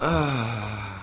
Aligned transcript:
Ah. 0.00 1.00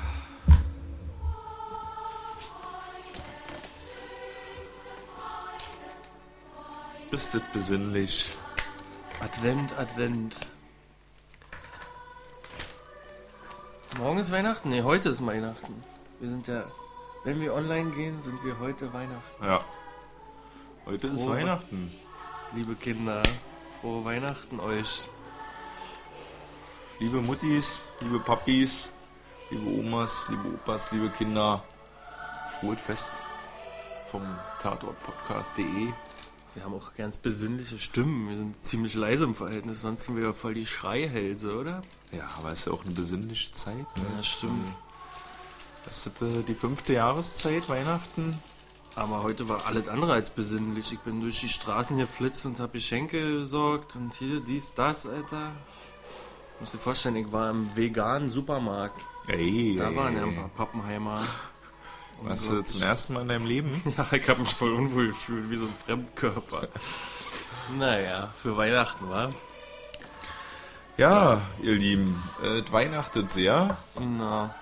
Ist 7.11 7.33
das 7.33 7.41
besinnlich? 7.51 8.37
Advent, 9.19 9.77
Advent. 9.77 10.35
Morgen 13.97 14.19
ist 14.19 14.31
Weihnachten? 14.31 14.69
Ne, 14.69 14.83
heute 14.83 15.09
ist 15.09 15.25
Weihnachten. 15.25 15.83
Wir 16.19 16.29
sind 16.29 16.47
ja, 16.47 16.63
wenn 17.25 17.41
wir 17.41 17.53
online 17.53 17.91
gehen, 17.91 18.21
sind 18.21 18.43
wir 18.45 18.59
heute 18.59 18.91
Weihnachten. 18.93 19.43
Ja. 19.43 19.59
Heute 20.85 21.07
ist 21.07 21.21
Frohe 21.21 21.37
Weihnachten. 21.37 21.91
Liebe 22.53 22.75
Kinder, 22.75 23.23
frohe 23.81 24.05
Weihnachten 24.05 24.59
euch. 24.59 25.09
Liebe 26.97 27.19
Muttis, 27.19 27.83
liebe 27.99 28.19
Papis, 28.19 28.93
liebe 29.49 29.69
Omas, 29.69 30.27
liebe 30.29 30.47
Opas, 30.47 30.93
liebe 30.93 31.09
Kinder, 31.09 31.61
frohes 32.57 32.81
Fest 32.81 33.11
vom 34.09 34.21
Tatortpodcast.de. 34.61 35.91
Wir 36.53 36.63
haben 36.63 36.73
auch 36.73 36.93
ganz 36.95 37.17
besinnliche 37.17 37.79
Stimmen. 37.79 38.29
Wir 38.29 38.37
sind 38.37 38.63
ziemlich 38.63 38.93
leise 38.93 39.25
im 39.25 39.35
Verhältnis, 39.35 39.81
sonst 39.81 40.05
sind 40.05 40.15
wir 40.15 40.23
ja 40.23 40.31
voll 40.31 40.53
die 40.53 40.65
Schreihälse, 40.65 41.59
oder? 41.59 41.81
Ja, 42.13 42.29
aber 42.37 42.53
es 42.53 42.59
ist 42.59 42.67
ja 42.67 42.71
auch 42.71 42.85
eine 42.85 42.93
besinnliche 42.93 43.51
Zeit. 43.51 43.75
Ne? 43.75 43.85
Ja, 43.97 44.15
das 44.15 44.27
stimmt. 44.27 44.65
Das 45.83 46.07
ist 46.07 46.21
äh, 46.21 46.43
die 46.43 46.55
fünfte 46.55 46.93
Jahreszeit, 46.93 47.67
Weihnachten. 47.67 48.41
Aber 48.95 49.21
heute 49.21 49.49
war 49.49 49.65
alles 49.65 49.89
andere 49.89 50.13
als 50.13 50.29
besinnlich. 50.29 50.93
Ich 50.93 50.99
bin 50.99 51.19
durch 51.19 51.41
die 51.41 51.49
Straßen 51.49 51.97
geflitzt 51.97 52.45
und 52.45 52.61
habe 52.61 52.71
Geschenke 52.71 53.39
besorgt 53.39 53.97
und 53.97 54.13
hier 54.13 54.39
dies, 54.39 54.71
das, 54.73 55.05
Alter. 55.05 55.51
Muss 56.59 56.71
dir 56.71 56.77
vorstellen, 56.77 57.15
ich 57.17 57.31
war 57.31 57.49
im 57.49 57.75
veganen 57.75 58.29
Supermarkt. 58.29 58.99
Ey, 59.27 59.75
Da 59.77 59.93
waren 59.95 60.15
ja 60.15 60.23
ein 60.23 60.35
paar 60.35 60.49
Pappenheimer. 60.49 61.21
Warst 62.21 62.49
du 62.49 62.61
zum 62.63 62.81
ersten 62.81 63.13
Mal 63.13 63.21
in 63.23 63.27
deinem 63.27 63.45
Leben? 63.45 63.81
Ja, 63.97 64.07
ich 64.11 64.27
habe 64.29 64.41
mich 64.41 64.53
voll 64.53 64.71
unwohl 64.73 65.07
gefühlt, 65.07 65.49
wie 65.49 65.57
so 65.57 65.65
ein 65.65 65.73
Fremdkörper. 65.85 66.67
naja, 67.77 68.29
für 68.41 68.55
Weihnachten, 68.55 69.09
war. 69.09 69.31
Ja, 70.97 71.41
ihr 71.61 71.75
Lieben, 71.75 72.23
äh, 72.41 72.59
es 72.59 72.71
weihnachtet 72.71 73.29
sehr. 73.31 73.75
Na, 73.99 74.55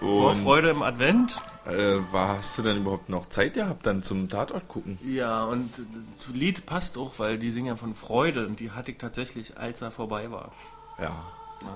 Und 0.00 0.08
Vorfreude 0.14 0.70
im 0.70 0.80
Advent. 0.82 1.38
äh, 1.66 1.96
war, 2.12 2.38
hast 2.38 2.58
du 2.58 2.62
denn 2.62 2.78
überhaupt 2.78 3.10
noch 3.10 3.28
Zeit 3.28 3.54
gehabt, 3.54 3.84
dann 3.84 4.02
zum 4.02 4.30
Tatort 4.30 4.68
gucken? 4.68 4.98
Ja, 5.04 5.44
und 5.44 5.70
das 6.18 6.28
Lied 6.34 6.64
passt 6.64 6.96
auch, 6.96 7.18
weil 7.18 7.36
die 7.38 7.50
singen 7.50 7.66
ja 7.66 7.76
von 7.76 7.94
Freude 7.94 8.46
und 8.46 8.58
die 8.58 8.70
hatte 8.70 8.90
ich 8.92 8.96
tatsächlich, 8.96 9.58
als 9.58 9.82
er 9.82 9.90
vorbei 9.90 10.30
war. 10.30 10.50
Ja, 10.98 11.24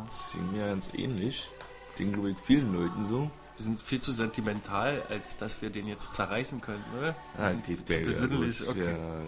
das 0.05 0.33
ging 0.33 0.53
mir 0.53 0.67
ganz 0.67 0.93
ähnlich. 0.95 1.51
Den 1.99 2.13
glaube 2.13 2.31
ich 2.31 2.37
vielen 2.43 2.73
Leuten 2.73 3.05
so. 3.05 3.31
Wir 3.57 3.65
sind 3.65 3.81
viel 3.81 4.01
zu 4.01 4.13
sentimental, 4.13 5.03
als 5.11 5.37
dass 5.37 5.61
wir 5.61 5.71
den 5.71 5.87
jetzt 5.87 6.15
zerreißen 6.15 6.61
könnten, 6.63 6.99
oder? 6.99 7.15
Wir 7.37 7.45
Ja, 7.45 7.49
sind 7.51 7.67
die 7.67 7.77
zu 7.77 7.83
Bälle, 7.85 8.07
besinnlich, 8.07 8.69
okay. 8.69 8.97
Wir 8.97 9.27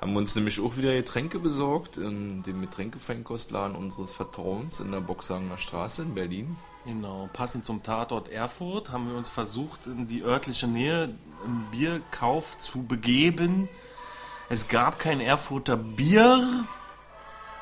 haben 0.00 0.16
uns 0.16 0.34
nämlich 0.36 0.60
auch 0.60 0.76
wieder 0.76 0.92
Getränke 0.94 1.38
besorgt 1.38 1.96
in 1.96 2.42
dem 2.42 2.60
Getränkefeinkostladen 2.60 3.74
unseres 3.74 4.12
Vertrauens 4.12 4.78
in 4.78 4.92
der 4.92 5.00
Boxhagener 5.00 5.58
Straße 5.58 6.02
in 6.02 6.14
Berlin. 6.14 6.56
Genau, 6.84 7.28
passend 7.32 7.64
zum 7.64 7.82
Tatort 7.82 8.28
Erfurt 8.28 8.90
haben 8.90 9.10
wir 9.10 9.16
uns 9.16 9.28
versucht, 9.28 9.86
in 9.86 10.06
die 10.06 10.22
örtliche 10.22 10.68
Nähe 10.68 11.14
im 11.44 11.64
Bierkauf 11.72 12.56
zu 12.58 12.84
begeben. 12.84 13.68
Es 14.48 14.68
gab 14.68 15.00
kein 15.00 15.20
Erfurter 15.20 15.76
Bier, 15.76 16.64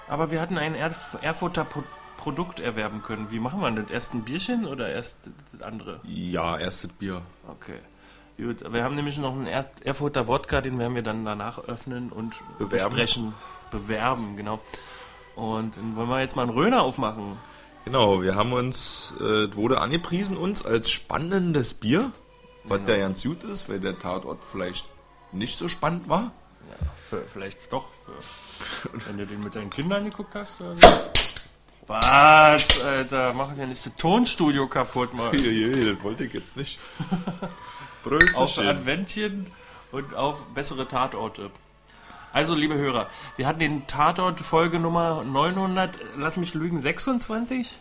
aber 0.08 0.30
wir 0.30 0.40
hatten 0.40 0.58
ein 0.58 0.74
Erf 0.74 1.16
Erfurter 1.20 1.64
Pro 1.64 1.82
Produkt 2.16 2.58
erwerben 2.58 3.02
können. 3.02 3.30
Wie 3.30 3.38
machen 3.38 3.60
wir 3.60 3.70
das? 3.70 3.90
Erst 3.90 4.14
ein 4.14 4.22
Bierchen 4.22 4.66
oder 4.66 4.88
erst 4.88 5.18
das 5.52 5.60
andere? 5.60 6.00
Ja, 6.04 6.56
erstes 6.56 6.90
Bier. 6.92 7.20
Okay. 7.46 7.80
Gut, 8.38 8.72
wir 8.72 8.82
haben 8.82 8.94
nämlich 8.96 9.18
noch 9.18 9.32
einen 9.32 9.46
er 9.46 9.70
Erfurter 9.84 10.26
Wodka, 10.26 10.60
den 10.60 10.78
werden 10.78 10.94
wir 10.94 11.02
dann 11.02 11.24
danach 11.24 11.58
öffnen 11.58 12.10
und 12.10 12.34
Bewerben. 12.58 12.70
besprechen. 12.70 13.34
Bewerben, 13.70 14.36
genau. 14.36 14.60
Und 15.36 15.76
dann 15.76 15.96
wollen 15.96 16.08
wir 16.08 16.20
jetzt 16.20 16.34
mal 16.34 16.42
einen 16.42 16.52
Röner 16.52 16.82
aufmachen. 16.82 17.36
Genau, 17.84 18.22
wir 18.22 18.34
haben 18.34 18.52
uns, 18.52 19.14
äh, 19.20 19.44
es 19.44 19.56
wurde 19.56 19.80
angepriesen 19.80 20.36
uns 20.36 20.64
als 20.64 20.90
spannendes 20.90 21.74
Bier, 21.74 22.10
was 22.64 22.80
ja 22.86 22.96
ganz 22.96 23.22
gut 23.22 23.44
ist, 23.44 23.68
weil 23.68 23.80
der 23.80 23.98
Tatort 23.98 24.42
vielleicht 24.42 24.88
nicht 25.32 25.58
so 25.58 25.68
spannend 25.68 26.08
war. 26.08 26.32
Ja, 26.70 26.86
für, 27.22 27.28
vielleicht 27.28 27.72
doch, 27.72 27.86
für, 28.58 28.90
wenn 29.08 29.18
du 29.18 29.26
den 29.26 29.42
mit 29.42 29.54
deinen 29.54 29.70
Kindern 29.70 30.04
geguckt 30.04 30.34
hast. 30.34 30.60
Oder 30.60 30.74
so. 30.74 30.86
Was, 31.86 32.82
Alter, 32.82 33.34
mach 33.34 33.54
ja 33.56 33.66
nicht 33.66 33.84
das 33.84 33.92
Tonstudio 33.96 34.66
kaputt, 34.68 35.12
Mann. 35.12 35.32
das 35.32 36.02
wollte 36.02 36.24
ich 36.24 36.32
jetzt 36.32 36.56
nicht. 36.56 36.80
Auf 37.42 37.50
Prösterchen. 38.02 38.66
Adventchen 38.68 39.46
und 39.92 40.14
auf 40.14 40.44
bessere 40.54 40.86
Tatorte. 40.88 41.50
Also, 42.34 42.54
liebe 42.54 42.74
Hörer, 42.74 43.08
wir 43.36 43.46
hatten 43.46 43.60
den 43.60 43.86
Tatort 43.86 44.40
Folge 44.40 44.78
Nummer 44.78 45.22
900, 45.24 45.98
lass 46.18 46.36
mich 46.36 46.52
lügen, 46.54 46.78
26 46.80 47.80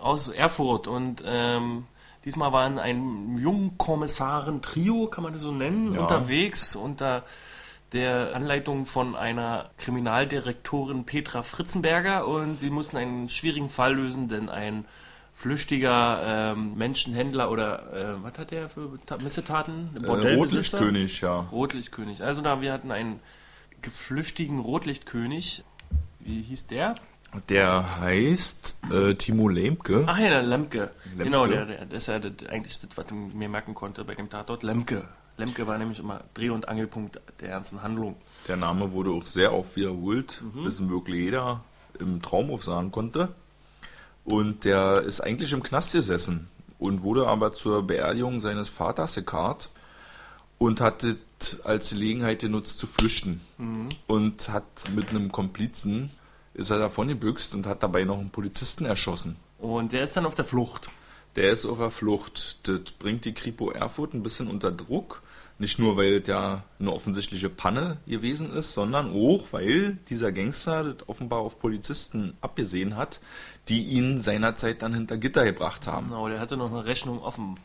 aus 0.00 0.28
Erfurt 0.28 0.88
und 0.88 1.22
ähm, 1.26 1.86
diesmal 2.24 2.52
waren 2.52 2.78
ein 2.80 3.36
Jungkommissaren-Trio, 3.38 5.06
kann 5.08 5.22
man 5.24 5.34
das 5.34 5.42
so 5.42 5.52
nennen, 5.52 5.94
Ja. 5.94 6.00
unterwegs 6.00 6.74
unter 6.74 7.24
der 7.92 8.34
Anleitung 8.34 8.86
von 8.86 9.16
einer 9.16 9.70
Kriminaldirektorin 9.78 11.04
Petra 11.04 11.42
Fritzenberger 11.42 12.26
und 12.26 12.60
sie 12.60 12.70
mussten 12.70 12.96
einen 12.96 13.28
schwierigen 13.28 13.70
Fall 13.70 13.94
lösen, 13.94 14.28
denn 14.28 14.48
ein 14.48 14.84
flüchtiger 15.34 16.52
ähm, 16.52 16.76
Menschenhändler 16.76 17.50
oder 17.50 17.92
äh, 17.92 18.22
was 18.24 18.36
hat 18.38 18.50
der 18.50 18.68
für 18.68 18.98
Ta 19.06 19.18
Missetaten? 19.18 19.90
Äh? 20.02 20.34
Rotlichtkönig, 20.34 21.20
ja. 21.20 21.40
Rotlichtkönig. 21.52 22.22
Also 22.22 22.42
da 22.42 22.60
wir 22.60 22.72
hatten 22.72 22.90
einen 22.90 23.20
geflüchtigen 23.80 24.58
Rotlichtkönig. 24.58 25.64
Wie 26.18 26.42
hieß 26.42 26.66
der? 26.66 26.96
Der 27.48 28.00
heißt 28.00 28.78
äh, 28.90 29.14
Timo 29.14 29.48
Lemke. 29.48 30.04
Ach 30.06 30.18
ja, 30.18 30.28
der 30.28 30.42
Lemke. 30.42 30.90
Lemke. 31.10 31.24
Genau, 31.24 31.46
der, 31.46 31.66
der, 31.66 31.84
das 31.86 32.08
ist 32.08 32.08
ja 32.08 32.14
eigentlich 32.50 32.80
das, 32.80 32.88
was 32.96 33.06
ich 33.06 33.34
mir 33.34 33.48
merken 33.48 33.74
konnte 33.74 34.04
bei 34.04 34.14
dem 34.14 34.30
Tatort. 34.30 34.62
Lemke. 34.62 35.06
Lemke 35.38 35.66
war 35.66 35.78
nämlich 35.78 35.98
immer 36.00 36.24
Dreh- 36.34 36.50
und 36.50 36.68
Angelpunkt 36.68 37.20
der 37.40 37.48
ganzen 37.48 37.82
Handlung. 37.82 38.16
Der 38.46 38.56
Name 38.56 38.92
wurde 38.92 39.10
auch 39.10 39.24
sehr 39.24 39.54
oft 39.54 39.76
wiederholt, 39.76 40.42
bis 40.64 40.80
ihn 40.80 40.90
wirklich 40.90 41.16
jeder 41.16 41.64
im 41.98 42.20
Traum 42.22 42.50
aufsagen 42.50 42.90
konnte. 42.90 43.28
Und 44.24 44.64
der 44.64 45.02
ist 45.02 45.20
eigentlich 45.20 45.52
im 45.52 45.62
Knast 45.62 45.92
gesessen 45.92 46.48
und 46.78 47.02
wurde 47.02 47.26
aber 47.26 47.52
zur 47.52 47.86
Beerdigung 47.86 48.40
seines 48.40 48.68
Vaters 48.68 49.14
gekarrt 49.14 49.70
und 50.58 50.80
hat 50.80 51.04
es 51.04 51.16
als 51.64 51.90
Gelegenheit 51.90 52.40
genutzt 52.40 52.78
zu 52.78 52.86
flüchten. 52.86 53.40
Und 54.06 54.48
hat 54.50 54.64
mit 54.94 55.10
einem 55.10 55.32
Komplizen 55.32 56.10
ist 56.54 56.70
er 56.70 56.78
davon 56.78 57.08
gebüxt 57.08 57.54
und 57.54 57.66
hat 57.66 57.82
dabei 57.82 58.04
noch 58.04 58.18
einen 58.18 58.30
Polizisten 58.30 58.84
erschossen. 58.84 59.36
Und 59.58 59.92
der 59.92 60.02
ist 60.02 60.16
dann 60.16 60.26
auf 60.26 60.34
der 60.34 60.44
Flucht. 60.44 60.90
Der 61.36 61.52
ist 61.52 61.66
auf 61.66 61.78
der 61.78 61.90
Flucht. 61.90 62.58
Das 62.68 62.90
bringt 62.98 63.24
die 63.24 63.32
Kripo 63.32 63.70
Erfurt 63.70 64.14
ein 64.14 64.22
bisschen 64.22 64.48
unter 64.48 64.72
Druck. 64.72 65.22
Nicht 65.60 65.80
nur, 65.80 65.96
weil 65.96 66.14
es 66.14 66.28
ja 66.28 66.62
eine 66.78 66.92
offensichtliche 66.92 67.48
Panne 67.48 67.98
gewesen 68.06 68.52
ist, 68.52 68.72
sondern 68.72 69.10
auch, 69.10 69.52
weil 69.52 69.98
dieser 70.08 70.30
Gangster 70.30 70.84
das 70.84 71.08
offenbar 71.08 71.40
auf 71.40 71.58
Polizisten 71.58 72.36
abgesehen 72.40 72.96
hat, 72.96 73.20
die 73.68 73.82
ihn 73.82 74.20
seinerzeit 74.20 74.82
dann 74.82 74.94
hinter 74.94 75.16
Gitter 75.16 75.44
gebracht 75.44 75.88
haben. 75.88 76.10
Genau, 76.10 76.28
der 76.28 76.38
hatte 76.38 76.56
noch 76.56 76.70
eine 76.70 76.84
Rechnung 76.84 77.20
offen. 77.20 77.58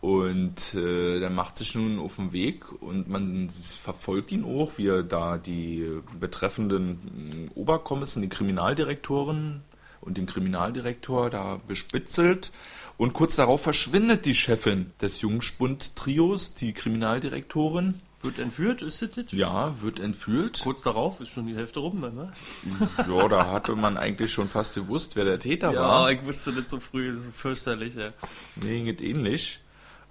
Und 0.00 0.74
äh, 0.74 1.20
der 1.20 1.30
macht 1.30 1.56
sich 1.56 1.74
nun 1.74 1.98
auf 1.98 2.16
den 2.16 2.32
Weg 2.32 2.70
und 2.80 3.08
man 3.08 3.50
verfolgt 3.50 4.32
ihn 4.32 4.44
auch, 4.44 4.78
wie 4.78 4.88
er 4.88 5.02
da 5.02 5.36
die 5.36 6.00
betreffenden 6.18 7.50
äh, 7.54 7.58
Oberkommissen, 7.58 8.22
die 8.22 8.28
Kriminaldirektoren 8.28 9.62
und 10.00 10.16
den 10.16 10.26
Kriminaldirektor 10.26 11.28
da 11.28 11.60
bespitzelt. 11.66 12.52
Und 12.98 13.12
kurz 13.12 13.36
darauf 13.36 13.62
verschwindet 13.62 14.24
die 14.24 14.34
Chefin 14.34 14.92
des 15.00 15.20
Jungspund-Trios, 15.20 16.54
die 16.54 16.72
Kriminaldirektorin. 16.72 18.00
Wird 18.22 18.38
entführt, 18.38 18.80
ist 18.80 19.02
das 19.02 19.10
jetzt? 19.14 19.32
Ja, 19.32 19.74
wird 19.82 20.00
entführt. 20.00 20.60
Kurz 20.62 20.82
darauf 20.82 21.20
ist 21.20 21.28
schon 21.28 21.46
die 21.46 21.54
Hälfte 21.54 21.80
rum 21.80 22.00
dann, 22.00 22.14
ne? 22.14 22.32
Ja, 23.08 23.28
da 23.28 23.50
hatte 23.50 23.76
man 23.76 23.98
eigentlich 23.98 24.32
schon 24.32 24.48
fast 24.48 24.74
gewusst, 24.74 25.14
wer 25.16 25.24
der 25.26 25.38
Täter 25.38 25.72
Ja, 25.72 25.80
war. 25.82 26.10
ich 26.10 26.24
wusste 26.24 26.52
nicht 26.52 26.68
so 26.70 26.80
früh, 26.80 27.14
so 27.14 27.28
fürchterlich, 27.30 27.94
ja. 27.94 28.12
Nee, 28.56 28.82
geht 28.84 29.02
ähnlich. 29.02 29.60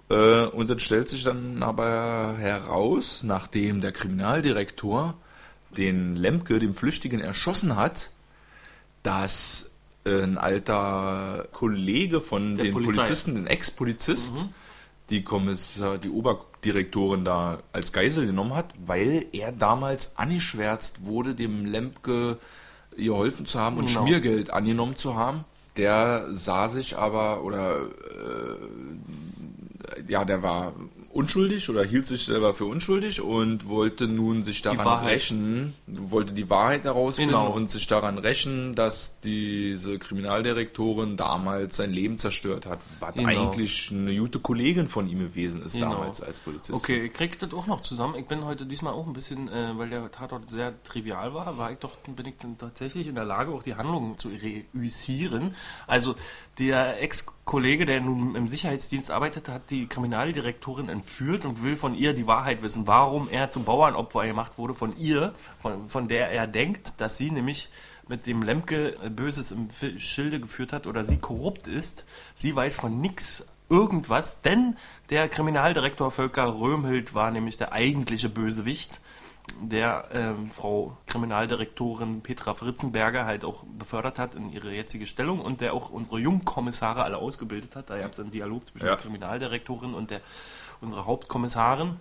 Äh, 0.08 0.44
und 0.46 0.70
dann 0.70 0.78
stellt 0.78 1.08
sich 1.08 1.24
dann 1.24 1.62
aber 1.64 2.36
heraus, 2.38 3.24
nachdem 3.24 3.80
der 3.80 3.90
Kriminaldirektor 3.92 5.14
den 5.76 6.14
Lemke, 6.14 6.60
dem 6.60 6.72
Flüchtigen, 6.74 7.20
erschossen 7.20 7.74
hat, 7.76 8.12
dass 9.02 9.72
ein 10.06 10.38
alter 10.38 11.46
Kollege 11.52 12.20
von 12.20 12.56
Der 12.56 12.66
den 12.66 12.72
Polizei. 12.72 13.02
Polizisten, 13.02 13.36
ein 13.36 13.46
Ex-Polizist, 13.46 14.48
die 15.10 15.22
Kommissar, 15.24 15.98
die 15.98 16.08
Oberdirektorin 16.10 17.24
da 17.24 17.58
als 17.72 17.92
Geisel 17.92 18.26
genommen 18.26 18.54
hat, 18.54 18.72
weil 18.86 19.26
er 19.32 19.52
damals 19.52 20.16
angeschwärzt 20.16 21.04
wurde, 21.04 21.34
dem 21.34 21.64
Lemke 21.66 22.38
geholfen 22.96 23.46
zu 23.46 23.58
haben 23.60 23.76
und 23.78 23.86
Genau. 23.86 24.02
Schmiergeld 24.06 24.50
angenommen 24.52 24.96
zu 24.96 25.16
haben. 25.16 25.44
der 25.76 26.28
sah 26.30 26.68
sich 26.68 26.96
aber, 26.96 27.44
oder 27.44 27.82
äh, 27.82 28.56
ja, 30.08 30.24
der 30.24 30.42
war 30.42 30.72
unschuldig 31.16 31.68
oder 31.70 31.82
hielt 31.84 32.06
sich 32.06 32.24
selber 32.26 32.54
für 32.54 32.66
unschuldig 32.66 33.20
und 33.20 33.68
wollte 33.68 34.06
nun 34.06 34.42
sich 34.42 34.62
daran 34.62 35.04
rächen, 35.06 35.74
wollte 35.86 36.32
die 36.32 36.48
Wahrheit 36.50 36.84
herausfinden 36.84 37.32
Genau. 37.32 37.50
und 37.50 37.70
sich 37.70 37.86
daran 37.86 38.18
rächen, 38.18 38.74
dass 38.74 39.20
diese 39.20 39.98
Kriminaldirektorin 39.98 41.16
damals 41.16 41.76
sein 41.76 41.92
Leben 41.92 42.18
zerstört 42.18 42.66
hat, 42.66 42.78
was 43.00 43.14
Genau. 43.14 43.28
eigentlich 43.28 43.90
eine 43.90 44.14
gute 44.16 44.38
Kollegin 44.38 44.88
von 44.88 45.08
ihm 45.08 45.18
gewesen 45.20 45.62
ist 45.62 45.72
Genau. 45.74 45.92
damals 45.92 46.20
als 46.20 46.38
Polizist. 46.40 46.72
Okay, 46.76 47.06
ich 47.06 47.12
krieg 47.12 47.38
das 47.38 47.52
auch 47.52 47.66
noch 47.66 47.80
zusammen. 47.80 48.14
Ich 48.16 48.26
bin 48.26 48.44
heute 48.44 48.66
diesmal 48.66 48.92
auch 48.92 49.06
ein 49.06 49.12
bisschen, 49.12 49.48
äh, 49.48 49.72
weil 49.76 49.88
der 49.90 50.10
Tatort 50.12 50.50
sehr 50.50 50.74
trivial 50.84 51.32
war, 51.34 51.56
war 51.58 51.72
ich 51.72 51.78
doch, 51.78 51.96
bin 51.96 52.26
ich 52.26 52.34
dann 52.40 52.58
tatsächlich 52.58 53.06
in 53.08 53.14
der 53.14 53.24
Lage, 53.24 53.52
auch 53.52 53.62
die 53.62 53.74
Handlungen 53.74 54.18
zu 54.18 54.28
reüssieren. 54.74 55.54
Also 55.86 56.14
der 56.58 57.02
Ex-Kollege, 57.02 57.84
der 57.84 58.00
nun 58.00 58.34
im 58.34 58.48
Sicherheitsdienst 58.48 59.10
arbeitet, 59.10 59.48
hat 59.48 59.70
die 59.70 59.86
Kriminaldirektorin 59.86 60.88
entführt 60.88 61.44
und 61.44 61.62
will 61.62 61.76
von 61.76 61.94
ihr 61.94 62.14
die 62.14 62.26
Wahrheit 62.26 62.62
wissen, 62.62 62.86
warum 62.86 63.28
er 63.30 63.50
zum 63.50 63.64
Bauernopfer 63.64 64.26
gemacht 64.26 64.56
wurde, 64.56 64.74
von 64.74 64.96
ihr, 64.96 65.34
von, 65.60 65.84
von 65.84 66.08
der 66.08 66.30
er 66.30 66.46
denkt, 66.46 67.00
dass 67.00 67.18
sie 67.18 67.30
nämlich 67.30 67.70
mit 68.08 68.26
dem 68.26 68.42
Lemke 68.42 68.96
Böses 69.10 69.50
im 69.50 69.68
Schilde 69.98 70.40
geführt 70.40 70.72
hat 70.72 70.86
oder 70.86 71.04
sie 71.04 71.18
korrupt 71.18 71.66
ist. 71.66 72.06
Sie 72.36 72.54
weiß 72.54 72.76
von 72.76 73.00
nix 73.00 73.44
irgendwas, 73.68 74.40
denn 74.42 74.76
der 75.10 75.28
Kriminaldirektor 75.28 76.10
Volker 76.10 76.58
Röhmhild 76.58 77.14
war 77.14 77.30
nämlich 77.30 77.56
der 77.56 77.72
eigentliche 77.72 78.28
Bösewicht, 78.28 79.00
der 79.62 80.08
ähm, 80.12 80.50
Frau 80.50 80.96
Kriminaldirektorin 81.06 82.20
Petra 82.22 82.54
Fritzenberger 82.54 83.24
halt 83.24 83.44
auch 83.44 83.64
befördert 83.78 84.18
hat 84.18 84.34
in 84.34 84.52
ihre 84.52 84.72
jetzige 84.72 85.06
Stellung 85.06 85.40
und 85.40 85.60
der 85.60 85.72
auch 85.74 85.90
unsere 85.90 86.18
Jungkommissare 86.18 87.04
alle 87.04 87.18
ausgebildet 87.18 87.76
hat. 87.76 87.90
Da 87.90 87.98
gab 87.98 88.12
es 88.12 88.20
einen 88.20 88.30
Dialog 88.30 88.66
zwischen 88.66 88.86
Ja. 88.86 88.92
der 88.94 89.02
Kriminaldirektorin 89.02 89.94
und 89.94 90.10
der 90.10 90.20
unserer 90.80 91.06
Hauptkommissarin. 91.06 91.96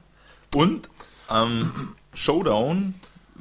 Und 0.56 0.90
am 1.28 1.96
Showdown 2.14 2.96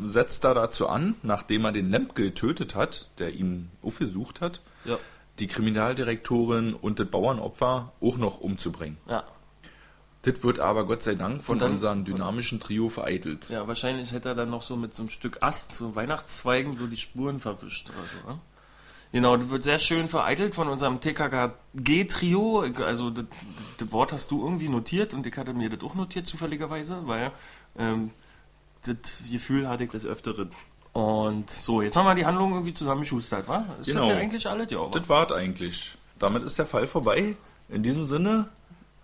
setzt 0.05 0.45
er 0.45 0.55
dazu 0.55 0.89
an, 0.89 1.15
nachdem 1.23 1.65
er 1.65 1.73
den 1.73 1.87
Lemke 1.87 2.23
getötet 2.25 2.75
hat, 2.75 3.11
der 3.19 3.33
ihn 3.33 3.71
aufgesucht 3.83 4.41
hat, 4.41 4.61
Ja. 4.85 4.99
die 5.39 5.47
Kriminaldirektorin 5.49 6.75
und 6.75 7.00
das 7.00 7.09
Bauernopfer 7.09 7.93
auch 8.00 8.17
noch 8.17 8.41
umzubringen. 8.41 8.99
Ja. 9.09 9.25
Das 10.25 10.43
wird 10.43 10.59
aber 10.59 10.87
Gott 10.87 11.03
sei 11.03 11.15
Dank 11.15 11.44
von 11.44 11.59
dann- 11.59 11.73
unserem 11.73 12.05
dynamischen 12.05 12.59
Trio 12.61 12.88
vereitelt. 12.88 13.49
Ja, 13.50 13.67
wahrscheinlich 13.69 14.12
hätte 14.12 14.31
er 14.31 14.35
dann 14.35 14.50
noch 14.50 14.62
so 14.62 14.75
mit 14.76 14.94
so 14.94 15.03
einem 15.03 15.11
Stück 15.11 15.38
Ast, 15.43 15.73
so 15.73 15.94
Weihnachtszweigen, 15.94 16.75
so 16.76 16.87
die 16.87 16.97
Spuren 16.97 17.41
verwischt 17.41 17.88
oder 17.91 17.99
so. 18.25 18.32
Ne? 18.32 18.38
Genau, 19.12 19.37
das 19.37 19.49
wird 19.50 19.62
sehr 19.62 19.79
schön 19.79 20.09
vereitelt 20.09 20.55
von 20.56 20.67
unserem 20.69 21.00
TKKG-Trio. 21.00 22.65
Also, 22.85 23.11
das, 23.11 23.25
das 23.79 23.93
Wort 23.93 24.12
hast 24.12 24.31
du 24.31 24.43
irgendwie 24.44 24.69
notiert 24.69 25.15
und 25.15 25.26
ich 25.26 25.37
hatte 25.37 25.53
mir 25.55 25.71
das 25.71 25.82
auch 25.82 25.94
notiert, 25.94 26.26
zufälligerweise, 26.26 27.06
weil 27.06 27.31
ähm, 27.79 28.11
das 28.85 29.23
Gefühl 29.31 29.69
hatte 29.69 29.85
ich 29.85 29.91
des 29.91 30.05
Öfteren. 30.05 30.50
Und 30.93 31.50
so, 31.50 31.82
jetzt 31.82 31.97
haben 31.97 32.06
wir 32.06 32.15
die 32.15 32.26
Handlung 32.26 32.53
irgendwie 32.53 32.73
zusammengeschustert, 32.73 33.49
wa? 33.49 33.65
Ist 33.81 33.88
Genau. 33.88 34.00
das 34.03 34.09
ja 34.11 34.17
eigentlich 34.17 34.47
alles? 34.49 34.71
Ja, 34.71 34.79
wa? 34.81 34.88
Das 34.93 35.09
war's 35.09 35.32
eigentlich. 35.32 35.97
Damit 36.19 36.43
ist 36.43 36.59
der 36.59 36.67
Fall 36.67 36.87
vorbei. 36.87 37.37
In 37.69 37.82
diesem 37.82 38.05
Sinne, 38.05 38.49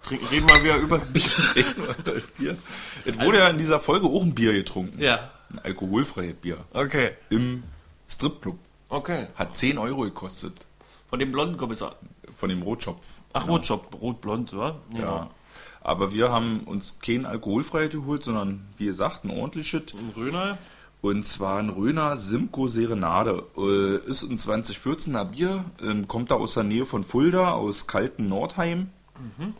Trink- 0.04 0.22
reden 0.30 0.48
wir 0.48 0.64
wieder 0.64 0.76
über 0.76 0.98
Bier. 0.98 1.22
Bier. 2.38 2.56
Es 3.04 3.18
wurde 3.20 3.38
ja 3.38 3.48
in 3.48 3.58
dieser 3.58 3.80
Folge 3.80 4.06
auch 4.06 4.22
ein 4.22 4.34
Bier 4.34 4.52
getrunken. 4.52 4.98
Ja, 5.02 5.30
Ein 5.50 5.58
alkoholfreies 5.60 6.34
Bier. 6.34 6.58
okay. 6.72 7.12
Im 7.30 7.62
Stripclub. 8.08 8.58
Okay. 8.88 9.28
Hat 9.36 9.54
10 9.54 9.78
Euro 9.78 10.02
gekostet. 10.02 10.66
Von 11.08 11.18
dem 11.18 11.30
blonden 11.30 11.56
Kommissar. 11.56 11.96
Von 12.36 12.48
dem 12.48 12.62
Rotschopf. 12.62 13.06
Ach, 13.32 13.46
Rotschopf, 13.46 13.88
rot-blond, 14.00 14.56
wa? 14.56 14.76
Genau. 14.92 15.06
Ja. 15.16 15.30
Aber 15.82 16.12
wir 16.12 16.30
haben 16.32 16.60
uns 16.64 16.98
kein 17.00 17.24
alkoholfreies 17.24 17.90
geholt, 17.92 18.24
sondern 18.24 18.66
wie 18.78 18.86
gesagt, 18.86 19.24
ein 19.24 19.30
ordentliches. 19.30 19.94
Ein 19.94 20.12
Röner. 20.16 20.58
Und 21.02 21.24
zwar 21.24 21.58
ein 21.58 21.70
Röner 21.70 22.16
Simco 22.16 22.66
Serenade. 22.66 23.44
Äh, 23.56 23.96
ist 24.08 24.22
ein 24.22 24.38
2014er 24.38 25.24
Bier, 25.24 25.64
ähm, 25.82 26.06
kommt 26.08 26.30
da 26.30 26.34
aus 26.34 26.54
der 26.54 26.64
Nähe 26.64 26.84
von 26.84 27.04
Fulda, 27.04 27.52
aus 27.52 27.86
kalten 27.86 28.28
Nordheim. 28.28 28.90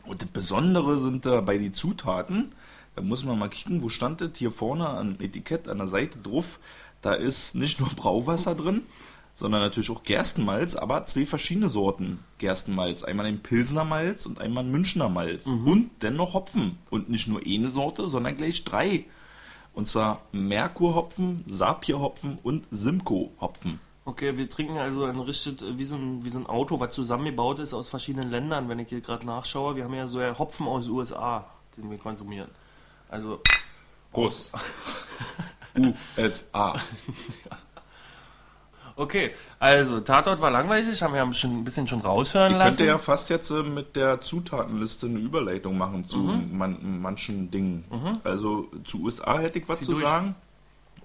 Und 0.04 0.22
das 0.22 0.28
Besondere 0.28 0.96
sind 0.98 1.26
dabei 1.26 1.58
die 1.58 1.72
Zutaten. 1.72 2.54
Da 2.96 3.02
muss 3.02 3.24
man 3.24 3.38
mal 3.38 3.48
kicken, 3.48 3.82
wo 3.82 3.88
stand 3.88 4.20
das? 4.20 4.30
Hier 4.36 4.52
vorne 4.52 4.88
am 4.88 5.16
Etikett 5.20 5.68
an 5.68 5.78
der 5.78 5.86
Seite 5.86 6.18
drauf. 6.18 6.58
Da 7.02 7.14
ist 7.14 7.54
nicht 7.54 7.80
nur 7.80 7.88
Brauwasser 7.90 8.54
drin, 8.54 8.82
sondern 9.34 9.62
natürlich 9.62 9.90
auch 9.90 10.02
Gerstenmalz, 10.02 10.76
aber 10.76 11.06
zwei 11.06 11.24
verschiedene 11.24 11.68
Sorten 11.68 12.18
Gerstenmalz. 12.38 13.02
Einmal 13.02 13.26
ein 13.26 13.42
Pilsner 13.42 13.84
Malz 13.84 14.26
und 14.26 14.40
einmal 14.40 14.64
ein 14.64 14.70
Münchner 14.70 15.08
Malz. 15.08 15.46
Und 15.46 15.90
dennoch 16.02 16.34
Hopfen. 16.34 16.78
Und 16.90 17.08
nicht 17.08 17.28
nur 17.28 17.40
eine 17.46 17.70
Sorte, 17.70 18.06
sondern 18.06 18.36
gleich 18.36 18.64
drei. 18.64 19.04
Und 19.72 19.86
zwar 19.86 20.22
Merkur-Hopfen, 20.32 21.44
Sapir-Hopfen 21.46 22.38
und 22.42 22.66
Simcoe-Hopfen. 22.70 23.78
Okay, 24.10 24.36
wir 24.36 24.48
trinken 24.48 24.76
also 24.76 25.04
ein 25.04 25.20
richtig, 25.20 25.62
äh, 25.62 25.78
wie 25.78 25.84
so 25.84 25.94
ein, 25.94 26.24
wie 26.24 26.30
so 26.30 26.38
ein 26.40 26.46
Auto, 26.46 26.80
was 26.80 26.92
zusammengebaut 26.94 27.60
ist 27.60 27.72
aus 27.72 27.88
verschiedenen 27.88 28.28
Ländern, 28.30 28.68
wenn 28.68 28.80
ich 28.80 28.88
hier 28.88 29.00
gerade 29.00 29.24
nachschaue. 29.24 29.76
Wir 29.76 29.84
haben 29.84 29.94
ja 29.94 30.08
so 30.08 30.20
ja 30.20 30.36
Hopfen 30.36 30.66
aus 30.66 30.84
den 30.86 30.92
USA, 30.94 31.46
den 31.76 31.88
wir 31.88 31.98
konsumieren. 31.98 32.48
Also, 33.08 33.40
Prost. 34.12 34.50
USA. 36.18 36.74
okay, 38.96 39.30
also 39.60 40.00
Tatort 40.00 40.40
war 40.40 40.50
langweilig, 40.50 41.00
haben 41.02 41.14
wir 41.14 41.32
schon 41.32 41.58
ein 41.58 41.64
bisschen 41.64 41.86
schon 41.86 42.00
raushören 42.00 42.52
Ich 42.54 42.58
lassen. 42.58 42.78
könnte 42.78 42.86
ja 42.90 42.98
fast 42.98 43.30
jetzt 43.30 43.50
äh, 43.50 43.62
mit 43.62 43.94
der 43.94 44.20
Zutatenliste 44.20 45.06
eine 45.06 45.20
Überleitung 45.20 45.78
machen 45.78 46.04
zu 46.04 46.18
Mhm. 46.18 46.58
man, 46.58 47.00
manchen 47.00 47.52
Dingen. 47.52 47.84
Also 48.24 48.66
zu 48.84 49.02
USA 49.02 49.38
hätte 49.38 49.60
ich 49.60 49.68
was 49.68 49.78
Zieh 49.78 49.84
zu 49.86 49.92
durch. 49.92 50.02
sagen 50.04 50.34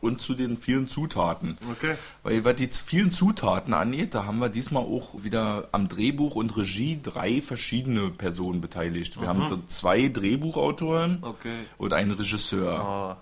und 0.05 0.21
zu 0.21 0.33
den 0.33 0.55
vielen 0.57 0.87
Zutaten. 0.87 1.57
Okay. 1.71 1.95
Weil 2.23 2.43
was 2.45 2.55
die 2.55 2.67
vielen 2.67 3.11
Zutaten 3.11 3.73
angeht, 3.73 4.13
da 4.15 4.25
haben 4.25 4.39
wir 4.39 4.49
diesmal 4.49 4.83
auch 4.83 5.23
wieder 5.23 5.67
am 5.71 5.87
Drehbuch 5.87 6.35
und 6.35 6.55
Regie 6.55 6.99
drei 7.01 7.41
verschiedene 7.41 8.09
Personen 8.11 8.61
beteiligt. 8.61 9.19
Wir 9.19 9.27
haben 9.27 9.47
da 9.49 9.57
zwei 9.67 10.07
Drehbuchautoren 10.07 11.17
Mhm. 11.17 11.23
Okay. 11.23 11.53
und 11.77 11.93
einen 11.93 12.11
Regisseur. 12.11 12.79
Ah, 12.79 13.17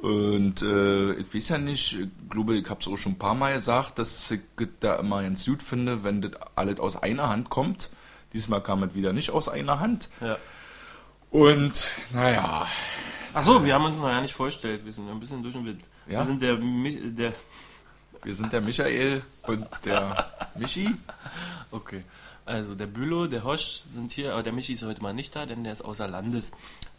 Und 0.00 0.62
äh, 0.62 1.14
ich 1.14 1.34
weiß 1.34 1.48
ja 1.48 1.58
nicht, 1.58 1.98
ich 1.98 2.08
glaube, 2.30 2.54
ich 2.56 2.68
habe 2.70 2.80
es 2.80 2.86
auch 2.88 2.96
schon 2.96 3.12
ein 3.12 3.18
paar 3.18 3.34
Mal 3.34 3.54
gesagt, 3.54 3.98
dass 3.98 4.30
ich 4.30 4.40
da 4.80 4.96
immer 4.96 5.22
ganz 5.22 5.44
gut 5.44 5.60
finde, 5.62 6.04
wenn 6.04 6.20
das 6.22 6.32
alles 6.54 6.78
aus 6.78 6.96
einer 7.02 7.28
Hand 7.28 7.50
kommt. 7.50 7.90
Diesmal 8.32 8.62
kam 8.62 8.82
es 8.84 8.94
wieder 8.94 9.12
nicht 9.12 9.30
aus 9.30 9.48
einer 9.48 9.80
Hand. 9.80 10.08
ja. 10.20 10.36
Und 11.30 11.90
naja, 12.14 12.66
Achso, 13.34 13.62
wir 13.64 13.74
haben 13.74 13.84
uns 13.84 13.98
noch 13.98 14.08
ja 14.08 14.20
nicht 14.22 14.32
vorgestellt, 14.34 14.84
wir 14.86 14.92
sind 14.92 15.08
ein 15.10 15.20
bisschen 15.20 15.42
durch 15.42 15.54
den 15.54 15.66
Wind. 15.66 15.82
Ja? 16.08 16.18
Wir 16.20 16.24
sind 16.26 16.42
der, 16.42 16.56
Mi- 16.58 17.14
der 17.14 17.32
wir 18.22 18.34
sind 18.34 18.52
der 18.52 18.60
Michael 18.60 19.22
und 19.46 19.66
der 19.84 20.30
Michi. 20.56 20.88
Okay. 21.70 22.02
Also 22.44 22.74
der 22.74 22.86
Bülow, 22.86 23.26
der 23.26 23.44
Hosch 23.44 23.82
sind 23.86 24.10
hier, 24.10 24.32
aber 24.32 24.42
der 24.42 24.52
Michi 24.52 24.72
ist 24.72 24.82
heute 24.82 25.02
mal 25.02 25.12
nicht 25.12 25.36
da, 25.36 25.46
denn 25.46 25.64
der 25.64 25.72
ist 25.72 25.82
außer 25.82 26.08
Landes. 26.08 26.52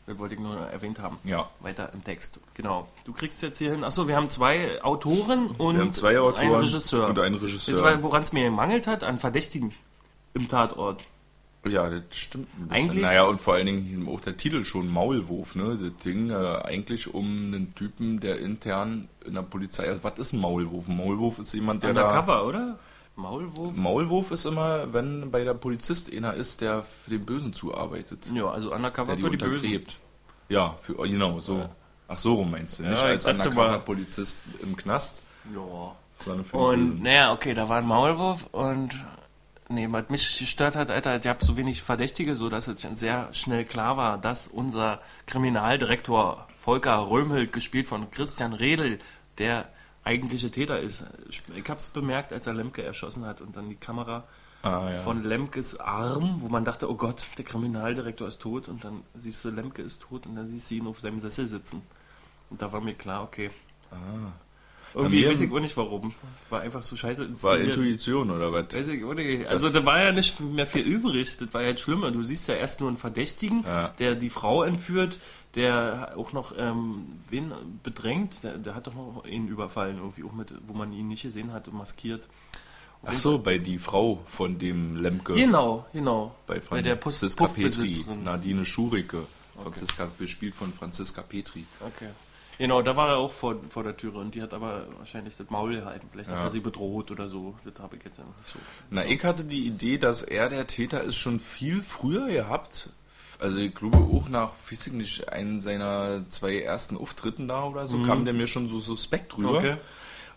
Das 0.06 0.18
wollte 0.18 0.36
ich 0.36 0.40
nur 0.40 0.58
erwähnt 0.58 1.00
haben. 1.00 1.18
Ja. 1.24 1.50
Weiter 1.60 1.92
im 1.94 2.04
Text. 2.04 2.40
Genau. 2.54 2.88
Du 3.06 3.14
kriegst 3.14 3.42
jetzt 3.42 3.58
hier 3.58 3.72
hin. 3.72 3.84
Achso, 3.84 4.08
wir 4.08 4.16
haben 4.16 4.30
zwei 4.30 4.82
Autoren 4.84 5.48
und 5.48 5.94
zwei 5.94 6.20
Autoren 6.20 6.46
einen 6.48 6.56
Regisseur. 6.56 7.08
und 7.10 7.20
einen 7.20 7.36
Regisseur. 7.36 7.76
Das 7.76 7.84
war, 7.84 8.02
woran 8.04 8.24
es 8.24 8.32
mir 8.32 8.46
gemangelt 8.46 8.88
hat, 8.88 9.04
an 9.04 9.20
Verdächtigen 9.20 9.74
im 10.34 10.48
Tatort. 10.48 11.04
Ja, 11.66 11.90
das 11.90 12.02
stimmt. 12.12 12.48
Ein 12.58 12.68
bisschen. 12.70 12.84
Eigentlich- 12.90 13.04
Naja, 13.04 13.24
und 13.24 13.42
vor 13.42 13.56
allen 13.56 13.66
Dingen 13.66 14.08
auch 14.08 14.22
der 14.22 14.38
Titel 14.38 14.64
schon, 14.64 14.88
Maulwurf, 14.88 15.56
ne? 15.56 15.78
Das 15.80 15.98
Ding 16.04 16.30
äh, 16.32 16.34
eigentlich 16.64 17.14
um 17.14 17.26
einen 17.26 17.76
Typen, 17.76 18.20
der 18.22 18.40
intern 18.40 19.10
in 19.26 19.34
der 19.34 19.42
Polizei. 19.42 19.88
Also, 19.90 20.04
was 20.04 20.18
ist 20.20 20.34
ein 20.34 20.40
Maulwurf? 20.40 20.88
Ein 20.88 20.96
Maulwurf 20.98 21.40
ist 21.40 21.54
jemand, 21.54 21.84
der 21.84 21.94
da. 21.94 22.08
Undercover, 22.10 22.46
oder? 22.46 22.80
Maulwurf? 23.18 23.76
Maulwurf 23.76 24.32
ist 24.32 24.46
immer, 24.46 24.94
wenn 24.94 25.30
bei 25.32 25.44
der 25.44 25.54
Polizist 25.54 26.14
einer 26.14 26.34
ist, 26.34 26.62
der 26.62 26.84
für 26.84 27.10
den 27.12 27.26
Bösen 27.26 27.52
zuarbeitet. 27.52 28.32
Ja, 28.34 28.46
also 28.50 28.74
Undercover 28.74 29.08
Der 29.08 29.16
die 29.18 29.22
für 29.24 29.30
die 29.32 29.38
Bösen. 29.38 29.84
Ja, 30.48 30.78
für, 30.82 30.94
genau, 30.96 31.42
so. 31.42 31.68
Ach 32.08 32.18
so 32.18 32.36
rum 32.36 32.52
meinst 32.52 32.80
du. 32.80 32.84
Nicht 32.84 33.02
Ja, 33.02 33.10
als 33.10 33.26
Undercover-Polizist 33.26 34.40
im 34.64 34.76
Knast, 34.78 35.22
Ja. 35.54 35.96
Und 36.52 37.02
naja, 37.04 37.32
okay, 37.32 37.54
da 37.54 37.70
war 37.70 37.78
ein 37.78 37.86
Maulwurf 37.88 38.48
und 38.52 38.98
nee, 39.70 39.88
was 39.92 40.10
mich 40.10 40.38
gestört 40.40 40.76
hat, 40.76 40.90
Alter, 40.90 41.18
ich 41.20 41.28
habe 41.28 41.44
so 41.46 41.56
wenig 41.58 41.82
Verdächtige, 41.82 42.36
so 42.36 42.50
dass 42.50 42.68
es 42.68 42.82
sehr 43.00 43.34
schnell 43.34 43.66
klar 43.66 43.98
war, 43.98 44.18
dass 44.18 44.48
unser 44.48 45.02
Kriminaldirektor 45.28 46.48
Volker 46.60 47.10
Röhmhild, 47.10 47.54
gespielt 47.54 47.88
von 47.88 48.12
Christian 48.12 48.54
Redl, 48.54 49.00
der 49.38 49.70
eigentliche 50.04 50.52
Täter 50.52 50.80
ist. 50.80 51.06
Ich 51.30 51.70
habe 51.70 51.80
es 51.80 51.90
bemerkt, 51.90 52.34
als 52.34 52.48
er 52.48 52.54
Lemke 52.54 52.84
erschossen 52.84 53.26
hat 53.26 53.42
und 53.42 53.56
dann 53.56 53.70
die 53.70 53.76
Kamera 53.76 54.24
Ah, 54.62 54.90
ja. 54.92 55.00
von 55.00 55.24
Lemkes 55.24 55.80
Arm, 55.80 56.42
wo 56.42 56.50
man 56.50 56.66
dachte, 56.66 56.90
oh 56.92 56.96
Gott, 56.96 57.28
der 57.38 57.46
Kriminaldirektor 57.46 58.28
ist 58.28 58.42
tot 58.42 58.68
und 58.68 58.84
dann 58.84 59.04
siehst 59.16 59.46
du, 59.46 59.52
Lemke 59.52 59.82
ist 59.82 60.02
tot 60.02 60.26
und 60.26 60.36
dann 60.36 60.50
siehst 60.50 60.70
du 60.70 60.76
ihn 60.76 60.88
auf 60.88 61.00
seinem 61.00 61.20
Sessel 61.20 61.48
sitzen. 61.48 61.82
Und 62.50 62.62
da 62.62 62.72
war 62.74 62.82
mir 62.82 62.94
klar, 62.94 63.24
okay, 63.24 63.52
Irgendwie 64.94 65.28
weiß 65.28 65.42
ich 65.42 65.52
auch 65.52 65.60
nicht 65.60 65.78
warum. 65.78 66.14
War 66.50 66.62
einfach 66.62 66.82
so 66.82 66.96
scheiße 66.96 67.22
War 67.44 67.58
inszeniert. 67.58 67.68
Intuition 67.78 68.32
oder 68.32 68.52
was? 68.52 68.74
Weiß 68.74 68.88
ich 68.88 69.04
auch 69.04 69.14
nicht. 69.14 69.48
Also 69.48 69.70
da 69.70 69.86
war 69.86 70.02
ja 70.04 70.12
nicht 70.12 70.40
mehr 70.40 70.66
viel 70.68 70.84
übrig. 70.84 71.38
Das 71.38 71.54
war 71.54 71.62
ja 71.62 71.70
jetzt 71.70 71.82
schlimmer. 71.82 72.12
Du 72.12 72.24
siehst 72.24 72.48
ja 72.48 72.56
erst 72.56 72.80
nur 72.80 72.90
einen 72.90 72.98
Verdächtigen, 72.98 73.64
Ja. 73.66 73.90
der 74.00 74.16
die 74.16 74.30
Frau 74.30 74.64
entführt, 74.64 75.20
der 75.56 76.14
auch 76.18 76.34
noch 76.34 76.54
ähm, 76.58 77.20
wen 77.30 77.52
bedrängt. 77.84 78.44
Der, 78.44 78.58
der 78.58 78.76
hat 78.76 78.88
doch 78.88 78.96
noch 78.96 79.26
ihn 79.26 79.48
überfallen, 79.48 79.98
irgendwie 79.98 80.24
auch 80.24 80.34
mit, 80.34 80.54
wo 80.68 80.74
man 80.74 80.92
ihn 80.94 81.08
nicht 81.08 81.22
gesehen 81.24 81.54
hat, 81.54 81.72
maskiert. 81.72 82.28
Ach 83.06 83.16
so, 83.16 83.40
bei 83.40 83.58
die 83.60 83.78
Frau 83.80 84.22
von 84.28 84.58
dem 84.60 84.98
Lemke. 84.98 85.34
Genau, 85.34 85.86
genau. 85.94 86.36
Bei, 86.48 86.60
Franziska 86.60 87.48
Petri. 87.48 88.06
Nadine 88.24 88.66
Schurike. 88.66 89.24
Franziska, 89.62 90.08
gespielt 90.18 90.56
von 90.56 90.74
Franziska 90.74 91.22
Petri. 91.22 91.66
Okay. 91.80 92.10
Genau, 92.60 92.82
da 92.82 92.96
war 92.98 93.08
er 93.10 93.18
auch 93.18 93.32
vor, 93.32 93.56
vor 93.70 93.84
der 93.84 93.96
Türe 93.96 94.20
und 94.20 94.36
die 94.36 94.42
hat 94.42 94.54
aber 94.54 94.86
wahrscheinlich 94.98 95.36
das 95.38 95.50
Maul 95.50 95.72
gehalten. 95.74 96.08
Vielleicht 96.12 96.30
hat 96.30 96.36
Ja. 96.38 96.44
er 96.44 96.52
sie 96.52 96.60
bedroht 96.60 97.10
oder 97.10 97.30
so. 97.30 97.56
Das 97.64 97.74
habe 97.82 97.96
ich 97.96 98.04
jetzt 98.04 98.18
ja 98.18 98.26
nicht 98.26 98.50
so. 98.54 98.60
Na, 98.90 99.06
ich 99.06 99.24
hatte 99.24 99.46
die 99.46 99.66
Idee, 99.66 99.98
dass 99.98 100.22
er 100.22 100.50
der 100.50 100.68
Täter 100.68 101.02
ist 101.02 101.16
schon 101.16 101.40
viel 101.40 101.82
früher 101.82 102.28
gehabt. 102.28 102.90
Also 103.40 103.58
ich 103.60 103.74
glaube 103.74 103.98
auch 103.98 104.28
nach, 104.28 104.52
weiß 104.70 104.88
ich 104.88 104.94
nicht, 104.94 105.30
einen 105.30 105.62
seiner 105.62 106.28
zwei 106.28 106.60
ersten 106.60 106.98
Auftritten 106.98 107.48
da 107.48 107.64
oder 107.64 107.88
so, 107.88 108.04
kam 108.04 108.26
der 108.26 108.34
mir 108.34 108.48
schon 108.48 108.68
so 108.68 108.82
suspekt 108.82 109.38
rüber. 109.38 109.52
Mhm. 109.52 109.56
Okay. 109.58 109.78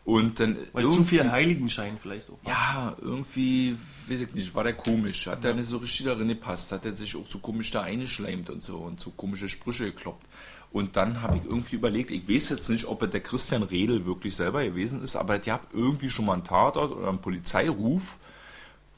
Und 0.05 0.38
dann 0.41 0.57
Weil 0.73 0.88
zu 0.88 1.05
viel 1.05 1.31
Heiligenschein 1.31 1.97
vielleicht 2.00 2.29
auch. 2.31 2.38
Ja, 2.47 2.95
irgendwie, 3.00 3.76
weiß 4.09 4.21
ich 4.23 4.35
nicht, 4.35 4.55
war 4.55 4.64
der 4.64 4.75
komisch. 4.75 5.26
Hat 5.29 5.43
der 5.45 5.55
nicht 5.55 5.67
so 5.67 5.76
richtig 5.79 6.07
darin 6.07 6.26
gepasst. 6.29 6.71
Hat 6.73 6.85
er 6.85 6.93
sich 6.93 7.17
auch 7.17 7.26
so 7.29 7.38
komisch 7.41 7.71
da 7.73 7.83
eingeschleimt 7.83 8.50
und 8.50 8.62
so 8.62 8.79
und 8.79 9.00
so 9.00 9.11
komische 9.11 9.49
Sprüche 9.49 9.85
gekloppt. 9.87 10.26
Und 10.73 10.97
dann 10.97 11.23
habe 11.23 11.37
ich 11.37 11.45
irgendwie 11.45 11.76
überlegt, 11.76 12.11
ich 12.11 12.29
weiß 12.29 12.49
jetzt 12.50 12.69
nicht, 12.71 12.87
ob 12.87 13.02
es 13.02 13.11
der 13.11 13.21
Christian 13.21 13.62
Redel 13.62 14.07
wirklich 14.07 14.35
selber 14.35 14.64
gewesen 14.64 15.02
ist, 15.02 15.17
aber 15.17 15.45
ihr 15.45 15.52
habt 15.52 15.75
irgendwie 15.75 16.09
schon 16.09 16.25
mal 16.25 16.33
einen 16.35 16.45
Tatort 16.45 16.93
oder 16.93 17.09
einen 17.09 17.21
Polizeiruf, 17.21 18.17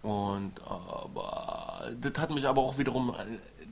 Und 0.02 0.62
aber 0.66 1.92
das 2.02 2.14
hat 2.18 2.32
mich 2.32 2.48
aber 2.48 2.62
auch 2.62 2.78
wiederum 2.78 3.16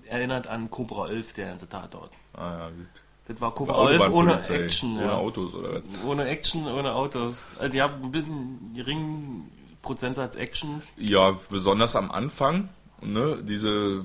erinnert 0.07 0.47
an 0.47 0.69
Cobra 0.69 1.07
11, 1.09 1.33
der 1.33 1.47
ganze 1.47 1.67
Tatort. 1.67 2.11
Ah, 2.33 2.59
ja, 2.59 2.69
gut. 2.69 3.00
Das 3.27 3.39
war 3.39 3.53
Cobra 3.53 3.89
11 3.89 4.09
ohne 4.09 4.33
Action. 4.49 4.97
Ohne 4.97 5.05
ja. 5.05 5.13
Autos 5.13 5.53
oder 5.53 5.75
was? 5.75 5.81
Ohne 6.05 6.27
Action, 6.27 6.67
ohne 6.67 6.93
Autos. 6.93 7.45
Also 7.59 7.71
die 7.71 7.81
haben 7.81 8.03
ein 8.03 8.11
bisschen 8.11 8.73
geringen 8.73 9.51
Prozentsatz 9.81 10.35
Action. 10.35 10.81
Ja, 10.97 11.37
besonders 11.49 11.95
am 11.95 12.11
Anfang, 12.11 12.69
ne, 13.01 13.39
diese 13.43 14.03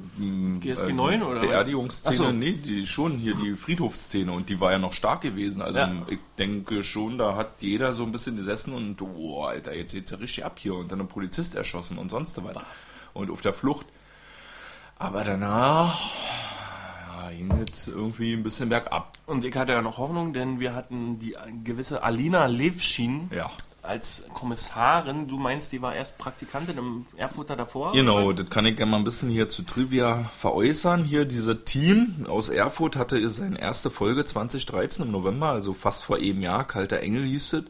GSG 0.61 0.93
9 0.93 1.23
oder 1.23 1.41
was? 1.41 1.49
Beerdigungsszene, 1.49 2.17
so. 2.17 2.33
nee, 2.33 2.53
die 2.53 2.87
schon 2.87 3.13
hier 3.19 3.35
die 3.35 3.55
Friedhofsszene 3.55 4.33
und 4.33 4.49
die 4.49 4.61
war 4.61 4.73
ja 4.73 4.79
noch 4.79 4.93
stark 4.93 5.23
gewesen. 5.23 5.63
Also 5.63 5.79
Ja. 5.81 5.93
ich 6.09 6.19
denke 6.39 6.83
schon, 6.83 7.19
da 7.19 7.37
hat 7.37 7.63
jeder 7.63 7.93
so 7.93 8.05
ein 8.05 8.13
bisschen 8.13 8.37
gesessen 8.37 8.75
und 8.75 9.01
oh, 9.03 9.45
Alter, 9.45 9.75
jetzt 9.75 9.93
geht's 9.93 10.11
ja 10.11 10.19
richtig 10.19 10.45
ab 10.45 10.59
hier 10.59 10.75
und 10.75 10.93
dann 10.93 11.01
ein 11.01 11.09
Polizist 11.09 11.55
erschossen 11.55 11.99
und 11.99 12.11
sonst 12.11 12.43
was. 12.45 12.57
Und 13.13 13.31
auf 13.31 13.41
der 13.41 13.53
Flucht. 13.53 13.87
Aber 14.99 15.25
danach 15.25 15.99
ja, 17.17 17.31
ging 17.31 17.51
es 17.73 17.89
irgendwie 17.89 18.35
ein 18.35 18.43
bisschen 18.43 18.69
bergab. 18.69 19.13
Und 19.27 19.45
ich 19.45 19.57
hatte 19.57 19.73
ja 19.73 19.83
noch 19.83 19.99
Hoffnung, 19.99 20.33
denn 20.33 20.61
wir 20.61 20.75
hatten 20.75 21.19
die 21.19 21.37
gewisse 21.65 22.03
Alina 22.03 22.47
Levschin 22.47 23.31
Ja. 23.35 23.51
Als 23.87 24.27
Kommissarin. 24.35 25.29
Du 25.29 25.39
meinst, 25.39 25.73
die 25.73 25.83
war 25.83 25.95
erst 25.95 26.19
Praktikantin 26.19 26.79
im 26.79 27.07
Erfurter 27.17 27.57
davor? 27.57 27.93
Genau, 27.93 28.33
das 28.33 28.51
kann 28.51 28.67
ich 28.67 28.77
gerne 28.77 28.93
mal 28.93 28.99
ein 28.99 29.05
bisschen 29.05 29.31
hier 29.31 29.49
zu 29.49 29.63
Trivia 29.63 30.31
veräußern. 30.37 31.05
Hier, 31.05 31.25
dieser 31.25 31.65
Team 31.65 32.27
aus 32.29 32.49
Erfurt 32.49 32.97
hatte 32.97 33.29
seine 33.29 33.61
erste 33.61 33.91
Folge 33.91 34.25
2013 34.25 35.07
im 35.07 35.13
November, 35.13 35.49
also 35.51 35.75
fast 35.75 36.05
vor 36.05 36.17
einem 36.17 36.43
Jahr. 36.43 36.67
Kalter 36.67 37.01
Engel 37.01 37.25
hieß 37.25 37.53
es. 37.55 37.65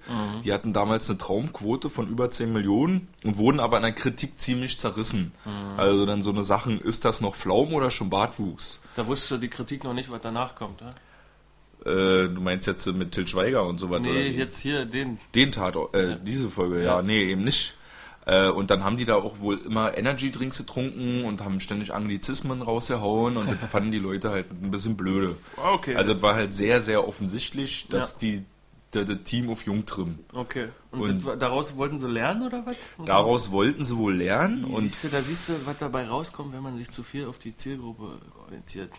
Die 0.44 0.52
hatten 0.52 0.72
damals 0.72 1.08
eine 1.08 1.18
Traumquote 1.18 1.90
von 1.90 2.08
über 2.08 2.30
10 2.30 2.52
Millionen 2.52 3.08
und 3.24 3.36
wurden 3.36 3.60
aber 3.60 3.76
in 3.76 3.82
der 3.82 3.92
Kritik 3.92 4.40
ziemlich 4.40 4.78
zerrissen. 4.78 5.32
Also 5.76 6.06
dann 6.06 6.22
so 6.22 6.30
eine 6.30 6.42
Sachen, 6.42 6.80
ist 6.80 7.04
das 7.04 7.20
noch 7.20 7.34
Pflaumen 7.34 7.74
oder 7.74 7.90
schon 7.90 8.10
Bartwuchs? 8.10 8.80
Da 8.94 9.06
wusste 9.06 9.38
die 9.38 9.48
Kritik 9.48 9.84
noch 9.84 9.92
nicht, 9.92 10.10
was 10.10 10.20
danach 10.22 10.54
kommt. 10.54 10.80
Ja? 10.80 10.90
Äh, 11.86 12.28
du 12.28 12.40
meinst 12.40 12.66
jetzt 12.66 12.86
mit 12.86 13.12
Til 13.12 13.26
Schweiger 13.26 13.64
und 13.66 13.78
so 13.78 13.88
weiter? 13.90 14.02
Nee, 14.02 14.28
jetzt 14.28 14.60
hier 14.60 14.84
den. 14.84 15.18
Den 15.34 15.52
Tatort, 15.52 15.94
äh, 15.94 16.16
diese 16.22 16.50
Folge, 16.50 16.78
ja, 16.80 16.96
Ja. 16.96 17.02
nee, 17.02 17.22
eben 17.30 17.42
nicht. 17.42 17.76
Äh, 18.26 18.48
und 18.48 18.70
dann 18.72 18.82
haben 18.82 18.96
die 18.96 19.04
da 19.04 19.14
auch 19.14 19.38
wohl 19.38 19.58
immer 19.58 19.96
Energy-Drinks 19.96 20.58
getrunken 20.58 21.24
und 21.24 21.44
haben 21.44 21.60
ständig 21.60 21.94
Anglizismen 21.94 22.60
rausgehauen 22.60 23.36
und 23.36 23.46
das 23.62 23.70
fanden 23.70 23.92
die 23.92 24.00
Leute 24.00 24.30
halt 24.30 24.50
ein 24.50 24.70
bisschen 24.72 24.96
blöde. 24.96 25.36
Okay. 25.56 25.94
Also 25.94 26.14
es 26.14 26.22
war 26.22 26.34
halt 26.34 26.52
sehr, 26.52 26.80
sehr 26.80 27.06
offensichtlich, 27.06 27.86
dass 27.88 28.14
Ja. 28.14 28.18
die 28.20 28.44
der 28.94 29.22
Team 29.24 29.50
auf 29.50 29.66
Jungtrim. 29.66 30.20
Okay. 30.32 30.68
Und, 30.90 31.00
Und- 31.02 31.26
das, 31.26 31.38
daraus 31.38 31.76
wollten 31.76 31.98
sie 31.98 32.08
lernen 32.08 32.42
oder 32.46 32.64
was? 32.64 32.76
Und 32.96 33.08
Daraus 33.10 33.50
wollten 33.52 33.84
sie 33.84 33.94
wohl 33.96 34.16
lernen 34.16 34.64
und 34.64 34.82
siehst 34.82 35.04
du, 35.04 35.08
da 35.08 35.20
siehst 35.20 35.48
du, 35.50 35.52
was 35.66 35.76
dabei 35.78 36.08
rauskommt, 36.08 36.54
wenn 36.54 36.62
man 36.62 36.78
sich 36.78 36.90
zu 36.90 37.02
viel 37.02 37.26
auf 37.26 37.38
die 37.38 37.54
Zielgruppe 37.54 38.08
orientiert. 38.46 38.90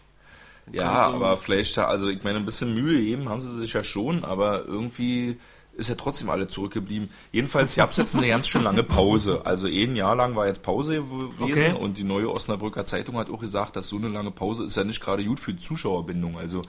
Ja, 0.72 1.08
aber 1.08 1.38
vielleicht, 1.38 1.78
also 1.78 2.10
ich 2.10 2.24
meine, 2.24 2.40
ein 2.40 2.46
bisschen 2.46 2.74
Mühe 2.74 3.02
geben 3.02 3.30
haben 3.30 3.42
sie 3.42 3.58
sich 3.58 3.74
ja 3.74 3.84
schon, 3.84 4.26
aber 4.26 4.66
irgendwie 4.66 5.38
ist 5.78 5.90
ja 5.90 5.96
trotzdem 5.96 6.30
alle 6.30 6.48
zurückgeblieben. 6.48 7.10
Jedenfalls 7.32 7.76
gab 7.76 7.92
es 7.92 7.98
jetzt 7.98 8.16
eine 8.16 8.28
ganz 8.28 8.48
schön 8.48 8.64
lange 8.64 8.84
Pause. 8.84 9.42
Also 9.46 9.68
ein 9.68 9.96
Jahr 9.96 10.16
lang 10.16 10.36
war 10.36 10.48
jetzt 10.48 10.64
Pause 10.64 11.04
gewesen 11.04 11.36
Okay. 11.40 11.74
und 11.74 12.00
die 12.00 12.04
neue 12.04 12.32
Osnabrücker 12.32 12.86
Zeitung 12.86 13.16
hat 13.18 13.30
auch 13.30 13.40
gesagt, 13.40 13.76
dass 13.76 13.88
so 13.88 13.98
eine 13.98 14.08
lange 14.08 14.32
Pause 14.32 14.66
ist 14.66 14.76
ja 14.76 14.84
nicht 14.84 15.00
gerade 15.02 15.24
gut 15.24 15.40
für 15.40 15.54
die 15.54 15.64
Zuschauerbindung. 15.64 16.38
Also 16.38 16.64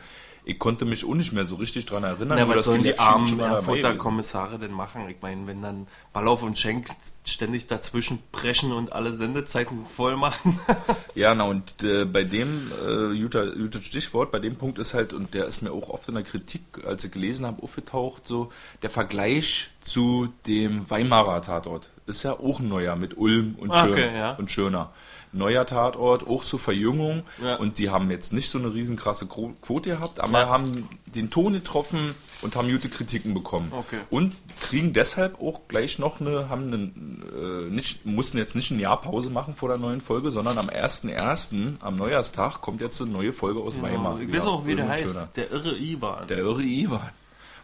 ich 0.48 0.58
konnte 0.58 0.86
mich 0.86 1.04
auch 1.04 1.12
nicht 1.14 1.32
mehr 1.32 1.44
so 1.44 1.56
richtig 1.56 1.84
dran 1.84 2.04
erinnern. 2.04 2.38
Na, 2.40 2.48
was 2.48 2.64
sollen 2.64 2.82
die 2.82 2.98
armen 2.98 3.38
Erfurter 3.38 3.94
Kommissare 3.96 4.58
denn 4.58 4.72
machen? 4.72 5.06
Ich 5.10 5.18
meine, 5.20 5.46
wenn 5.46 5.60
dann 5.60 5.86
Ballauf 6.14 6.42
und 6.42 6.56
Schenk 6.56 6.88
ständig 7.26 7.66
dazwischen 7.66 8.18
preschen 8.32 8.72
und 8.72 8.90
alle 8.90 9.12
Sendezeiten 9.12 9.84
voll 9.84 10.16
machen. 10.16 10.58
Ja, 11.14 11.34
na 11.34 11.44
und 11.44 11.82
äh, 11.82 12.04
bei 12.04 12.22
dem, 12.24 12.70
äh, 12.86 13.20
guter, 13.20 13.50
gutes 13.54 13.84
Stichwort, 13.84 14.30
bei 14.30 14.38
dem 14.38 14.56
Punkt 14.56 14.78
ist 14.78 14.94
halt, 14.94 15.12
und 15.12 15.34
der 15.34 15.46
ist 15.46 15.62
mir 15.62 15.72
auch 15.72 15.88
oft 15.90 16.08
in 16.08 16.14
der 16.14 16.22
Kritik, 16.24 16.62
als 16.86 17.04
ich 17.04 17.10
gelesen 17.10 17.44
habe, 17.44 17.62
aufgetaucht, 17.62 18.26
so 18.26 18.50
der 18.82 18.90
Vergleich 18.90 19.70
zu 19.80 20.28
dem 20.46 20.88
Weimarer 20.88 21.42
Tatort. 21.42 21.90
Ist 22.06 22.22
ja 22.22 22.32
auch 22.38 22.60
ein 22.60 22.68
neuer 22.68 22.96
mit 22.96 23.18
Ulm 23.18 23.56
und, 23.58 23.70
Ah, 23.70 23.82
Schön, 23.82 23.92
okay, 23.92 24.16
ja. 24.16 24.32
und 24.32 24.50
Schöner. 24.50 24.92
Neuer 25.32 25.66
Tatort, 25.66 26.26
auch 26.26 26.44
zur 26.44 26.58
Verjüngung. 26.58 27.22
Ja. 27.42 27.56
Und 27.56 27.78
die 27.78 27.90
haben 27.90 28.10
jetzt 28.10 28.32
nicht 28.32 28.50
so 28.50 28.58
eine 28.58 28.72
riesenkrasse 28.72 29.26
Gro- 29.26 29.54
Quote 29.62 29.90
gehabt, 29.90 30.20
aber 30.20 30.40
Ja. 30.40 30.48
haben 30.48 30.88
den 31.06 31.30
Ton 31.30 31.52
getroffen 31.54 32.14
und 32.42 32.54
haben 32.56 32.68
gute 32.70 32.88
Kritiken 32.88 33.34
bekommen. 33.34 33.72
Okay. 33.72 33.98
Und 34.10 34.34
kriegen 34.60 34.92
deshalb 34.92 35.40
auch 35.40 35.62
gleich 35.68 35.98
noch 35.98 36.20
eine, 36.20 36.48
haben 36.48 36.72
einen, 36.72 37.24
äh, 37.68 37.70
nicht, 37.70 38.04
mussten 38.06 38.38
jetzt 38.38 38.54
nicht 38.56 38.70
ein 38.70 38.78
Jahr 38.78 39.00
Pause 39.00 39.30
machen 39.30 39.54
vor 39.54 39.68
der 39.68 39.78
neuen 39.78 40.00
Folge, 40.00 40.30
sondern 40.30 40.58
am 40.58 40.68
1.1., 40.68 41.76
am 41.80 41.96
Neujahrstag, 41.96 42.60
kommt 42.60 42.80
jetzt 42.80 43.00
eine 43.00 43.10
neue 43.10 43.32
Folge 43.32 43.60
aus 43.60 43.80
Weimar. 43.82 44.20
ich 44.20 44.32
weiß 44.32 44.46
auch, 44.46 44.66
wie 44.66 44.76
der 44.76 44.88
heißt. 44.88 45.04
Schöner. 45.04 45.28
Der 45.36 45.50
irre 45.50 45.76
Ivan. 45.76 46.26
Der 46.28 46.38
irre 46.38 46.62
Ivan. 46.62 47.10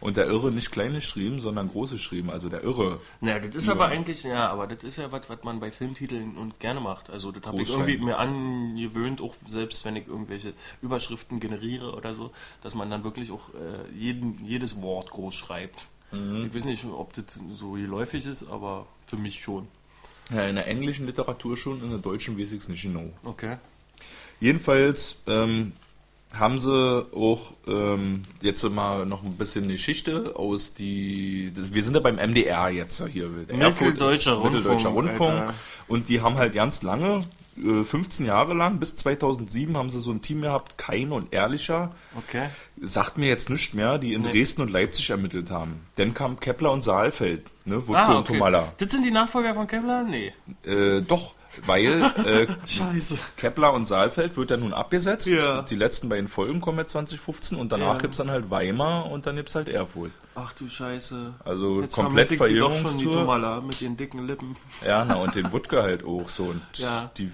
Und 0.05 0.17
der 0.17 0.27
Irre 0.27 0.51
nicht 0.51 0.71
klein 0.71 0.93
geschrieben, 0.93 1.39
sondern 1.41 1.67
groß 1.67 1.91
geschrieben, 1.91 2.29
also 2.29 2.47
der 2.47 2.63
Irre. 2.63 2.99
Naja, 3.21 3.39
das 3.39 3.55
ist 3.55 3.69
aber 3.69 3.87
eigentlich, 3.87 4.23
ja, 4.23 4.49
aber 4.49 4.67
das 4.67 4.83
ist 4.83 4.97
ja 4.97 5.11
was, 5.11 5.29
was 5.29 5.43
man 5.43 5.59
bei 5.59 5.71
Filmtiteln 5.71 6.37
und 6.37 6.59
gerne 6.59 6.79
macht. 6.79 7.09
Also 7.09 7.31
das 7.31 7.43
habe 7.47 7.61
ich 7.61 7.69
irgendwie 7.71 7.97
mir 7.97 8.19
angewöhnt, 8.19 9.19
auch 9.19 9.33
selbst 9.47 9.83
wenn 9.83 9.95
ich 9.95 10.07
irgendwelche 10.07 10.53
Überschriften 10.83 11.39
generiere 11.39 11.95
oder 11.95 12.13
so, 12.13 12.31
dass 12.61 12.75
man 12.75 12.89
dann 12.91 13.03
wirklich 13.03 13.31
auch 13.31 13.49
äh, 13.49 13.91
jeden, 13.97 14.45
jedes 14.45 14.79
Wort 14.81 15.09
groß 15.09 15.33
schreibt. 15.33 15.87
Ich 16.11 16.55
weiß 16.55 16.65
nicht, 16.65 16.85
ob 16.85 17.13
das 17.13 17.41
so 17.57 17.71
geläufig 17.71 18.25
ist, 18.25 18.47
aber 18.47 18.85
für 19.05 19.17
mich 19.17 19.41
schon. 19.43 19.67
Ja, 20.31 20.47
in 20.47 20.55
der 20.55 20.67
englischen 20.67 21.07
Literatur 21.07 21.57
schon, 21.57 21.83
in 21.83 21.89
der 21.89 21.99
deutschen 21.99 22.39
weiß 22.39 22.51
ich 22.53 22.59
es 22.59 22.69
nicht 22.69 22.83
genau. 22.83 23.09
Okay. 23.23 23.57
Jedenfalls 24.39 25.21
ähm, 25.27 25.73
haben 26.39 26.57
sie 26.57 27.05
auch 27.15 27.53
ähm, 27.67 28.23
jetzt 28.41 28.63
mal 28.69 29.05
noch 29.05 29.23
ein 29.23 29.37
bisschen 29.37 29.67
Geschichte 29.67 30.33
aus 30.35 30.73
die. 30.73 31.51
Das, 31.55 31.73
wir 31.73 31.83
sind 31.83 31.93
ja 31.93 31.99
beim 31.99 32.15
MDR 32.15 32.69
jetzt 32.69 33.03
hier. 33.07 33.27
Mitteldeutscher 33.29 34.33
Rundfunk, 34.33 34.53
Mitteldeutscher 34.53 34.89
Rundfunk. 34.89 35.31
Alter. 35.31 35.53
Und 35.87 36.09
die 36.09 36.21
haben 36.21 36.35
halt 36.35 36.53
ganz 36.53 36.81
lange, 36.81 37.21
äh, 37.63 37.83
15 37.83 38.25
Jahre 38.25 38.53
lang, 38.53 38.79
bis 38.79 38.95
2007 38.95 39.77
haben 39.77 39.89
sie 39.89 39.99
so 39.99 40.11
ein 40.11 40.21
Team 40.21 40.41
gehabt, 40.41 40.77
Kein 40.77 41.11
und 41.11 41.31
Ehrlicher. 41.31 41.91
Okay. 42.17 42.49
Sagt 42.81 43.17
mir 43.17 43.27
jetzt 43.27 43.49
nicht 43.49 43.73
mehr, 43.75 43.97
die 43.99 44.13
in 44.13 44.23
Nee. 44.23 44.31
Dresden 44.31 44.61
und 44.61 44.71
Leipzig 44.71 45.09
ermittelt 45.11 45.51
haben. 45.51 45.81
Dann 45.95 46.13
kam 46.13 46.39
Kepler 46.39 46.71
und 46.71 46.83
Saalfeld, 46.83 47.43
ne, 47.65 47.87
Wutke 47.87 47.99
Ah, 47.99 48.11
und 48.13 48.17
okay. 48.21 48.33
Tomalla. 48.33 48.73
Das 48.77 48.91
sind 48.91 49.05
die 49.05 49.11
Nachfolger 49.11 49.53
von 49.53 49.67
Kevlar? 49.67 50.03
Nee. 50.03 50.33
Äh, 50.63 51.01
doch, 51.01 51.35
weil 51.65 52.01
äh. 52.25 52.47
Kepler 53.37 53.73
und 53.73 53.85
Saalfeld 53.85 54.37
wird 54.37 54.51
dann 54.51 54.61
nun 54.61 54.73
abgesetzt. 54.73 55.27
Ja. 55.27 55.61
Die 55.61 55.75
letzten 55.75 56.09
beiden 56.09 56.27
Folgen 56.27 56.61
kommen 56.61 56.79
jetzt 56.79 56.91
2015 56.91 57.57
und 57.57 57.71
danach 57.71 57.95
Ja. 57.95 58.01
gibt's 58.01 58.17
dann 58.17 58.31
halt 58.31 58.49
Weimar 58.49 59.11
und 59.11 59.25
dann 59.25 59.35
gibt's 59.35 59.55
halt 59.55 59.69
Erfurt. 59.69 60.11
Ach 60.35 60.51
du 60.53 60.67
Scheiße. 60.67 61.33
Also 61.45 61.81
Jetzt 61.81 61.95
komplett 61.95 62.29
doch 62.31 62.35
schon, 62.37 62.47
die 62.47 62.53
Verirrungstour. 62.55 63.13
Tomala 63.13 63.61
mit 63.61 63.81
ihren 63.81 63.95
dicken 63.95 64.27
Lippen. 64.27 64.57
Ja, 64.85 65.05
na, 65.05 65.15
und 65.15 65.33
den 65.35 65.51
Wutke 65.53 65.81
halt 65.81 66.03
auch 66.05 66.27
so. 66.27 66.43
Und 66.45 66.61
Ja. 66.75 67.09
die, 67.17 67.31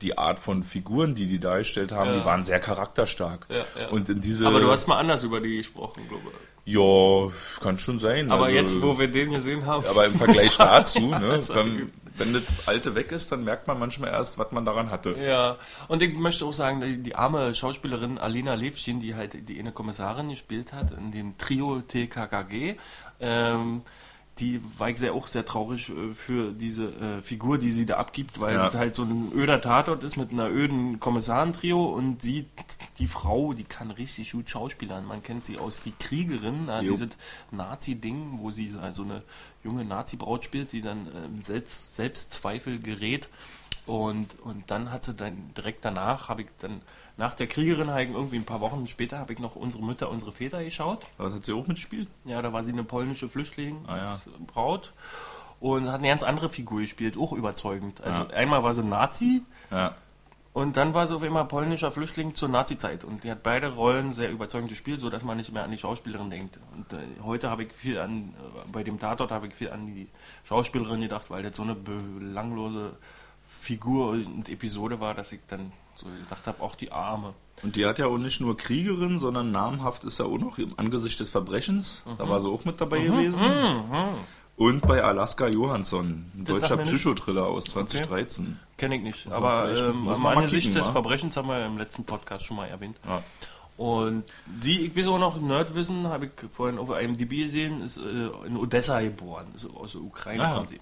die 0.00 0.16
Art 0.16 0.38
von 0.38 0.62
Figuren, 0.62 1.14
die 1.14 1.26
die 1.26 1.38
dargestellt 1.38 1.92
haben, 1.92 2.10
Ja. 2.10 2.18
die 2.18 2.24
waren 2.24 2.42
sehr 2.42 2.60
charakterstark. 2.60 3.46
Ja, 3.50 3.56
ja. 3.82 3.88
Und 3.88 4.08
in 4.08 4.20
diese. 4.22 4.46
Aber 4.46 4.60
du 4.60 4.70
hast 4.70 4.86
mal 4.86 4.98
anders 4.98 5.22
über 5.22 5.40
die 5.40 5.58
gesprochen, 5.58 6.02
glaube 6.08 6.22
ich. 6.64 6.72
Ja, 6.74 7.30
kann 7.62 7.78
schon 7.78 7.98
sein. 7.98 8.30
Aber 8.30 8.44
also, 8.44 8.56
jetzt, 8.56 8.82
wo 8.82 8.98
wir 8.98 9.08
den 9.08 9.32
gesehen 9.32 9.66
haben. 9.66 9.84
Aber 9.86 10.06
im 10.06 10.14
Vergleich 10.18 10.56
dazu, 10.56 11.00
ne, 11.08 11.40
wenn, 11.48 11.90
wenn 12.16 12.32
das 12.32 12.68
Alte 12.68 12.94
weg 12.94 13.12
ist, 13.12 13.32
dann 13.32 13.44
merkt 13.44 13.66
man 13.66 13.78
manchmal 13.78 14.10
erst, 14.10 14.38
was 14.38 14.52
man 14.52 14.64
daran 14.64 14.90
hatte. 14.90 15.16
Ja, 15.18 15.56
und 15.88 16.02
ich 16.02 16.16
möchte 16.16 16.44
auch 16.44 16.52
sagen, 16.52 16.80
die, 16.80 16.98
die 16.98 17.14
arme 17.14 17.54
Schauspielerin 17.54 18.18
Alena 18.18 18.54
Levchin, 18.54 19.00
die 19.00 19.14
halt 19.14 19.48
die 19.48 19.58
eine 19.58 19.72
Kommissarin 19.72 20.28
gespielt 20.28 20.72
hat 20.72 20.92
in 20.92 21.12
dem 21.12 21.38
Trio 21.38 21.80
TKKG, 21.80 22.76
ähm, 23.20 23.82
die 24.40 24.60
war 24.78 24.88
ich 24.90 24.98
sehr, 24.98 25.12
auch 25.14 25.26
sehr 25.28 25.44
traurig 25.44 25.90
äh, 25.90 26.12
für 26.14 26.52
diese 26.52 26.86
äh, 26.86 27.22
Figur, 27.22 27.58
die 27.58 27.70
sie 27.70 27.86
da 27.86 27.96
abgibt, 27.98 28.40
weil 28.40 28.54
Ja. 28.54 28.64
das 28.66 28.74
halt 28.74 28.94
so 28.94 29.02
ein 29.02 29.30
öder 29.34 29.60
Tatort 29.60 30.02
ist 30.02 30.16
mit 30.16 30.32
einer 30.32 30.48
öden 30.48 30.98
Kommissarentrio 30.98 31.84
und 31.84 32.22
sie, 32.22 32.46
die 32.98 33.06
Frau, 33.06 33.52
die 33.52 33.64
kann 33.64 33.90
richtig 33.90 34.32
gut 34.32 34.48
schauspielern. 34.48 35.04
Man 35.06 35.22
kennt 35.22 35.44
sie 35.44 35.58
aus 35.58 35.80
Die 35.80 35.92
Kriegerin, 35.92 36.68
äh, 36.68 36.82
Jo. 36.82 36.92
dieses 36.92 37.10
Nazi-Ding, 37.50 38.38
wo 38.38 38.50
sie 38.50 38.74
so 38.92 39.02
eine 39.02 39.22
junge 39.62 39.84
Nazi-Braut 39.84 40.42
spielt, 40.44 40.72
die 40.72 40.80
dann 40.82 41.06
ähm, 41.14 41.42
selbst, 41.42 41.94
Selbstzweifel 41.94 42.80
gerät. 42.80 43.28
Und, 43.86 44.38
und 44.40 44.70
dann 44.70 44.90
hat 44.92 45.04
sie 45.04 45.14
dann 45.14 45.52
direkt 45.56 45.84
danach, 45.84 46.28
habe 46.28 46.42
ich 46.42 46.48
dann 46.58 46.80
nach 47.20 47.34
der 47.34 47.46
Kriegerin, 47.46 47.90
habe 47.90 48.02
ich 48.04 48.10
irgendwie 48.10 48.36
ein 48.36 48.44
paar 48.46 48.60
Wochen 48.62 48.86
später, 48.86 49.18
habe 49.18 49.32
ich 49.34 49.38
noch 49.38 49.54
unsere 49.54 49.84
Mütter, 49.84 50.08
unsere 50.10 50.32
Väter 50.32 50.64
geschaut. 50.64 51.06
Aber 51.18 51.30
hat 51.32 51.44
sie 51.44 51.52
auch 51.52 51.66
mitgespielt? 51.66 52.08
Ja, 52.24 52.40
da 52.40 52.52
war 52.54 52.64
sie 52.64 52.72
eine 52.72 52.82
polnische 52.82 53.28
Flüchtlingsbraut 53.28 54.92
Ah, 54.94 55.60
ja. 55.62 55.68
und 55.68 55.88
hat 55.88 55.96
eine 55.98 56.08
ganz 56.08 56.22
andere 56.22 56.48
Figur 56.48 56.80
gespielt, 56.80 57.18
auch 57.18 57.32
überzeugend. 57.32 58.00
Also 58.00 58.20
Ja. 58.20 58.26
einmal 58.30 58.62
war 58.64 58.72
sie 58.72 58.82
Nazi 58.82 59.42
Ja. 59.70 59.94
und 60.54 60.78
dann 60.78 60.94
war 60.94 61.06
sie 61.06 61.14
auf 61.14 61.22
einmal 61.22 61.44
polnischer 61.44 61.90
Flüchtling 61.90 62.34
zur 62.34 62.48
Nazi-Zeit. 62.48 63.04
Und 63.04 63.22
die 63.22 63.30
hat 63.30 63.42
beide 63.42 63.74
Rollen 63.74 64.14
sehr 64.14 64.30
überzeugend 64.30 64.70
gespielt, 64.70 65.00
sodass 65.00 65.22
man 65.22 65.36
nicht 65.36 65.52
mehr 65.52 65.62
an 65.64 65.70
die 65.72 65.78
Schauspielerin 65.78 66.30
denkt. 66.30 66.58
Und 66.74 66.90
äh, 66.94 67.02
heute 67.22 67.50
habe 67.50 67.64
ich 67.64 67.72
viel 67.74 67.98
an, 67.98 68.34
äh, 68.38 68.68
bei 68.72 68.82
dem 68.82 68.98
Tatort 68.98 69.30
habe 69.30 69.46
ich 69.46 69.54
viel 69.54 69.70
an 69.70 69.86
die 69.94 70.08
Schauspielerin 70.44 71.02
gedacht, 71.02 71.28
weil 71.28 71.42
das 71.42 71.54
so 71.54 71.64
eine 71.64 71.74
belanglose 71.74 72.96
Figur 73.42 74.10
und 74.12 74.48
Episode 74.48 75.00
war, 75.00 75.12
dass 75.12 75.32
ich 75.32 75.40
dann 75.48 75.70
so 76.00 76.06
gedacht 76.06 76.46
habe, 76.46 76.62
auch 76.62 76.74
die 76.74 76.90
Arme. 76.92 77.34
Und 77.62 77.76
die 77.76 77.84
hat 77.86 77.98
ja 77.98 78.06
auch 78.06 78.16
nicht 78.18 78.40
nur 78.40 78.56
Kriegerin, 78.56 79.18
sondern 79.18 79.50
namhaft 79.50 80.04
ist 80.04 80.18
ja 80.18 80.24
auch 80.24 80.38
noch 80.38 80.58
im 80.58 80.78
Angesicht 80.78 81.20
des 81.20 81.30
Verbrechens. 81.30 82.02
Da 82.18 82.28
war 82.28 82.40
sie 82.40 82.48
auch 82.48 82.64
mit 82.64 82.80
dabei 82.80 83.00
gewesen. 83.00 83.40
Und 84.56 84.82
bei 84.86 85.02
Alaska 85.02 85.46
Johansson, 85.48 86.30
ein 86.36 86.44
Das 86.44 86.60
deutscher. 86.62 86.76
Psychotriller 86.78 87.46
aus 87.46 87.64
2013. 87.64 88.58
Kenne 88.76 88.96
ich 88.96 89.02
nicht. 89.02 89.26
man 89.26 89.34
Aber 89.36 89.72
ähm, 89.74 90.04
mal 90.04 90.36
Angesicht 90.36 90.68
kicken, 90.68 90.82
des? 90.82 90.90
Verbrechens 90.90 91.36
haben 91.36 91.48
wir 91.48 91.64
im 91.64 91.78
letzten 91.78 92.04
Podcast 92.04 92.44
schon 92.46 92.56
mal 92.58 92.66
erwähnt. 92.66 92.98
Ja. 93.06 93.22
Und 93.78 94.24
sie, 94.60 94.80
ich 94.80 94.94
weiß 94.94 95.06
auch 95.06 95.18
noch, 95.18 95.40
Nerdwissen, 95.40 96.08
habe 96.08 96.26
ich 96.26 96.32
vorhin 96.50 96.78
auf 96.78 96.90
einem 96.90 97.16
DB 97.16 97.44
gesehen, 97.44 97.80
ist 97.80 97.96
äh, 97.96 98.28
in 98.46 98.58
Odessa 98.58 99.00
geboren. 99.00 99.46
Ist 99.56 99.66
aus 99.74 99.92
der 99.92 100.02
Ukraine 100.02 100.46
Ah. 100.46 100.54
kommt 100.56 100.68
sie. 100.68 100.80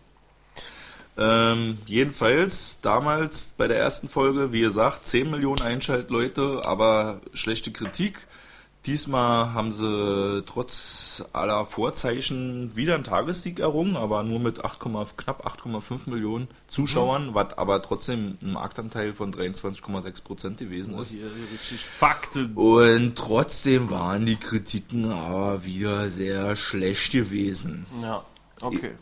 Ähm, 1.18 1.78
jedenfalls 1.86 2.80
damals 2.80 3.54
bei 3.58 3.66
der 3.66 3.78
ersten 3.78 4.08
Folge, 4.08 4.52
wie 4.52 4.60
gesagt, 4.60 5.06
10 5.08 5.30
Millionen 5.30 5.62
Einschaltleute, 5.62 6.62
aber 6.64 7.20
schlechte 7.34 7.72
Kritik. 7.72 8.28
Diesmal 8.86 9.52
haben 9.52 9.72
sie 9.72 10.44
trotz 10.46 11.24
aller 11.32 11.66
Vorzeichen 11.66 12.74
wieder 12.76 12.94
einen 12.94 13.02
Tagessieg 13.02 13.58
errungen, 13.58 13.96
aber 13.96 14.22
nur 14.22 14.38
mit 14.38 14.64
8, 14.64 14.78
knapp 14.78 15.44
8,5 15.44 16.08
Millionen 16.08 16.48
Zuschauern, 16.68 17.34
was 17.34 17.58
aber 17.58 17.82
trotzdem 17.82 18.38
ein 18.40 18.52
Marktanteil 18.52 19.12
von 19.12 19.34
23,6 19.34 20.22
Prozent 20.22 20.58
gewesen 20.58 20.96
ist. 20.96 21.10
Hier 21.10 21.30
richtig 21.52 21.80
Fakten. 21.80 22.54
Und 22.54 23.16
trotzdem 23.16 23.90
waren 23.90 24.24
die 24.24 24.36
Kritiken 24.36 25.10
aber 25.10 25.64
wieder 25.64 26.08
sehr 26.08 26.54
schlecht 26.54 27.10
gewesen. 27.10 27.84
Ja, 28.00 28.22
okay. 28.60 28.92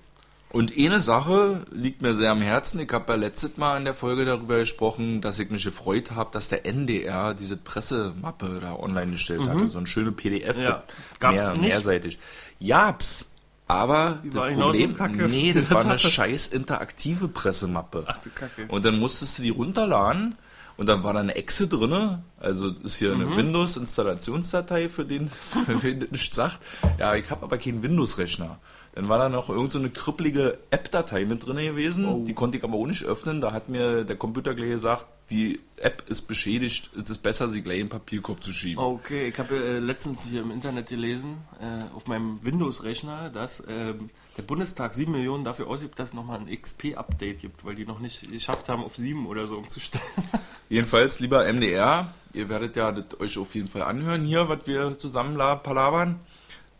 Und 0.57 0.73
eine 0.75 1.01
Sache 1.01 1.67
liegt 1.71 2.01
mir 2.01 2.15
sehr 2.15 2.31
am 2.31 2.41
Herzen. 2.41 2.81
Ich 2.81 2.91
habe 2.91 3.13
ja 3.13 3.19
letztes 3.19 3.59
Mal 3.59 3.77
in 3.77 3.85
der 3.85 3.93
Folge 3.93 4.25
darüber 4.25 4.59
gesprochen, 4.61 5.21
dass 5.21 5.39
ich 5.39 5.51
mich 5.51 5.65
gefreut 5.65 6.13
habe, 6.13 6.31
dass 6.33 6.49
der 6.49 6.65
NDR 6.65 7.35
diese 7.35 7.59
Pressemappe 7.59 8.59
da 8.63 8.75
online 8.75 9.13
gestellt 9.13 9.43
hatte. 9.47 9.69
So 9.69 9.77
eine 9.77 9.87
schöne 9.87 10.13
PDF. 10.13 10.57
Mhm. 10.57 10.63
Ja. 10.63 10.83
Gab's 11.21 11.35
mehr, 11.43 11.51
nicht? 11.53 11.61
mehrseitig. 11.61 12.19
Jab's. 12.59 13.33
Aber 13.67 14.21
das 14.25 14.55
Problem, 14.55 14.97
nee, 15.29 15.53
das 15.53 15.71
war 15.71 15.85
eine 15.85 15.99
scheiß 15.99 16.47
interaktive 16.49 17.29
Pressemappe. 17.29 18.05
Ach 18.07 18.19
du 18.21 18.31
Kacke. 18.31 18.65
Und 18.69 18.87
dann 18.87 18.99
musstest 18.99 19.39
du 19.39 19.43
die 19.43 19.51
runterladen 19.51 20.37
und 20.79 20.87
dann 20.87 21.05
war 21.05 21.13
da 21.13 21.21
eine 21.21 21.35
Exe 21.35 21.69
drinne. 21.69 22.23
Also 22.41 22.71
ist 22.71 22.97
hier 22.97 23.15
Mhm. 23.15 23.27
eine 23.27 23.37
Windows-Installationsdatei, 23.37 24.89
für 24.89 25.05
den, 25.05 25.29
für 25.29 25.75
den 25.93 26.01
das 26.01 26.11
nichts 26.13 26.35
sagt. 26.37 26.61
Ja, 26.99 27.15
ich 27.15 27.31
habe 27.31 27.43
aber 27.43 27.59
keinen 27.59 27.83
Windows-Rechner. 27.83 28.59
Dann 28.97 29.11
war 29.11 29.19
da 29.19 29.29
noch 29.29 29.51
irgend 29.51 29.73
so 29.73 29.79
eine 29.79 29.91
krüppelige 29.91 30.57
App-Datei 30.71 31.27
mit 31.27 31.47
drin 31.47 31.57
gewesen. 31.59 32.07
Oh. 32.07 32.25
Die 32.27 32.33
konnte 32.33 32.57
ich 32.57 32.65
aber 32.65 32.79
auch 32.79 32.87
nicht 32.87 33.05
öffnen. 33.05 33.43
Da 33.43 33.53
hat 33.53 33.69
mir 33.69 34.05
der 34.05 34.17
Computer 34.17 34.55
gleich 34.55 34.71
gesagt, 34.71 35.05
die 35.29 35.61
App 35.77 36.03
ist 36.09 36.23
beschädigt. 36.23 36.91
Es 36.97 37.11
ist 37.11 37.19
besser, 37.23 37.49
sie 37.51 37.61
gleich 37.61 37.77
in 37.81 37.85
den 37.85 37.91
Papierkorb 37.91 38.43
zu 38.43 38.55
schieben. 38.55 38.83
Okay, 38.83 39.29
ich 39.29 39.39
habe 39.39 39.55
äh, 39.55 39.79
letztens 39.81 40.25
hier 40.25 40.41
im 40.41 40.51
Internet 40.51 40.89
gelesen, 40.89 41.37
äh, 41.61 41.95
auf 41.95 42.07
meinem 42.07 42.39
Windows-Rechner, 42.43 43.29
dass 43.29 43.63
ähm, 43.69 44.09
der 44.39 44.43
Bundestag 44.45 44.95
7 44.95 45.13
Millionen 45.13 45.45
dafür 45.45 45.67
ausgibt, 45.69 45.99
dass 45.99 46.09
es 46.11 46.15
nochmal 46.15 46.39
ein 46.41 46.47
XP-Update 46.49 47.41
gibt, 47.43 47.67
weil 47.67 47.75
die 47.75 47.85
noch 47.85 47.99
nicht 48.01 48.33
geschafft 48.33 48.71
haben, 48.71 48.83
auf 48.83 48.97
7 48.97 49.27
oder 49.27 49.47
so 49.47 49.59
umzustellen. 49.59 50.05
Jedenfalls, 50.71 51.21
lieber 51.21 51.45
MDR, 51.53 52.15
ihr 52.33 52.49
werdet 52.49 52.77
ja 52.77 52.93
das 52.93 53.21
euch 53.21 53.37
auf 53.37 53.55
jeden 53.55 53.69
Fall 53.69 53.83
anhören 53.83 54.25
hier, 54.25 54.49
was 54.49 54.67
wir 54.67 54.97
zusammen 54.97 55.37
la- 55.37 55.57
palabern. 55.57 56.19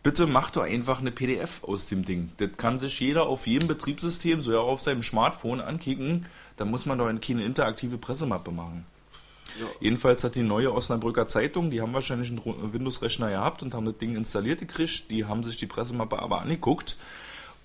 Bitte 0.03 0.25
macht 0.25 0.55
doch 0.55 0.63
einfach 0.63 1.01
eine 1.01 1.11
PDF 1.11 1.63
aus 1.63 1.87
dem 1.87 2.05
Ding. 2.05 2.31
Das 2.37 2.49
kann 2.57 2.79
sich 2.79 2.99
jeder 2.99 3.27
auf 3.27 3.47
jedem 3.47 3.67
Betriebssystem, 3.67 4.41
so 4.41 4.53
ja 4.53 4.59
auf 4.59 4.81
seinem 4.81 5.03
Smartphone 5.03 5.59
ankicken. 5.59 6.25
Da 6.55 6.65
muss 6.65 6.85
man 6.85 6.97
doch 6.97 7.11
keine 7.19 7.43
interaktive 7.43 7.97
Pressemappe 7.97 8.51
machen. 8.51 8.85
Jedenfalls 9.79 10.23
hat 10.23 10.35
die 10.35 10.43
neue 10.43 10.73
Osnabrücker 10.73 11.27
Zeitung, 11.27 11.71
die 11.71 11.81
haben 11.81 11.93
wahrscheinlich 11.93 12.29
einen 12.29 12.73
Windows-Rechner 12.73 13.29
gehabt 13.29 13.63
und 13.63 13.73
haben 13.73 13.85
das 13.85 13.97
Ding 13.97 14.15
installiert 14.15 14.59
gekriegt. 14.59 15.09
Die 15.09 15.25
haben 15.25 15.43
sich 15.43 15.57
die 15.57 15.65
Pressemappe 15.65 16.19
aber 16.19 16.41
angeguckt. 16.41 16.97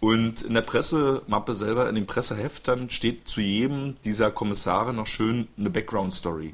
Und 0.00 0.42
in 0.42 0.54
der 0.54 0.62
Pressemappe 0.62 1.54
selber, 1.54 1.88
in 1.88 1.94
dem 1.94 2.06
Presseheft, 2.06 2.66
dann 2.66 2.90
steht 2.90 3.28
zu 3.28 3.40
jedem 3.40 3.94
dieser 4.04 4.32
Kommissare 4.32 4.92
noch 4.92 5.06
schön 5.06 5.46
eine 5.56 5.70
Background-Story. 5.70 6.52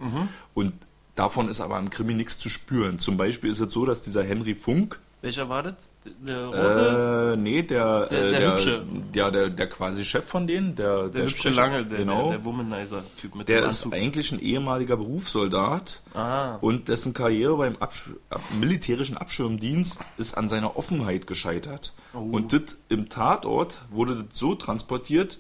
Und 0.53 0.75
davon 1.15 1.49
ist 1.49 1.61
aber 1.61 1.79
im 1.79 1.89
Krimi 1.89 2.13
nichts 2.15 2.39
zu 2.39 2.51
spüren. 2.51 2.99
Zum 2.99 3.17
Beispiel 3.17 3.51
ist 3.51 3.61
es 3.61 3.73
so, 3.73 3.87
dass 3.87 4.03
dieser 4.03 4.23
Henry 4.23 4.55
Funk, 4.55 4.99
Welcher 5.21 5.49
war 5.49 5.65
das? 5.65 5.75
Der 6.05 6.47
rote? 6.47 7.33
Äh, 7.35 7.37
nee, 7.37 7.63
der, 7.63 8.07
Der- 8.07 8.19
äh, 8.19 8.31
der 8.31 8.41
der, 8.41 8.51
hübsche. 8.53 8.87
ja, 9.15 9.31
der, 9.33 9.51
der 9.51 9.67
quasi 9.69 10.05
Chef 10.05 10.25
von 10.25 10.47
denen, 10.47 10.77
der, 10.77 11.09
der 11.09 11.23
hübsche 11.25 11.37
Sprecher, 11.53 11.57
Lange, 11.61 11.85
der, 11.87 11.99
genau, 11.99 12.29
der, 12.29 12.39
der 12.39 12.45
Womanizer-Typ 12.45 13.35
mit 13.35 13.49
der 13.49 13.65
ist 13.65 13.93
eigentlich 13.93 14.31
ein 14.31 14.39
ehemaliger 14.41 14.97
Berufssoldat 14.97 16.03
Ah, 16.15 16.55
und 16.61 16.87
dessen 16.89 17.15
Karriere 17.15 17.57
beim 17.57 17.77
Absch 17.77 18.11
ab 18.31 18.41
militärischen 18.61 19.17
Abschirmdienst 19.17 20.03
ist 20.19 20.39
an 20.39 20.47
seiner 20.49 20.77
Offenheit 20.77 21.27
gescheitert. 21.27 21.93
Oh. 22.15 22.19
Und 22.21 22.53
das 22.53 22.77
im 22.89 23.09
Tatort 23.09 23.83
wurde 23.91 24.25
das 24.25 24.39
so 24.39 24.55
transportiert, 24.55 25.39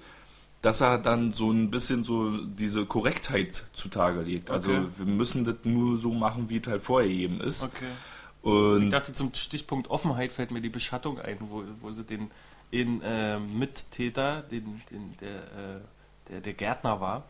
dass 0.60 0.80
er 0.80 0.98
dann 0.98 1.32
so 1.32 1.52
ein 1.52 1.70
bisschen 1.70 2.02
so 2.02 2.36
diese 2.36 2.84
Korrektheit 2.84 3.64
zutage 3.74 4.22
legt. 4.22 4.50
Also 4.50 4.72
Okay. 4.72 4.86
wir 4.96 5.06
müssen 5.06 5.44
das 5.44 5.54
nur 5.62 5.96
so 5.96 6.12
machen, 6.12 6.46
wie 6.50 6.58
es 6.60 6.66
halt 6.66 6.82
vorgegeben 6.82 7.40
ist. 7.40 7.62
okay. 7.62 7.86
Ich 8.42 8.48
Und 8.48 8.90
dachte, 8.90 9.12
zum 9.12 9.34
Stichpunkt 9.34 9.90
Offenheit 9.90 10.32
fällt 10.32 10.50
mir 10.50 10.60
die 10.60 10.68
Beschattung 10.68 11.18
ein, 11.18 11.38
wo, 11.40 11.64
wo 11.80 11.90
sie 11.90 12.04
den 12.04 12.30
in, 12.70 13.02
äh, 13.02 13.38
Mittäter, 13.38 14.42
den, 14.42 14.82
den, 14.90 15.16
der, 15.20 15.38
äh, 15.38 15.80
der, 16.28 16.40
der 16.40 16.52
Gärtner 16.52 17.00
war, 17.00 17.24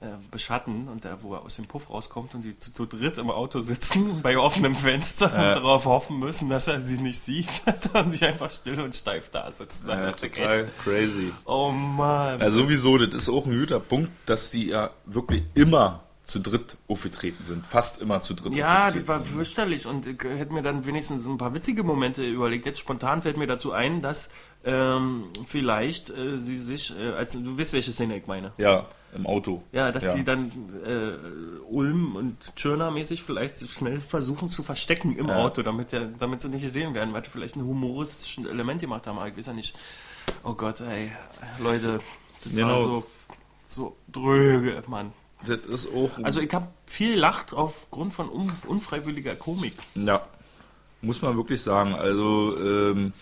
äh, 0.00 0.06
beschatten 0.30 0.88
und 0.88 1.04
der, 1.04 1.22
wo 1.22 1.34
er 1.34 1.42
aus 1.42 1.56
dem 1.56 1.66
Puff 1.66 1.88
rauskommt 1.90 2.34
und 2.34 2.42
die 2.42 2.58
zu, 2.58 2.72
zu 2.72 2.86
dritt 2.86 3.18
im 3.18 3.30
Auto 3.30 3.60
sitzen, 3.60 4.20
bei 4.22 4.36
offenem 4.36 4.74
Fenster 4.74 5.26
und 5.26 5.56
darauf 5.56 5.84
hoffen 5.84 6.18
müssen, 6.18 6.48
dass 6.48 6.66
er 6.66 6.80
sie 6.80 7.00
nicht 7.00 7.22
sieht 7.22 7.48
und 7.94 8.18
die 8.18 8.24
einfach 8.24 8.50
still 8.50 8.80
und 8.80 8.96
steif 8.96 9.28
da 9.28 9.52
sitzen. 9.52 9.86
Da 9.86 10.00
ja, 10.00 10.08
ich 10.08 10.16
total 10.16 10.64
echt, 10.64 10.78
crazy. 10.78 11.32
oh 11.44 11.70
Mann. 11.70 12.40
Ja, 12.40 12.50
sowieso, 12.50 12.98
das 12.98 13.14
ist 13.14 13.28
auch 13.28 13.46
ein 13.46 13.56
guter 13.56 13.80
Punkt, 13.80 14.10
dass 14.26 14.50
die 14.50 14.68
ja 14.68 14.90
wirklich 15.04 15.44
immer 15.54 16.00
zu 16.24 16.38
dritt 16.38 16.76
aufgetreten 16.88 17.42
sind. 17.42 17.66
Fast 17.66 18.00
immer 18.00 18.20
zu 18.20 18.34
dritt 18.34 18.54
Ja, 18.54 18.90
das 18.90 19.08
war 19.08 19.20
sind. 19.22 19.34
fürchterlich 19.34 19.86
und 19.86 20.06
ich 20.06 20.22
hätte 20.22 20.52
mir 20.52 20.62
dann 20.62 20.86
wenigstens 20.86 21.26
ein 21.26 21.36
paar 21.36 21.52
witzige 21.54 21.82
Momente 21.82 22.24
überlegt. 22.24 22.64
Jetzt 22.64 22.78
spontan 22.78 23.22
fällt 23.22 23.36
mir 23.36 23.46
dazu 23.48 23.72
ein, 23.72 24.02
dass 24.02 24.30
ähm, 24.64 25.24
vielleicht 25.44 26.10
äh, 26.10 26.38
sie 26.38 26.56
sich, 26.58 26.96
äh, 26.96 27.10
als 27.14 27.32
du 27.32 27.58
weißt, 27.58 27.72
welche 27.72 27.92
Szene 27.92 28.16
ich 28.16 28.26
meine. 28.28 28.52
Ja, 28.56 28.86
im 29.14 29.26
Auto. 29.26 29.64
Ja, 29.72 29.90
dass 29.90 30.04
Ja. 30.04 30.12
sie 30.12 30.24
dann 30.24 30.52
äh, 30.86 31.12
Ulm 31.68 32.14
und 32.14 32.54
Tschirner-mäßig 32.56 33.22
vielleicht 33.24 33.56
so 33.56 33.66
schnell 33.66 34.00
versuchen 34.00 34.48
zu 34.48 34.62
verstecken 34.62 35.16
im 35.16 35.26
Ja. 35.28 35.36
Auto, 35.38 35.62
damit, 35.62 35.90
der, 35.90 36.06
damit 36.06 36.40
sie 36.40 36.48
nicht 36.48 36.62
gesehen 36.62 36.94
werden, 36.94 37.12
weil 37.12 37.24
sie 37.24 37.30
vielleicht 37.30 37.56
ein 37.56 37.64
humoristisches 37.64 38.46
Element 38.46 38.80
gemacht 38.80 39.06
haben. 39.08 39.18
Aber 39.18 39.26
ich 39.28 39.36
weiß 39.36 39.46
ja 39.46 39.52
nicht. 39.52 39.76
Oh 40.44 40.54
Gott, 40.54 40.80
ey, 40.80 41.10
Leute, 41.58 41.98
das 42.44 42.52
war 42.54 42.60
Genau. 42.76 42.80
so, 42.80 43.04
so 43.66 43.96
dröge, 44.10 44.82
Mann. 44.86 45.12
Das 45.46 45.58
ist 45.66 45.88
auch. 45.94 46.22
Also 46.22 46.40
ich 46.40 46.52
habe 46.54 46.68
viel 46.86 47.14
lacht 47.18 47.52
aufgrund 47.52 48.14
von 48.14 48.28
un 48.28 48.52
unfreiwilliger 48.66 49.34
Komik. 49.34 49.74
Ja, 49.94 50.26
muss 51.00 51.20
man 51.22 51.36
wirklich 51.36 51.60
sagen. 51.62 51.94
Also, 51.94 52.56
ähm, 52.60 53.12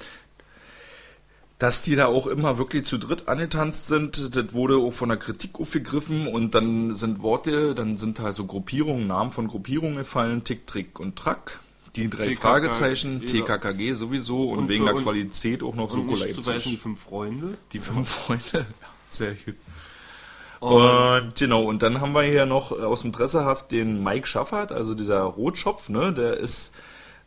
dass 1.58 1.82
die 1.82 1.94
da 1.94 2.06
auch 2.06 2.26
immer 2.26 2.56
wirklich 2.56 2.84
zu 2.86 2.96
dritt 2.98 3.28
angetanzt 3.28 3.86
sind, 3.86 4.34
das 4.34 4.52
wurde 4.54 4.76
auch 4.78 4.92
von 4.92 5.10
der 5.10 5.18
Kritik 5.18 5.60
aufgegriffen 5.60 6.26
und 6.26 6.54
dann 6.54 6.94
sind 6.94 7.20
Worte, 7.20 7.74
dann 7.74 7.98
sind 7.98 8.18
da 8.18 8.32
so 8.32 8.46
Gruppierungen, 8.46 9.06
Namen 9.06 9.30
von 9.32 9.46
Gruppierungen 9.46 9.96
gefallen, 9.96 10.42
Tick, 10.44 10.66
Trick 10.66 10.98
und 10.98 11.16
Track. 11.16 11.60
Die 11.96 12.08
drei 12.08 12.28
TKK, 12.28 12.40
Fragezeichen, 12.40 13.20
ja. 13.20 13.26
TKKG 13.26 13.92
sowieso 13.94 14.48
und, 14.50 14.60
Und 14.60 14.68
wegen 14.68 14.86
für- 14.86 14.92
der 14.94 15.02
Qualität 15.02 15.62
auch 15.62 15.74
noch 15.74 15.90
Und 15.92 16.08
Soko 16.08 16.24
nicht 16.24 16.34
zu 16.36 16.42
vergessen 16.42 16.70
die 16.70 16.76
fünf 16.76 17.00
Freunde. 17.00 17.52
Die 17.72 17.78
fünf 17.80 18.08
Freunde. 18.08 18.44
Ja, 18.52 18.64
sehr 19.10 19.34
gut. 19.34 19.56
Und, 20.60 21.36
genau, 21.36 21.62
und 21.64 21.82
dann 21.82 22.00
haben 22.02 22.12
wir 22.12 22.22
hier 22.22 22.44
noch 22.44 22.70
äh, 22.72 22.82
aus 22.82 23.00
dem 23.00 23.12
Pressehaft 23.12 23.72
den 23.72 24.02
Mike 24.02 24.26
Schaffert, 24.26 24.72
also 24.72 24.94
dieser 24.94 25.22
Rotschopf, 25.22 25.88
ne, 25.88 26.12
der 26.12 26.34
ist 26.34 26.74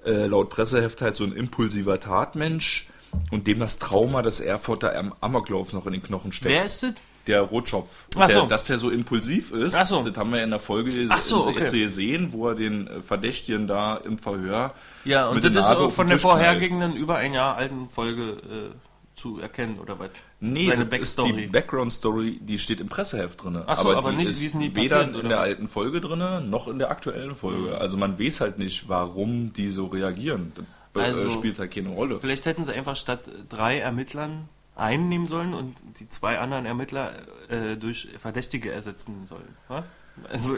äh, 0.06 0.28
laut 0.28 0.50
Presseheft 0.50 1.02
halt 1.02 1.16
so 1.18 1.24
ein 1.24 1.34
impulsiver 1.34 2.00
Tatmensch 2.00 2.88
und 3.32 3.48
dem 3.48 3.60
das 3.60 3.80
Trauma 3.80 4.22
des 4.22 4.40
Erfurter 4.40 4.96
Am 4.98 5.14
Amoklaufs 5.20 5.74
noch 5.74 5.88
in 5.88 5.94
den 5.94 6.04
Knochen 6.04 6.32
steckt. 6.32 6.54
wer 6.54 6.66
ist 6.66 6.84
das? 6.84 6.94
Der 7.26 7.42
Rotschopf. 7.42 8.04
Ach 8.18 8.30
so. 8.30 8.42
Der, 8.42 8.50
dass 8.50 8.66
der 8.66 8.78
so 8.78 8.90
impulsiv 8.90 9.52
ist, 9.52 9.76
Ach 9.76 9.86
so. 9.86 10.04
das 10.04 10.18
haben 10.18 10.34
wir 10.34 10.44
in 10.44 10.50
der 10.50 10.60
Folge 10.60 11.08
Ach 11.10 11.22
so, 11.22 11.48
okay. 11.48 11.80
gesehen, 11.80 12.34
wo 12.34 12.50
er 12.50 12.56
den 12.56 12.86
äh, 12.88 13.02
Verdächtigen 13.02 13.66
da 13.66 13.96
im 13.96 14.18
Verhör 14.18 14.74
Ja, 15.06 15.28
und 15.30 15.42
das 15.44 15.72
ist 15.72 15.78
auch 15.78 15.90
von 15.90 16.10
der 16.10 16.20
vorhergehenden, 16.20 16.96
über 16.98 17.16
ein 17.16 17.34
Jahr 17.34 17.56
alten 17.56 17.88
Folge 17.90 18.32
äh, 18.32 18.76
zu 19.16 19.40
erkennen, 19.40 19.80
oder 19.80 20.00
was? 20.00 20.10
Nee, 20.46 20.68
Seine 20.68 20.84
ist 20.84 20.90
Backstory. 20.90 21.34
die 21.44 21.48
Background-Story, 21.48 22.40
die 22.42 22.60
steht 22.60 22.82
im 22.82 22.90
Presseheft 22.90 23.42
drin. 23.44 23.64
Ach 23.66 23.78
so, 23.78 23.96
aber 23.96 24.12
nicht, 24.12 24.28
ist 24.30 24.42
wie 24.42 24.48
es 24.48 24.54
nie 24.56 24.76
weder 24.76 25.04
in 25.04 25.16
oder 25.16 25.30
der 25.30 25.40
alten 25.40 25.70
Folge 25.70 26.02
drin, 26.02 26.50
noch 26.50 26.68
in 26.68 26.80
der 26.80 26.92
aktuellen 26.92 27.34
Folge. 27.34 27.78
Also 27.78 27.96
man 27.96 28.20
weiß 28.20 28.42
halt 28.42 28.60
nicht, 28.60 28.90
warum 28.90 29.54
die 29.54 29.70
so 29.70 29.86
reagieren. 29.86 30.52
Das 30.92 31.02
äh, 31.02 31.06
Also, 31.06 31.30
spielt 31.30 31.60
halt 31.60 31.74
keine 31.74 31.90
Rolle. 31.90 32.20
Vielleicht 32.20 32.46
hätten 32.46 32.66
sie 32.66 32.74
einfach 32.74 32.98
statt 32.98 33.22
drei 33.48 33.80
Ermittlern 33.80 34.50
einen 34.76 35.08
nehmen 35.08 35.28
sollen 35.28 35.54
und 35.54 35.76
die 36.02 36.10
zwei 36.10 36.40
anderen 36.40 36.66
Ermittler 36.66 37.14
äh, 37.48 37.78
durch 37.78 38.10
Verdächtige 38.18 38.70
ersetzen 38.70 39.28
sollen. 39.30 39.56
wa? 39.70 39.86
Also 40.30 40.58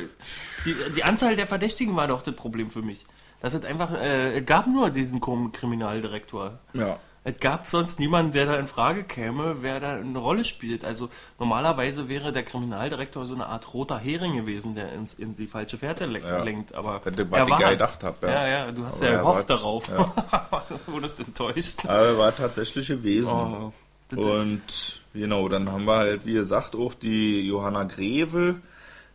die, 0.66 0.76
die 0.96 1.04
Anzahl 1.04 1.36
der 1.36 1.46
Verdächtigen 1.46 1.96
war 1.96 2.08
doch 2.08 2.24
das 2.24 2.36
Problem 2.36 2.72
für 2.72 2.82
mich. 2.82 3.06
Das 3.40 3.54
es 3.54 3.64
einfach, 3.66 3.94
äh, 4.02 4.42
gab 4.42 4.66
nur 4.66 4.90
diesen 4.90 5.22
Kriminaldirektor. 5.22 6.58
Ja. 6.74 7.00
Es 7.28 7.40
gab 7.40 7.66
sonst 7.66 8.00
niemanden, 8.00 8.34
der 8.34 8.46
da 8.46 8.56
in 8.58 8.68
Frage 8.68 9.04
käme, 9.04 9.64
wer 9.64 9.80
da 9.80 9.96
eine 9.96 10.20
Rolle 10.20 10.46
spielt. 10.46 10.86
Also 10.86 11.10
normalerweise 11.40 12.08
wäre 12.08 12.32
der 12.32 12.44
Kriminaldirektor 12.44 13.26
so 13.26 13.34
eine 13.34 13.48
Art 13.48 13.74
roter 13.74 13.98
Hering 13.98 14.36
gewesen, 14.38 14.76
der 14.76 14.94
ins, 14.94 15.16
in 15.16 15.36
die 15.36 15.48
falsche 15.48 15.80
Fährte 15.80 16.06
le 16.06 16.20
Ja. 16.20 16.44
lenkt. 16.44 16.76
Aber 16.76 17.02
er 17.04 17.12
ich 17.20 17.32
war's. 17.32 17.60
ja 17.62 17.70
gedacht 17.72 18.04
hab, 18.04 18.22
ja. 18.22 18.30
Ja, 18.30 18.48
ja, 18.48 18.72
du 18.72 18.86
hast 18.86 18.98
Aber 19.02 19.06
ja 19.08 19.12
er 19.14 19.20
gehofft 19.22 19.50
war- 19.50 19.58
darauf. 19.58 19.90
Wurdest 20.86 21.20
enttäuscht. 21.22 21.86
Aber 21.88 22.18
war 22.20 22.36
tatsächlich 22.36 22.88
gewesen. 22.88 23.28
Oh, 23.32 23.74
Und 24.16 25.02
genau, 25.14 25.50
dann 25.50 25.72
haben 25.72 25.86
wir 25.86 25.96
halt, 25.98 26.26
wie 26.28 26.34
gesagt, 26.34 26.76
auch 26.76 26.94
die 26.94 27.42
Johanna 27.48 27.86
Greve, 27.86 28.62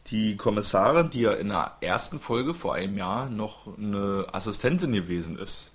die 0.08 0.36
Kommissarin, 0.36 1.10
die 1.10 1.20
ja 1.20 1.32
in 1.34 1.50
der 1.50 1.74
ersten 1.80 2.18
Folge 2.18 2.54
vor 2.54 2.74
einem 2.74 2.98
Jahr 2.98 3.28
noch 3.30 3.68
eine 3.78 4.26
Assistentin 4.32 4.92
gewesen 4.92 5.38
ist. 5.38 5.74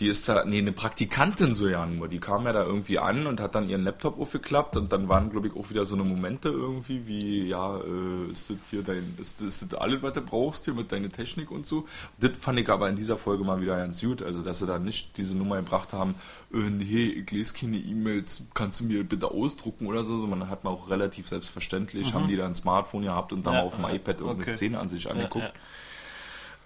Die 0.00 0.06
ist 0.08 0.28
da, 0.28 0.44
nee, 0.44 0.58
eine 0.58 0.72
Praktikantin 0.72 1.54
so 1.54 1.66
ja 1.68 1.84
nur. 1.84 2.06
Die 2.08 2.20
kam 2.20 2.44
ja 2.46 2.52
da 2.52 2.62
irgendwie 2.64 2.98
an 2.98 3.26
und 3.26 3.40
hat 3.40 3.54
dann 3.54 3.68
ihren 3.68 3.82
Laptop 3.82 4.20
aufgeklappt 4.20 4.76
und 4.76 4.92
dann 4.92 5.08
waren, 5.08 5.28
glaube 5.30 5.48
ich, 5.48 5.56
auch 5.56 5.70
wieder 5.70 5.84
so 5.84 5.96
eine 5.96 6.04
Momente 6.04 6.48
irgendwie 6.50 7.06
wie, 7.06 7.48
ja, 7.48 7.78
äh, 7.78 8.30
ist 8.30 8.50
das 8.50 8.56
hier 8.70 8.82
dein, 8.82 9.16
ist, 9.18 9.40
ist 9.40 9.62
das 9.72 9.80
alles, 9.80 10.02
was 10.02 10.12
du 10.12 10.20
brauchst 10.20 10.66
hier 10.66 10.74
mit 10.74 10.92
deiner 10.92 11.08
Technik 11.08 11.50
und 11.50 11.66
so. 11.66 11.86
Das 12.18 12.36
fand 12.36 12.60
ich 12.60 12.68
aber 12.68 12.88
in 12.88 12.96
dieser 12.96 13.16
Folge 13.16 13.42
mal 13.44 13.60
wieder 13.60 13.76
ganz 13.76 14.00
gut, 14.00 14.22
also 14.22 14.42
dass 14.42 14.60
sie 14.60 14.66
da 14.66 14.78
nicht 14.78 15.16
diese 15.18 15.36
Nummer 15.36 15.56
gebracht 15.56 15.92
haben, 15.92 16.14
äh, 16.52 16.58
nee, 16.58 17.06
ich 17.06 17.30
lese 17.30 17.54
keine 17.54 17.76
E-Mails, 17.76 18.46
kannst 18.54 18.80
du 18.80 18.84
mir 18.84 19.02
bitte 19.04 19.30
ausdrucken 19.30 19.86
oder 19.86 20.04
so, 20.04 20.18
sondern 20.18 20.48
hat 20.48 20.62
man 20.62 20.74
auch 20.74 20.90
relativ 20.90 21.28
selbstverständlich, 21.28 22.14
haben 22.14 22.28
die 22.28 22.36
da 22.36 22.46
ein 22.46 22.54
Smartphone 22.54 23.02
gehabt 23.02 23.32
und 23.32 23.44
dann 23.44 23.54
Ja, 23.54 23.60
mal 23.60 23.66
auf 23.66 23.74
dem 23.74 23.84
ja, 23.84 23.94
iPad 23.94 24.20
irgendeine 24.20 24.42
okay. 24.42 24.56
Szene 24.56 24.78
an 24.78 24.88
sich 24.88 25.10
angeguckt. 25.10 25.52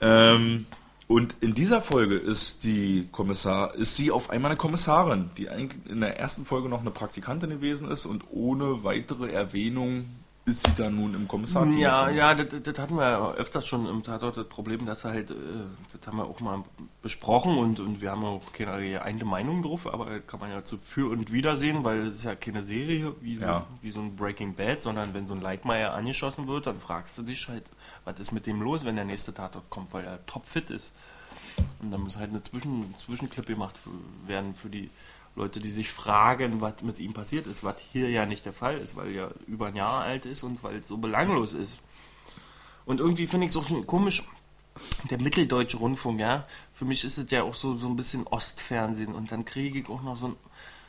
ja. 0.01 0.35
Ähm, 0.35 0.67
und 1.13 1.37
in 1.43 1.55
dieser 1.55 1.83
Folge 1.83 2.15
ist 2.15 2.65
die 2.65 3.07
Kommissar, 3.13 3.75
ist 3.75 3.97
sie 3.99 4.11
auf 4.11 4.31
einmal 4.31 4.53
eine 4.53 4.57
Kommissarin, 4.57 5.29
die 5.37 5.51
eigentlich 5.51 5.79
in 5.87 6.01
der 6.01 6.19
ersten 6.19 6.47
Folge 6.47 6.71
noch 6.71 6.81
eine 6.81 6.91
Praktikantin 6.91 7.51
gewesen 7.51 7.91
ist 7.91 8.07
und 8.07 8.25
ohne 8.31 8.83
weitere 8.83 9.31
Erwähnung 9.31 10.07
ist 10.45 10.67
sie 10.67 10.73
dann 10.75 10.97
nun 10.97 11.15
im 11.15 11.29
Kommissarteam. 11.29 11.79
Ja, 11.79 12.11
ja, 12.11 12.35
das, 12.35 12.63
das 12.63 12.79
hatten 12.79 12.97
wir 12.97 13.09
ja 13.09 13.31
öfters 13.33 13.67
schon 13.67 13.87
im 13.87 14.03
Tatort 14.03 14.37
das 14.37 14.49
Problem, 14.49 14.87
dass 14.87 15.05
er 15.05 15.13
halt, 15.13 15.31
äh, 15.31 15.35
das 15.93 16.05
haben 16.07 16.19
wir 16.19 16.25
auch 16.25 16.41
mal 16.41 16.65
besprochen 17.01 17.57
und, 17.59 17.79
und 17.79 18.01
wir 18.01 18.11
haben 18.11 18.25
auch 18.25 18.53
keine 18.53 19.03
eine 19.03 19.25
Meinung 19.25 19.63
drauf, 19.63 19.87
aber 19.93 20.19
kann 20.21 20.41
man 20.41 20.51
ja 20.51 20.65
zu 20.65 20.79
für 20.79 21.11
und 21.11 21.33
wider 21.33 21.55
sehen, 21.57 21.85
weil 21.85 22.01
es 22.09 22.17
ist 22.17 22.25
ja 22.25 22.35
keine 22.35 22.63
Serie 22.65 23.15
wie 23.21 23.37
so, 23.37 23.45
Ja. 23.45 23.67
wie 23.83 23.93
so 23.93 24.01
ein 24.01 24.17
Breaking 24.17 24.55
Bad, 24.55 24.83
sondern 24.83 25.15
wenn 25.15 25.27
so 25.29 25.35
ein 25.35 25.41
Leitmeier 25.41 25.95
angeschossen 25.95 26.49
wird, 26.49 26.67
dann 26.67 26.79
fragst 26.79 27.17
du 27.19 27.23
dich 27.23 27.49
halt, 27.49 27.65
was 28.05 28.19
ist 28.19 28.33
mit 28.33 28.47
dem 28.47 28.63
los, 28.63 28.85
wenn 28.85 28.97
der 28.97 29.05
nächste 29.05 29.33
Tatort 29.33 29.71
kommt, 29.71 29.93
weil 29.93 30.05
er 30.05 30.25
topfit 30.27 30.71
ist. 30.71 30.91
Und 31.81 31.93
dann 31.93 32.01
muss 32.01 32.17
halt 32.17 32.31
eine 32.31 32.43
Zwischen, 32.43 32.95
Zwischenclip 32.99 33.47
gemacht 33.47 33.77
werden 34.27 34.55
für 34.55 34.69
die 34.71 34.91
Leute, 35.35 35.61
die 35.61 35.71
sich 35.71 35.91
fragen, 35.91 36.61
was 36.61 36.83
mit 36.83 37.01
ihm 37.01 37.15
passiert 37.15 37.47
ist, 37.47 37.65
was 37.65 37.77
hier 37.93 38.11
ja 38.11 38.27
nicht 38.27 38.45
der 38.45 38.53
Fall 38.53 38.77
ist, 38.79 38.97
weil 38.97 39.15
er 39.15 39.33
über 39.47 39.69
ein 39.69 39.77
Jahr 39.77 40.03
alt 40.03 40.27
ist 40.27 40.43
und 40.43 40.63
weil 40.63 40.77
es 40.77 40.89
so 40.89 40.99
belanglos 40.99 41.55
ist. 41.55 41.81
Und 42.85 43.01
irgendwie 43.01 43.27
finde 43.27 43.47
ich 43.47 43.53
es 43.53 43.57
auch 43.57 43.87
komisch, 43.87 44.23
der 45.11 45.21
mitteldeutsche 45.21 45.79
Rundfunk, 45.79 46.21
ja, 46.21 46.47
für 46.73 46.85
mich 46.85 47.05
ist 47.05 47.19
es 47.19 47.31
ja 47.31 47.43
auch 47.43 47.55
so, 47.55 47.77
so 47.77 47.89
ein 47.89 47.97
bisschen 47.97 48.27
Ostfernsehen 48.27 49.15
und 49.15 49.33
dann 49.33 49.45
kriege 49.45 49.79
ich 49.79 49.89
auch 49.89 50.03
noch 50.03 50.17
so, 50.17 50.29
ein, 50.29 50.37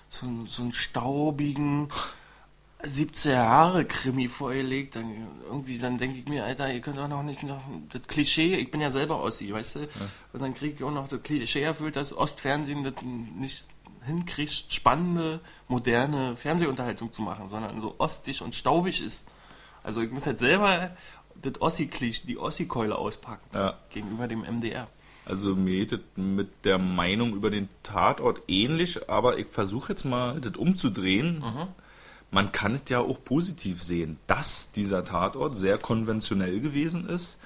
so, 0.10 0.25
einen, 0.25 0.47
so 0.47 0.63
einen 0.63 0.73
staubigen 0.73 1.89
70er 2.82 3.32
Jahre 3.32 3.86
Krimi 3.86 4.27
vorgelegt, 4.27 4.95
dann 4.95 5.27
irgendwie, 5.45 5.79
dann 5.79 5.97
denke 5.97 6.19
ich 6.19 6.25
mir, 6.25 6.43
Alter, 6.43 6.73
ihr 6.73 6.82
könnt 6.82 6.99
auch 6.99 7.08
noch 7.08 7.23
nicht 7.23 7.43
noch 7.43 7.62
das 7.89 8.01
Klischee, 8.08 8.56
ich 8.56 8.71
bin 8.71 8.82
ja 8.82 8.91
selber 8.91 9.21
Ossi, 9.21 9.53
weißt 9.53 9.75
du, 9.75 9.79
und 10.34 10.41
dann 10.41 10.53
kriege 10.53 10.75
ich 10.75 10.84
auch 10.84 10.91
noch 10.91 11.08
das 11.08 11.23
Klischee 11.23 11.62
erfüllt, 11.62 11.95
dass 11.95 12.15
Ostfernsehen 12.15 12.84
das 12.84 12.95
nicht 13.01 13.67
hinkriegt, 14.06 14.72
spannende, 14.74 15.39
moderne 15.68 16.36
Fernsehunterhaltung 16.36 17.12
zu 17.12 17.22
machen, 17.22 17.50
sondern 17.50 17.80
so 17.82 17.96
ostig 17.98 18.42
und 18.42 18.56
staubig 18.56 19.02
ist. 19.02 19.28
Also 19.84 20.02
ich 20.02 20.12
muss 20.12 20.26
jetzt 20.26 20.39
selber 20.39 20.92
das 21.42 21.60
Ossi-Klischee, 21.62 22.26
die 22.28 22.38
Ossi-Keule 22.38 22.96
auspacken 22.98 23.44
Ja. 23.54 23.78
gegenüber 23.89 24.28
dem 24.28 24.44
MDR. 24.44 24.88
Also 25.26 25.56
mir 25.56 25.86
geht 25.86 26.18
mit 26.18 26.66
der 26.66 26.78
Meinung 26.78 27.34
über 27.34 27.50
den 27.50 27.70
Tatort 27.82 28.42
ähnlich, 28.48 29.10
aber 29.10 29.38
ich 29.39 29.48
versuche 29.48 29.94
jetzt 29.94 30.04
mal 30.04 30.39
das 30.42 30.58
umzudrehen. 30.58 31.39
Mhm. 31.39 31.68
Man 32.32 32.52
kann 32.52 32.74
es 32.74 32.84
ja 32.89 33.00
auch 33.00 33.24
positiv 33.24 33.82
sehen, 33.82 34.18
dass 34.28 34.72
dieser 34.72 35.06
Tatort 35.06 35.56
sehr 35.58 35.78
konventionell 35.78 36.60
gewesen 36.60 37.08
ist, 37.08 37.38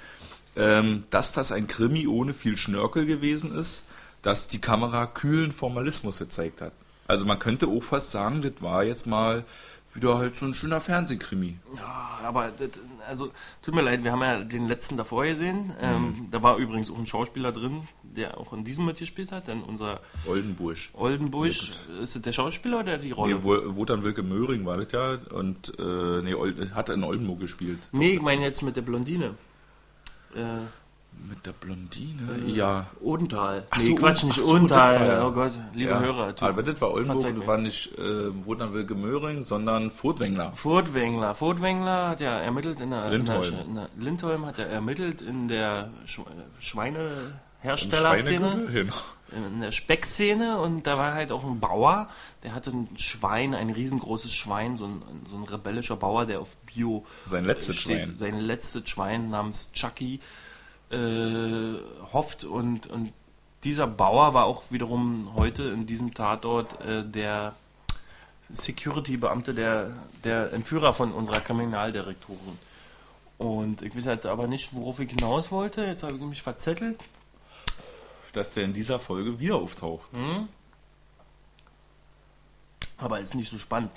ähm, 0.55 1.03
dass 1.11 1.33
das 1.33 1.51
ein 1.51 1.67
Krimi 1.67 2.07
ohne 2.07 2.33
viel 2.33 2.57
Schnörkel 2.57 3.05
gewesen 3.05 3.53
ist, 3.53 3.85
dass 4.21 4.47
die 4.47 4.59
Kamera 4.59 5.05
kühlen 5.05 5.51
Formalismus 5.51 6.19
gezeigt 6.19 6.61
hat. 6.61 6.73
Also 7.07 7.25
man 7.25 7.39
könnte 7.39 7.67
auch 7.67 7.83
fast 7.83 8.11
sagen, 8.11 8.41
das 8.41 8.61
war 8.61 8.83
jetzt 8.83 9.07
mal 9.07 9.45
wieder 9.93 10.17
halt 10.19 10.35
so 10.35 10.45
ein 10.45 10.53
schöner 10.53 10.79
Fernsehkrimi. 10.81 11.57
Ja, 11.75 12.19
aber 12.23 12.51
das, 12.59 12.69
also 13.07 13.31
tut 13.63 13.73
mir 13.73 13.81
leid, 13.81 14.03
wir 14.03 14.11
haben 14.11 14.21
ja 14.21 14.43
den 14.43 14.67
letzten 14.67 14.97
davor 14.97 15.25
gesehen. 15.25 15.73
Ähm, 15.81 16.01
Mhm. 16.03 16.31
da 16.31 16.43
war 16.43 16.57
übrigens 16.57 16.91
auch 16.91 16.97
ein 16.97 17.07
Schauspieler 17.07 17.51
drin, 17.51 17.87
der 18.03 18.37
auch 18.37 18.51
in 18.53 18.63
diesem 18.63 18.85
mitgespielt 18.85 19.31
hat, 19.31 19.47
denn 19.47 19.63
unser 19.63 20.01
Oldenburg. 20.27 20.77
Oldenbusch, 20.93 21.71
ist 22.03 22.15
das 22.15 22.21
der 22.21 22.31
Schauspieler 22.33 22.81
oder 22.81 22.97
die 22.99 23.11
Rolle? 23.11 23.35
Nee, 23.35 23.43
Wo- 23.43 23.75
Wotan 23.77 24.03
Wilke 24.03 24.21
Möhring 24.21 24.65
war 24.65 24.77
das 24.77 24.91
ja 24.91 25.17
und 25.33 25.73
äh, 25.79 26.21
nee, 26.21 26.35
hat 26.75 26.89
in 26.89 27.03
Oldenburg 27.03 27.39
gespielt. 27.39 27.79
Nee, 27.91 28.15
ich 28.15 28.21
meine 28.21 28.43
jetzt 28.43 28.61
mit 28.61 28.75
der 28.75 28.81
Blondine. 28.83 29.33
Äh, 30.35 30.57
Mit 31.29 31.45
der 31.45 31.51
Blondine? 31.51 32.39
ja. 32.47 32.85
Odenthal. 33.01 33.65
Ach 33.69 33.77
nee, 33.77 33.83
so, 33.89 33.95
Quatsch, 33.95 34.23
nicht 34.23 34.39
so, 34.39 34.53
Odenthal. 34.53 35.07
ja- 35.07 35.25
Oh 35.27 35.31
Gott, 35.31 35.51
liebe 35.73 35.91
ja. 35.91 35.99
Hörer. 35.99 36.35
tut- 36.35 36.47
Aber 36.47 36.63
das 36.63 36.79
war 36.79 36.91
Oldenburg, 36.91 37.35
das 37.37 37.47
war 37.47 37.57
nicht 37.57 37.97
äh, 37.97 38.31
Möhring, 38.95 39.43
sondern 39.43 39.91
Furtwängler. 39.91 40.53
Furtwängler. 40.55 41.35
Furtwängler 41.35 42.09
hat 42.09 42.21
ja 42.21 42.39
ermittelt 42.39 42.79
in 42.79 42.91
der 42.91 43.09
Lindholm. 43.09 43.43
In 43.43 43.51
der, 43.55 43.65
in 43.65 43.75
der, 43.75 43.89
Lindholm 43.97 44.45
hat 44.45 44.57
ja 44.57 44.65
ermittelt 44.65 45.21
in 45.21 45.47
der 45.47 45.89
Sch 46.05 46.21
Schweineherstellerszene. 46.59 48.67
Genau. 48.71 48.93
in 49.51 49.59
der 49.61 49.71
Speckszene 49.71 50.57
und 50.59 50.87
da 50.87 50.97
war 50.97 51.13
halt 51.13 51.31
auch 51.33 51.43
ein 51.43 51.59
Bauer, 51.59 52.07
der 52.43 52.53
hatte 52.53 52.71
ein 52.71 52.87
Schwein, 52.97 53.53
ein 53.53 53.69
riesengroßes 53.69 54.33
Schwein, 54.33 54.77
so 54.77 54.85
ein, 54.85 55.01
so 55.29 55.35
ein 55.35 55.43
rebellischer 55.43 55.97
Bauer, 55.97 56.25
der 56.25 56.39
auf 56.39 56.57
Bio 56.59 57.05
Sein 57.25 57.43
letztes 57.45 57.75
steht. 57.75 58.05
Schwein. 58.05 58.17
Sein 58.17 58.39
letztes 58.39 58.89
Schwein 58.89 59.29
namens 59.29 59.71
Chucky 59.73 60.15
äh, 60.15 60.19
hofft 60.91 62.43
und, 62.45 62.87
und 62.87 63.13
dieser 63.63 63.87
Bauer 63.87 64.33
war 64.33 64.45
auch 64.45 64.71
wiederum 64.71 65.33
heute 65.35 65.63
in 65.63 65.85
diesem 65.85 66.13
Tatort 66.13 66.79
äh, 66.81 67.03
der 67.03 67.55
Security-Beamte, 68.49 69.53
der, 69.53 69.91
der 70.23 70.53
Entführer 70.53 70.93
von 70.93 71.11
unserer 71.11 71.41
Kriminaldirektorin. 71.41 72.57
Und 73.37 73.81
ich 73.81 73.95
weiß 73.95 74.05
jetzt 74.05 74.25
aber 74.25 74.47
nicht, 74.47 74.73
worauf 74.73 74.99
ich 74.99 75.09
hinaus 75.09 75.51
wollte. 75.51 75.83
Jetzt 75.83 76.03
habe 76.03 76.15
ich 76.15 76.21
mich 76.21 76.41
verzettelt. 76.41 76.99
Dass 78.33 78.53
der 78.53 78.63
in 78.63 78.73
dieser 78.73 78.99
Folge 78.99 79.39
wieder 79.39 79.55
auftaucht. 79.55 80.09
Aber 82.97 83.19
ist 83.19 83.35
nicht 83.35 83.51
so 83.51 83.57
spannend. 83.57 83.91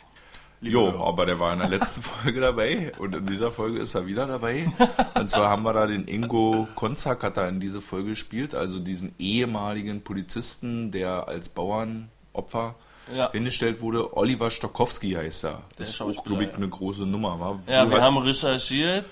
Jo, 0.62 0.92
Hörer. 0.92 1.06
aber 1.06 1.24
der 1.26 1.40
war 1.40 1.52
in 1.54 1.60
der 1.60 1.68
letzten 1.68 2.02
Folge 2.02 2.40
dabei 2.40 2.92
und 2.98 3.14
in 3.16 3.24
dieser 3.26 3.50
Folge 3.50 3.78
ist 3.78 3.94
er 3.94 4.06
wieder 4.06 4.26
dabei. 4.26 4.66
Und 5.14 5.30
zwar 5.30 5.48
haben 5.48 5.62
wir 5.62 5.72
da 5.72 5.86
den 5.86 6.06
Ingo 6.06 6.68
Konzak 6.74 7.22
hat 7.22 7.36
da 7.38 7.48
in 7.48 7.60
diese 7.60 7.80
Folge 7.80 8.10
gespielt, 8.10 8.54
also 8.54 8.78
diesen 8.78 9.14
ehemaligen 9.18 10.02
Polizisten, 10.02 10.90
der 10.90 11.28
als 11.28 11.48
Bauernopfer 11.48 12.74
Ja. 13.14 13.30
hingestellt 13.32 13.80
wurde. 13.80 14.14
Oliver 14.16 14.50
Stokowski 14.50 15.12
heißt 15.12 15.44
er. 15.44 15.62
Das 15.76 15.88
ist 15.88 16.00
auch, 16.02 16.24
glaube 16.24 16.44
ich, 16.44 16.54
eine 16.54 16.68
große 16.68 17.06
Nummer. 17.06 17.40
War. 17.40 17.58
Ja, 17.66 17.84
Du 17.84 17.90
wir 17.92 18.02
haben 18.02 18.18
recherchiert. 18.18 19.06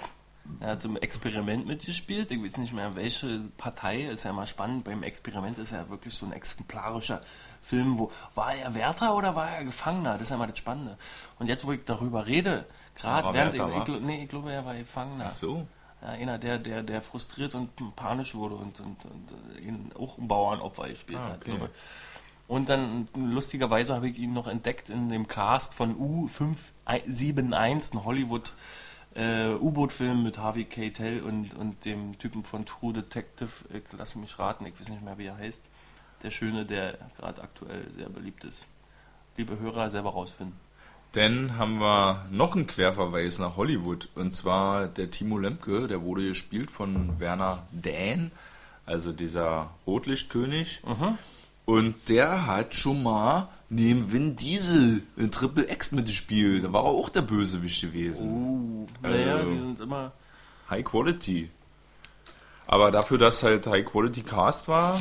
Er 0.61 0.69
hat 0.71 0.85
im 0.87 0.97
Experiment 0.97 1.67
mitgespielt. 1.67 2.31
Ich 2.31 2.43
weiß 2.43 2.57
nicht 2.57 2.73
mehr, 2.73 2.95
welche 2.97 3.41
Partei. 3.59 4.05
Ist 4.05 4.25
ja 4.25 4.33
mal 4.33 4.47
spannend. 4.47 4.85
Beim 4.85 5.03
Experiment 5.03 5.59
ist 5.59 5.73
ja 5.73 5.89
wirklich 5.91 6.15
so 6.15 6.25
ein 6.25 6.33
exemplarischer 6.33 7.21
Film, 7.69 7.99
wo 7.99 8.11
war 8.35 8.55
er 8.55 8.75
Wärter 8.75 9.15
oder 9.15 9.37
war 9.37 9.51
er 9.51 9.65
Gefangener? 9.65 10.13
Das 10.15 10.23
ist 10.23 10.31
ja 10.31 10.37
mal 10.37 10.47
das 10.49 10.59
Spannende. 10.59 10.97
Und 11.39 11.49
jetzt, 11.49 11.67
wo 11.67 11.73
ich 11.73 11.85
darüber 11.85 12.27
rede, 12.27 12.65
gerade 12.95 13.33
während 13.35 13.55
ich, 13.55 13.61
Wärter, 13.61 13.77
ich, 13.77 13.83
gl- 13.85 14.01
nee, 14.01 14.23
ich 14.25 14.29
glaube, 14.29 14.53
er 14.53 14.65
war 14.65 14.75
Gefangener. 14.75 15.27
Ach 15.29 15.33
so. 15.33 15.67
Ja, 16.01 16.09
einer, 16.09 16.39
der, 16.39 16.59
der, 16.59 16.83
der 16.83 17.03
frustriert 17.03 17.55
und 17.57 17.71
panisch 17.97 18.35
wurde 18.35 18.55
und, 18.55 18.79
und, 18.81 19.05
und 19.05 19.33
äh, 19.57 19.61
ihn 19.61 19.91
auch 19.99 20.17
ein 20.17 20.29
Bauernopfer 20.29 20.89
gespielt 20.89 21.19
Ah, 21.21 21.31
hat. 21.31 21.37
okay. 21.39 21.51
glaube 21.57 21.67
ich. 21.67 21.71
Und 22.49 22.69
dann 22.71 23.09
lustigerweise 23.15 23.95
habe 23.95 24.09
ich 24.09 24.19
ihn 24.19 24.33
noch 24.33 24.47
entdeckt 24.47 24.89
in 24.89 25.11
dem 25.11 25.27
Cast 25.29 25.75
von 25.75 25.95
U571, 26.87 27.93
ein 27.93 28.05
Hollywood 28.05 28.53
äh, 29.15 29.49
U-Boot-Film 29.55 30.23
mit 30.23 30.39
Harvey 30.39 30.65
Keitel 30.65 31.21
und, 31.23 31.55
und 31.55 31.85
dem 31.85 32.19
Typen 32.19 32.45
von 32.45 32.65
True 32.65 32.93
Detective. 32.93 33.51
Ich 33.73 33.83
lass 33.97 34.15
mich 34.15 34.39
raten, 34.39 34.65
ich 34.67 34.79
weiß 34.81 34.89
nicht 34.89 35.03
mehr, 35.03 35.19
wie 35.19 35.27
er 35.27 35.37
heißt. 35.37 35.63
Der 36.23 36.31
Schöne, 36.31 36.65
der 36.67 36.99
gerade 37.17 37.43
aktuell 37.43 37.87
sehr 37.97 38.09
beliebt 38.09 38.45
ist. 38.45 38.67
Liebe 39.37 39.59
Hörer, 39.59 39.89
selber 39.91 40.11
rausfinden. 40.11 40.57
Dann 41.13 41.57
haben 41.57 41.79
wir 41.79 42.27
noch 42.31 42.55
einen 42.55 42.67
Querverweis 42.67 43.39
nach 43.39 43.57
Hollywood. 43.57 44.09
Und 44.15 44.33
zwar 44.33 44.89
der 44.89 45.11
Timo 45.11 45.39
Lemke, 45.39 45.87
der 45.89 46.03
wurde 46.03 46.27
gespielt 46.27 46.71
von 46.71 47.19
Werner 47.21 47.67
Dähn, 47.71 48.31
also 48.85 49.13
dieser 49.13 49.71
Rotlichtkönig. 49.87 50.83
Und 51.65 52.09
der 52.09 52.47
hat 52.47 52.75
schon 52.75 53.03
mal 53.03 53.49
neben 53.71 54.11
Vin 54.13 54.37
Diesel 54.37 55.03
in 55.17 55.31
Triple 55.31 55.71
X 55.71 55.93
mitgespielt. 55.93 56.65
Da 56.65 56.73
war 56.73 56.83
er 56.85 56.91
auch 56.91 57.09
der 57.11 57.23
Bösewicht 57.23 57.81
gewesen. 57.81 58.29
Uh, 58.29 58.87
naja, 59.03 59.37
Also- 59.37 59.51
die 59.51 59.59
sind 59.59 59.81
immer. 59.81 60.13
High 60.69 60.85
Quality. 60.85 61.51
Aber 62.67 62.91
dafür, 62.91 63.17
dass 63.17 63.43
halt 63.43 63.67
High 63.67 63.87
Quality 63.87 64.23
Cast 64.23 64.69
war, 64.69 65.01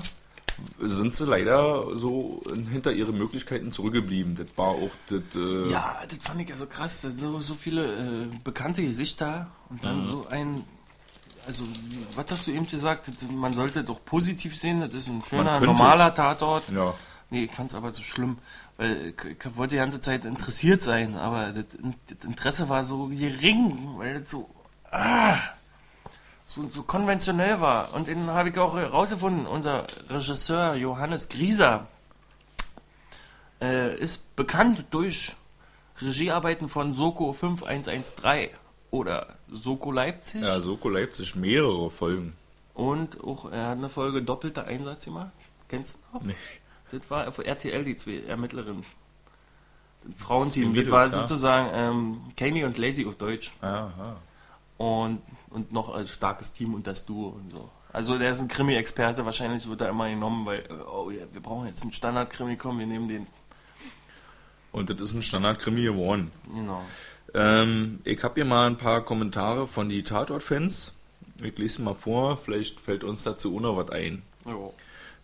sind 0.79 1.15
sie 1.15 1.25
leider 1.25 1.97
so 1.97 2.41
hinter 2.71 2.91
ihre 2.91 3.11
Möglichkeiten 3.11 3.71
zurückgeblieben. 3.71 4.35
Das 4.35 4.47
war 4.55 4.67
auch 4.69 4.91
das. 5.09 5.21
Äh, 5.35 5.69
Ja, 5.71 5.97
das 6.07 6.19
fand 6.19 6.41
ich 6.41 6.49
ja 6.49 6.57
so 6.57 6.65
krass. 6.65 7.01
So, 7.01 7.39
so 7.39 7.53
viele 7.55 8.23
äh, 8.23 8.27
bekannte 8.43 8.81
Gesichter 8.83 9.47
und 9.69 9.83
dann 9.83 9.97
Mhm. 10.05 10.09
so 10.09 10.27
ein. 10.29 10.63
Also, 11.45 11.63
was 12.15 12.25
hast 12.29 12.47
du 12.47 12.51
eben 12.51 12.69
gesagt? 12.69 13.09
Man 13.31 13.53
sollte 13.53 13.83
doch 13.83 14.03
positiv 14.03 14.57
sehen. 14.57 14.81
Das 14.81 14.93
ist 14.93 15.07
ein 15.07 15.23
schöner, 15.23 15.59
normaler 15.61 16.13
Tatort. 16.13 16.69
ja. 16.69 16.93
Nee, 17.29 17.43
ich 17.43 17.51
fand 17.51 17.69
es 17.69 17.75
aber 17.75 17.91
so 17.91 18.01
schlimm, 18.03 18.37
weil 18.77 19.13
ich, 19.17 19.25
ich 19.45 19.55
wollte 19.57 19.75
die 19.75 19.79
ganze 19.79 19.99
Zeit 19.99 20.23
interessiert 20.23 20.81
sein, 20.81 21.15
aber 21.17 21.51
das, 21.51 21.65
das 22.07 22.25
Interesse 22.25 22.69
war 22.69 22.85
so 22.85 23.07
gering, 23.07 23.77
weil 23.97 24.21
das 24.21 24.31
so, 24.31 24.49
ah, 24.91 25.35
so, 26.47 26.67
so 26.69 26.83
konventionell 26.83 27.61
war. 27.61 27.93
Und 27.93 28.07
den 28.07 28.27
habe 28.27 28.49
ich 28.49 28.57
auch 28.57 28.75
herausgefunden. 28.75 29.45
Unser 29.45 29.85
Regisseur 30.09 30.75
Johannes 30.75 31.29
Grieser 31.29 31.87
äh, 33.61 33.95
ist 33.97 34.35
bekannt 34.35 34.85
durch 34.91 35.35
Regiearbeiten 36.01 36.69
von 36.69 36.93
Soko 36.93 37.33
5113 37.33 38.49
oder 38.91 39.35
Soko 39.51 39.91
Leipzig. 39.91 40.41
Ja, 40.41 40.61
Soko 40.61 40.89
Leipzig 40.89 41.35
mehrere 41.35 41.91
Folgen. 41.91 42.33
Und 42.73 43.21
auch 43.23 43.51
er 43.51 43.69
hat 43.69 43.77
eine 43.77 43.89
Folge 43.89 44.21
doppelter 44.21 44.65
Einsatz 44.65 45.05
gemacht. 45.05 45.31
Kennst 45.67 45.95
du 45.95 46.17
noch? 46.17 46.23
Nee. 46.23 46.35
Das 46.91 47.09
war 47.09 47.27
auf 47.27 47.39
RTL, 47.39 47.83
die 47.83 47.95
zwei 47.95 48.21
Ermittlerinnen. 48.25 48.85
Das 50.05 50.23
Frauenteam. 50.23 50.73
Das 50.73 50.85
Das 50.85 50.91
war 50.91 51.09
sozusagen 51.09 51.69
ähm, 51.73 52.21
Candy 52.37 52.63
und 52.63 52.77
Lazy 52.77 53.05
auf 53.05 53.15
Deutsch. 53.15 53.51
Aha. 53.59 54.15
Und, 54.77 55.21
und 55.49 55.71
noch 55.71 55.89
ein 55.89 56.07
starkes 56.07 56.53
Team 56.53 56.73
und 56.73 56.87
das 56.87 57.05
Duo 57.05 57.29
und 57.29 57.51
so. 57.51 57.69
Also 57.93 58.17
der 58.17 58.31
ist 58.31 58.41
ein 58.41 58.47
Krimi-Experte, 58.47 59.25
wahrscheinlich 59.25 59.67
wird 59.67 59.81
er 59.81 59.89
immer 59.89 60.09
genommen, 60.09 60.45
weil, 60.45 60.59
äh, 60.59 60.73
oh 60.91 61.09
ja, 61.09 61.25
wir 61.31 61.41
brauchen 61.41 61.67
jetzt 61.67 61.83
einen 61.83 61.93
Standard-Krimi, 61.93 62.57
komm, 62.57 62.79
wir 62.79 62.85
nehmen 62.85 63.07
den. 63.07 63.27
Und 64.71 64.89
das 64.89 64.99
ist 65.01 65.13
ein 65.13 65.21
Standardkrimi 65.23 65.83
geworden. 65.83 66.31
Genau. 66.53 66.83
Ähm, 67.33 67.99
ich 68.03 68.23
habe 68.23 68.35
hier 68.35 68.45
mal 68.45 68.67
ein 68.67 68.77
paar 68.77 69.03
Kommentare 69.03 69.67
von 69.67 69.89
die 69.89 70.03
Tatort-Fans. 70.03 70.93
Ich 71.41 71.57
lese 71.57 71.81
mal 71.81 71.95
vor, 71.95 72.37
vielleicht 72.37 72.79
fällt 72.79 73.03
uns 73.03 73.23
dazu 73.23 73.55
auch 73.55 73.61
noch 73.61 73.77
was 73.77 73.89
ein. 73.89 74.23
Jo. 74.45 74.73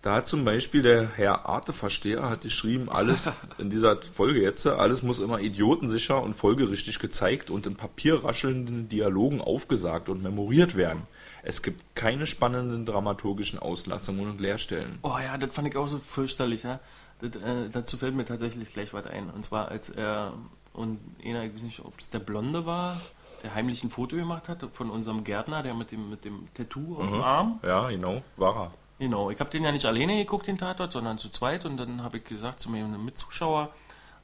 Da 0.04 0.16
hat 0.16 0.28
zum 0.28 0.44
Beispiel 0.44 0.82
der 0.82 1.08
Herr 1.16 1.46
Arteversteher 1.46 2.30
hat 2.30 2.42
geschrieben, 2.42 2.89
alles 2.89 3.32
in 3.58 3.70
dieser 3.70 4.02
Folge 4.02 4.42
jetzt, 4.42 4.68
alles 4.68 5.02
muss 5.02 5.22
immer 5.22 5.39
idiotensicher 5.39 6.22
und 6.22 6.34
folgerichtig 6.34 7.00
gezeigt 7.00 7.50
und 7.50 7.66
in 7.66 7.76
papierraschelnden 7.76 8.89
Dialogen 8.89 9.39
aufgesagt 9.39 10.10
und 10.10 10.22
memoriert 10.22 10.76
werden. 10.76 11.04
Es 11.42 11.62
gibt 11.62 11.96
keine 11.96 12.28
spannenden 12.28 12.86
dramaturgischen 12.86 13.60
Auslassungen 13.60 14.30
und 14.30 14.42
Leerstellen. 14.42 15.00
Oh 15.04 15.16
ja, 15.26 15.38
das 15.38 15.54
fand 15.54 15.70
ich 15.70 15.78
auch 15.78 15.88
so 15.88 16.00
fürchterlich, 16.00 16.63
ja. 16.63 16.82
Das, 17.22 17.42
äh, 17.42 17.70
dazu 17.72 17.96
fällt 17.96 18.13
mir 18.13 18.26
tatsächlich 18.26 18.74
gleich 18.74 18.94
was 18.94 19.08
ein. 19.08 19.30
Und 19.30 19.46
zwar, 19.46 19.70
als 19.70 19.89
er 19.89 20.34
und 20.74 21.00
einer, 21.26 21.46
ich 21.46 21.56
weiß 21.56 21.62
nicht, 21.62 21.80
ob 21.80 21.98
es 21.98 22.10
der 22.10 22.20
Blonde 22.20 22.66
war, 22.66 23.00
der 23.42 23.56
heimlich 23.56 23.82
ein 23.86 23.89
Foto 23.89 24.18
gemacht 24.18 24.50
hat 24.50 24.68
von 24.74 24.89
unserem 24.89 25.24
Gärtner, 25.24 25.63
der 25.63 25.74
mit 25.76 25.92
dem, 25.92 26.10
mit 26.10 26.26
dem 26.26 26.46
Tattoo 26.54 26.98
auf 26.98 27.08
dem 27.08 27.22
Arm. 27.22 27.60
Ja, 27.63 27.89
genau, 27.89 28.22
war 28.36 28.56
er. 28.58 28.83
Genau, 28.99 29.29
ich 29.29 29.39
habe 29.39 29.49
den 29.49 29.63
ja 29.63 29.71
nicht 29.71 29.86
alleine 29.86 30.15
geguckt, 30.15 30.47
den 30.47 30.58
Tatort, 30.58 30.91
sondern 30.91 31.17
zu 31.17 31.29
zweit. 31.29 31.65
Und 31.65 31.77
dann 31.77 32.03
habe 32.03 32.17
ich 32.17 32.23
gesagt 32.23 32.60
zu 32.60 32.69
meinem 32.69 33.03
Mitzuschauer, 33.03 33.73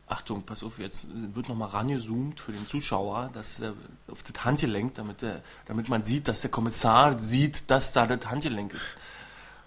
Achtung, 0.08 0.42
pass 0.42 0.64
auf, 0.64 0.80
jetzt 0.80 1.08
wird 1.36 1.50
nochmal 1.50 1.70
rangezoomt 1.70 2.40
für 2.40 2.52
den 2.52 2.68
Zuschauer, 2.68 3.30
dass 3.34 3.60
er 3.60 3.74
auf 4.08 4.24
das 4.24 4.44
Handgelenk, 4.44 4.96
damit, 4.96 5.22
der, 5.22 5.44
damit 5.66 5.88
man 5.88 6.04
sieht, 6.04 6.28
dass 6.28 6.42
der 6.42 6.50
Kommissar 6.50 7.20
sieht, 7.20 7.70
dass 7.70 7.94
da 7.94 8.08
das 8.08 8.26
Handgelenk 8.30 8.74
ist. 8.74 8.98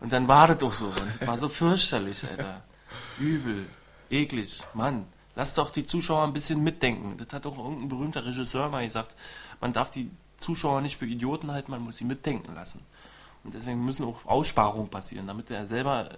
Und 0.00 0.12
dann 0.12 0.26
war 0.26 0.48
das 0.48 0.58
doch 0.58 0.72
so. 0.72 0.86
Und 0.86 1.20
das 1.20 1.28
war 1.28 1.38
so 1.38 1.48
fürchterlich, 1.48 2.24
Alter. 2.28 2.62
Übel. 3.20 3.66
Eklig. 4.10 4.62
Mann, 4.74 5.06
lass 5.36 5.54
doch 5.54 5.70
die 5.70 5.86
Zuschauer 5.86 6.24
ein 6.24 6.32
bisschen 6.32 6.62
mitdenken. 6.64 7.16
Das 7.18 7.32
hat 7.32 7.44
doch 7.44 7.56
irgendein 7.56 7.88
berühmter 7.88 8.24
Regisseur 8.24 8.68
mal 8.68 8.84
gesagt. 8.84 9.14
Man 9.60 9.72
darf 9.72 9.90
die 9.92 10.10
Zuschauer 10.38 10.80
nicht 10.80 10.96
für 10.96 11.06
Idioten 11.06 11.52
halten, 11.52 11.70
man 11.70 11.82
muss 11.82 11.98
sie 11.98 12.04
mitdenken 12.04 12.52
lassen. 12.54 12.80
Und 13.44 13.55
deswegen 13.55 13.85
müssen 13.85 14.07
auch 14.07 14.24
Aussparungen 14.24 14.88
passieren, 14.88 15.26
damit 15.26 15.50
er 15.50 15.66
selber 15.66 16.11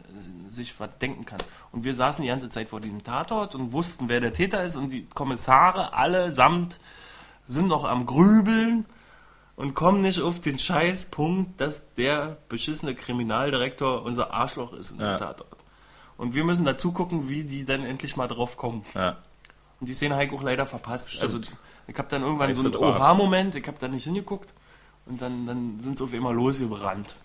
sich 0.49 0.79
was 0.79 0.91
denken 0.99 1.25
kann. 1.25 1.39
Und 1.73 1.85
wir 1.85 1.95
saßen 1.95 2.21
die 2.23 2.29
ganze 2.29 2.51
Zeit 2.51 2.69
vor 2.69 2.81
diesem 2.81 3.03
Tatort 3.03 3.55
und 3.55 3.73
wussten, 3.73 4.11
wer 4.11 4.21
der 4.21 4.35
Täter 4.35 4.63
ist. 4.63 4.77
Und 4.77 4.91
die 4.91 5.07
Kommissare 5.15 5.95
allesamt 5.95 6.79
sind 7.49 7.69
noch 7.69 7.85
am 7.85 8.05
Grübeln 8.05 8.85
und 9.57 9.75
kommen 9.75 10.03
nicht 10.03 10.21
auf 10.21 10.41
den 10.41 10.59
Scheißpunkt, 10.59 11.59
dass 11.61 11.95
der 11.95 12.37
beschissene 12.51 12.95
Kriminaldirektor 12.95 14.03
unser 14.03 14.33
Arschloch 14.35 14.75
ist 14.75 14.93
in 14.93 15.01
Ja. 15.01 15.17
dem 15.17 15.21
Tatort. 15.21 15.57
Und 16.19 16.35
wir 16.35 16.45
müssen 16.45 16.65
dazu 16.67 16.93
gucken, 16.93 17.29
wie 17.31 17.45
die 17.45 17.65
dann 17.65 17.85
endlich 17.85 18.17
mal 18.17 18.29
drauf 18.29 18.57
kommen. 18.59 18.85
Ja. 18.95 19.17
Und 19.81 19.89
die 19.89 19.95
Szene 19.95 20.15
habe 20.15 20.27
ich 20.27 20.33
auch 20.33 20.43
leider 20.43 20.67
verpasst. 20.67 21.23
Also 21.23 21.41
ich 21.87 21.99
habe 21.99 22.09
dann 22.09 22.23
irgendwann 22.23 22.51
Weißt 22.51 22.61
so 22.61 22.69
einen. 22.69 22.77
Oha-Moment, 22.77 23.55
ich 23.57 23.67
habe 23.67 23.79
da 23.81 23.89
nicht 23.89 24.05
hingeguckt 24.05 24.53
und 25.07 25.21
dann, 25.21 25.47
dann 25.47 25.81
sind 25.81 25.99
sie 25.99 26.05
auf 26.05 26.13
einmal 26.13 26.35
losgebrannt. 26.35 27.17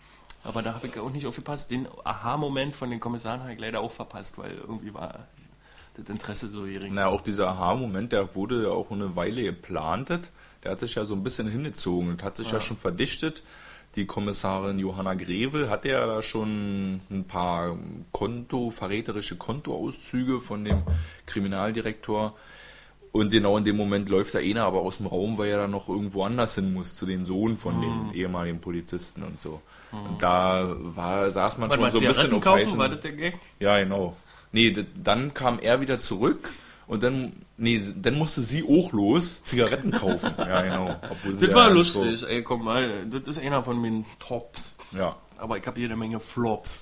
Aber 0.43 0.61
da 0.61 0.73
habe 0.73 0.87
ich 0.87 0.97
auch 0.99 1.11
nicht 1.11 1.25
aufgepasst. 1.25 1.71
Den 1.71 1.87
Aha-Moment 2.03 2.75
von 2.75 2.89
den 2.89 2.99
Kommissaren 2.99 3.41
habe 3.41 3.53
ich 3.53 3.59
leider 3.59 3.81
auch 3.81 3.91
verpasst, 3.91 4.37
weil 4.37 4.51
irgendwie 4.51 4.93
war 4.93 5.27
das 5.95 6.09
Interesse 6.09 6.47
so 6.47 6.63
gering. 6.63 6.93
Na, 6.93 7.07
auch 7.07 7.21
dieser 7.21 7.49
Aha-Moment, 7.49 8.13
der 8.13 8.35
wurde 8.35 8.63
ja 8.63 8.69
auch 8.69 8.91
eine 8.91 9.15
Weile 9.15 9.43
geplantet. 9.43 10.31
Der 10.63 10.71
hat 10.71 10.79
sich 10.79 10.95
ja 10.95 11.05
so 11.05 11.15
ein 11.15 11.23
bisschen 11.23 11.47
hingezogen 11.47 12.09
und 12.09 12.23
hat 12.23 12.37
sich 12.37 12.51
ja, 12.51 12.61
schon 12.61 12.77
verdichtet. 12.77 13.43
Die 13.95 14.05
Kommissarin 14.05 14.77
Johanna 14.77 15.15
Grevel 15.15 15.69
hatte 15.69 15.89
ja 15.89 16.05
da 16.05 16.21
schon 16.21 17.01
ein 17.09 17.25
paar 17.25 17.77
Konto, 18.11 18.69
verräterische 18.69 19.37
Kontoauszüge 19.37 20.41
von 20.41 20.63
dem 20.63 20.83
Kriminaldirektor. 21.25 22.35
Und 23.11 23.31
genau 23.31 23.57
in 23.57 23.63
dem 23.63 23.75
Moment 23.75 24.07
läuft 24.09 24.35
der 24.35 24.41
einer 24.41 24.65
aber 24.65 24.81
aus 24.81 24.97
dem 24.97 25.07
Raum, 25.07 25.37
weil 25.37 25.49
er 25.49 25.57
dann 25.57 25.71
noch 25.71 25.89
irgendwo 25.89 26.23
anders 26.23 26.55
hin 26.55 26.73
muss, 26.73 26.95
zu 26.95 27.07
den 27.07 27.25
Sohn 27.25 27.57
von 27.57 27.81
den 27.81 28.13
ehemaligen 28.13 28.61
Polizisten 28.61 29.23
und 29.23 29.41
so. 29.41 29.61
Und 29.91 30.21
da 30.21 30.75
war, 30.77 31.29
saß 31.29 31.57
man 31.57 31.69
Warte 31.71 31.81
schon 31.81 31.91
so 31.91 31.99
ein 31.99 32.07
bisschen 32.07 32.13
Zigaretten 32.13 32.35
auf 32.37 32.43
kaufen, 32.43 32.61
heißen... 32.61 32.77
war 32.77 32.89
das 32.89 32.99
der 32.99 33.11
Gag? 33.13 33.39
Ja, 33.59 33.79
genau. 33.79 34.15
Nee, 34.51 34.85
dann 34.95 35.33
kam 35.33 35.59
er 35.59 35.81
wieder 35.81 35.99
zurück 35.99 36.51
und 36.85 37.01
dann, 37.01 37.33
nee, 37.57 37.81
dann 37.95 38.15
musste 38.15 38.41
sie 38.41 38.63
auch 38.63 38.93
los 38.93 39.43
Zigaretten 39.43 39.91
kaufen. 39.91 40.33
ja, 40.37 40.61
genau. 40.61 40.95
Obwohl 41.09 41.35
sie 41.35 41.47
Das 41.47 41.55
war 41.55 41.71
lustig, 41.71 42.23
ey, 42.27 42.43
komm 42.43 42.65
mal, 42.65 43.07
das 43.07 43.27
ist 43.27 43.39
einer 43.39 43.63
von 43.63 43.79
meinen 43.79 44.05
Tops. 44.19 44.75
So, 44.91 44.97
ja, 44.97 45.15
Aber 45.37 45.57
ich 45.57 45.65
habe 45.65 45.79
jede 45.79 45.95
Menge 45.95 46.19
Flops. 46.19 46.81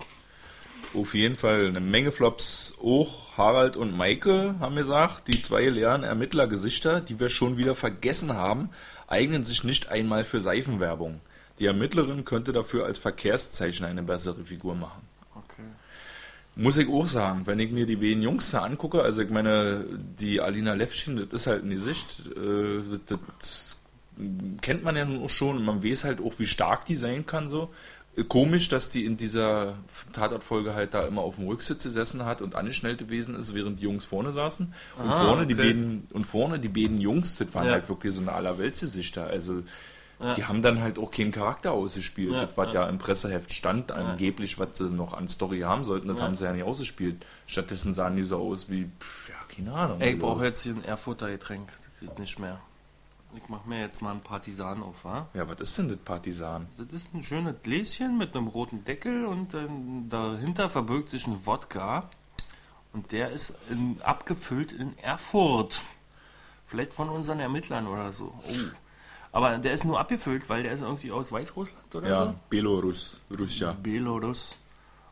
Auf 0.93 1.13
jeden 1.13 1.35
Fall 1.35 1.67
eine 1.67 1.79
Menge 1.79 2.11
Flops. 2.11 2.75
Auch 2.83 3.37
Harald 3.37 3.77
und 3.77 3.95
Maike 3.95 4.55
haben 4.59 4.75
gesagt, 4.75 5.27
die 5.27 5.41
zwei 5.41 5.65
leeren 5.65 6.03
Ermittlergesichter, 6.03 7.01
die 7.01 7.19
wir 7.19 7.29
schon 7.29 7.57
wieder 7.57 7.75
vergessen 7.75 8.33
haben, 8.33 8.69
eignen 9.07 9.43
sich 9.43 9.63
nicht 9.63 9.89
einmal 9.89 10.23
für 10.23 10.41
Seifenwerbung. 10.41 11.21
Die 11.59 11.65
Ermittlerin 11.65 12.25
könnte 12.25 12.53
dafür 12.53 12.85
als 12.85 12.99
Verkehrszeichen 12.99 13.85
eine 13.85 14.03
bessere 14.03 14.43
Figur 14.43 14.75
machen. 14.75 15.01
Okay. 15.35 15.63
Muss 16.55 16.77
ich 16.77 16.87
auch 16.89 17.07
sagen, 17.07 17.45
wenn 17.45 17.59
ich 17.59 17.71
mir 17.71 17.85
die 17.85 17.95
beiden 17.95 18.21
Jungs 18.21 18.51
da 18.51 18.63
angucke, 18.63 19.01
also 19.01 19.21
ich 19.21 19.29
meine, 19.29 19.85
die 20.19 20.41
Alina 20.41 20.73
Levschin, 20.73 21.15
das 21.17 21.41
ist 21.41 21.47
halt 21.47 21.63
ein 21.63 21.69
Gesicht, 21.69 22.27
äh, 22.35 22.81
das, 23.05 23.19
das 23.39 23.79
kennt 24.61 24.83
man 24.83 24.95
ja 24.95 25.05
nun 25.05 25.23
auch 25.23 25.29
schon 25.29 25.57
und 25.57 25.65
man 25.65 25.83
weiß 25.83 26.03
halt 26.03 26.21
auch, 26.21 26.39
wie 26.39 26.47
stark 26.47 26.85
die 26.85 26.95
sein 26.95 27.25
kann 27.25 27.49
so. 27.49 27.71
Komisch, 28.29 28.67
dass 28.69 28.89
die 28.89 29.05
in 29.05 29.15
dieser 29.15 29.75
Tatortfolge 30.11 30.73
halt 30.73 30.93
da 30.95 31.05
immer 31.05 31.21
auf 31.21 31.35
dem 31.35 31.47
Rücksitz 31.47 31.83
gesessen 31.83 32.25
hat 32.25 32.41
und 32.41 32.55
angeschnellt 32.55 32.97
gewesen 32.97 33.35
ist, 33.35 33.53
während 33.53 33.79
die 33.79 33.83
Jungs 33.83 34.05
vorne 34.05 34.31
saßen. 34.31 34.73
Und 34.97 35.09
Ah, 35.09 35.23
vorne 35.23 35.45
die 35.45 35.53
okay. 35.53 35.67
beiden 35.67 36.07
und 36.13 36.25
vorne 36.25 36.59
die 36.59 36.67
beiden 36.69 36.97
Jungs, 36.99 37.37
das 37.37 37.53
waren 37.53 37.67
Ja. 37.67 37.73
halt 37.73 37.87
wirklich 37.89 38.13
so 38.13 38.21
eine 38.21 38.31
Allerweltsgesichter. 38.31 39.27
Also 39.27 39.61
die 40.35 40.45
haben 40.45 40.63
dann 40.63 40.81
halt 40.81 40.97
auch 40.97 41.11
keinen 41.11 41.31
Charakter 41.31 41.73
ausgespielt. 41.73 42.31
Ja, 42.33 42.45
das, 42.45 42.57
was 42.57 42.73
ja. 42.73 42.89
im 42.89 42.97
Presseheft 42.97 43.53
stand, 43.53 43.91
angeblich, 43.91 44.57
was 44.57 44.75
sie 44.79 44.85
noch 44.89 45.13
an 45.13 45.27
Story 45.27 45.59
haben 45.59 45.83
sollten, 45.83 46.07
das 46.07 46.17
Ja. 46.17 46.23
haben 46.23 46.33
sie 46.33 46.45
ja 46.45 46.53
nicht 46.53 46.63
ausgespielt. 46.63 47.23
Stattdessen 47.45 47.93
sahen 47.93 48.15
die 48.15 48.23
so 48.23 48.37
aus 48.39 48.67
wie, 48.67 48.89
pff, 48.99 49.29
ja, 49.29 49.35
keine 49.55 49.73
Ahnung. 49.73 50.01
Ey, 50.01 50.09
ich 50.09 50.15
Also, 50.15 50.25
brauche 50.25 50.43
jetzt 50.45 50.63
hier 50.63 50.73
ein 50.73 50.83
Erfurter 50.83 51.29
Getränk. 51.29 51.67
Das 51.69 52.09
geht 52.09 52.17
nicht 52.17 52.39
mehr. 52.39 52.59
Ich 53.35 53.49
mache 53.49 53.67
mir 53.67 53.81
jetzt 53.81 54.01
mal 54.01 54.11
einen 54.11 54.21
Partisan 54.21 54.81
auf, 54.81 55.05
wa? 55.05 55.27
Ja, 55.33 55.47
was 55.47 55.59
ist 55.59 55.77
denn 55.77 55.89
das 55.89 55.97
Partisan? 55.97 56.67
Das 56.77 56.87
ist 56.91 57.13
ein 57.13 57.21
schönes 57.21 57.55
Gläschen 57.61 58.17
mit 58.17 58.35
einem 58.35 58.47
roten 58.47 58.83
Deckel 58.85 59.25
und 59.25 59.53
ähm, 59.53 60.07
dahinter 60.09 60.69
verbirgt 60.69 61.09
sich 61.09 61.27
ein 61.27 61.45
Wodka. 61.45 62.09
Und 62.93 63.11
der 63.11 63.31
ist 63.31 63.53
in, 63.69 64.01
abgefüllt 64.01 64.71
in 64.71 64.97
Erfurt. 64.99 65.81
Vielleicht 66.65 66.93
von 66.93 67.09
unseren 67.09 67.39
Ermittlern 67.39 67.85
oder 67.87 68.11
so. 68.11 68.33
Oh. 68.43 68.51
Aber 69.33 69.57
der 69.57 69.73
ist 69.73 69.83
nur 69.85 69.99
abgefüllt, 69.99 70.49
weil 70.49 70.63
der 70.63 70.71
ist 70.71 70.81
irgendwie 70.81 71.11
aus 71.11 71.31
Weißrussland 71.31 71.93
oder 71.95 72.09
Ja, 72.09 72.25
so? 72.27 72.35
Belarus, 72.49 73.21
Russia. 73.37 73.75
Belarus. 73.83 74.57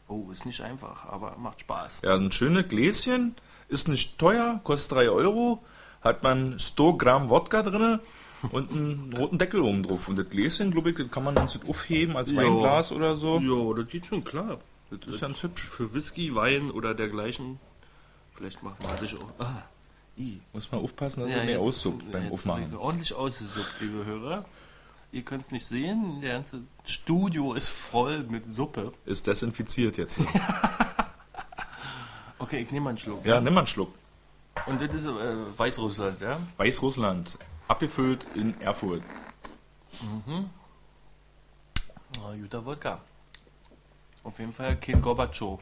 Oh, 0.08 0.32
ist 0.32 0.46
nicht 0.46 0.62
einfach, 0.62 1.06
aber 1.06 1.36
macht 1.38 1.62
Spaß. 1.62 2.02
Ja, 2.04 2.16
ein 2.16 2.32
schönes 2.32 2.68
Gläschen, 2.68 3.36
ist 3.68 3.88
nicht 3.88 4.18
teuer, 4.18 4.60
kostet 4.64 4.98
3 4.98 5.10
Euro, 5.10 5.64
hat 6.06 6.24
man 6.24 6.58
100 6.60 6.98
Gramm 7.00 7.30
Wodka 7.30 7.64
drin 7.64 8.00
und 8.52 8.72
einen 8.72 9.14
roten 9.14 9.38
Deckel 9.38 9.62
oben 9.62 9.84
drauf. 9.84 10.08
Und 10.08 10.18
das 10.18 10.30
Gläschen, 10.30 10.72
glaube 10.72 10.92
ich, 10.92 10.96
das 10.98 11.10
kann 11.12 11.24
man 11.24 11.36
dann 11.36 11.48
so 11.48 11.60
aufheben 11.68 12.16
als 12.16 12.32
Ja. 12.32 12.38
Weinglas 12.38 12.92
oder 12.92 13.16
so. 13.16 13.40
Ja, 13.40 13.74
das 13.82 13.92
geht 13.92 14.06
schon 14.06 14.24
klar. 14.24 14.60
Das 14.92 15.00
ist 15.14 15.20
ganz 15.22 15.42
hübsch. 15.44 15.68
Für 15.70 15.94
Whisky, 15.94 16.34
Wein 16.36 16.70
oder 16.72 16.94
dergleichen. 16.94 17.60
Vielleicht 18.36 18.62
macht 18.64 18.82
man 18.84 18.98
sich 18.98 19.16
auch. 19.20 19.30
Ah, 19.40 19.64
i. 20.18 20.40
Muss 20.54 20.72
man 20.72 20.82
aufpassen, 20.82 21.22
dass 21.22 21.32
Ja, 21.32 21.38
er 21.38 21.44
nicht 21.46 21.54
jetzt- 21.54 21.62
aussuppt 21.64 22.12
beim 22.12 22.24
jetzt 22.24 22.34
Aufmachen. 22.34 22.76
Ordentlich 22.78 23.14
ausgesuppt, 23.14 23.76
liebe 23.82 24.06
Hörer. 24.06 24.46
Ihr 25.12 25.22
könnt 25.24 25.44
es 25.44 25.52
nicht 25.52 25.66
sehen, 25.66 26.20
der 26.22 26.34
ganze 26.34 26.62
Studio 26.86 27.54
ist 27.54 27.70
voll 27.70 28.24
mit 28.30 28.46
Suppe. 28.48 28.92
Ist 29.06 29.26
desinfiziert 29.28 29.98
jetzt. 29.98 30.22
Okay, 32.38 32.60
ich 32.62 32.72
nehme 32.72 32.84
mal 32.84 32.90
einen 32.90 32.98
Schluck. 33.00 33.26
ja, 33.26 33.40
nimm 33.40 33.54
mal 33.54 33.62
einen 33.62 33.68
Schluck. 33.68 33.94
Und 34.66 34.82
das 34.82 34.94
ist 34.94 35.06
äh, 35.06 35.58
Weißrussland, 35.58 36.22
ja? 36.22 36.40
Weißrussland, 36.58 37.38
abgefüllt 37.68 38.26
in 38.36 38.60
Erfurt. 38.62 39.04
Oh, 42.20 42.34
guter 42.42 42.66
Wodka. 42.66 43.00
Auf 44.24 44.40
jeden 44.40 44.54
Fall 44.54 44.76
kein 44.78 45.02
Gorbatschow. 45.02 45.60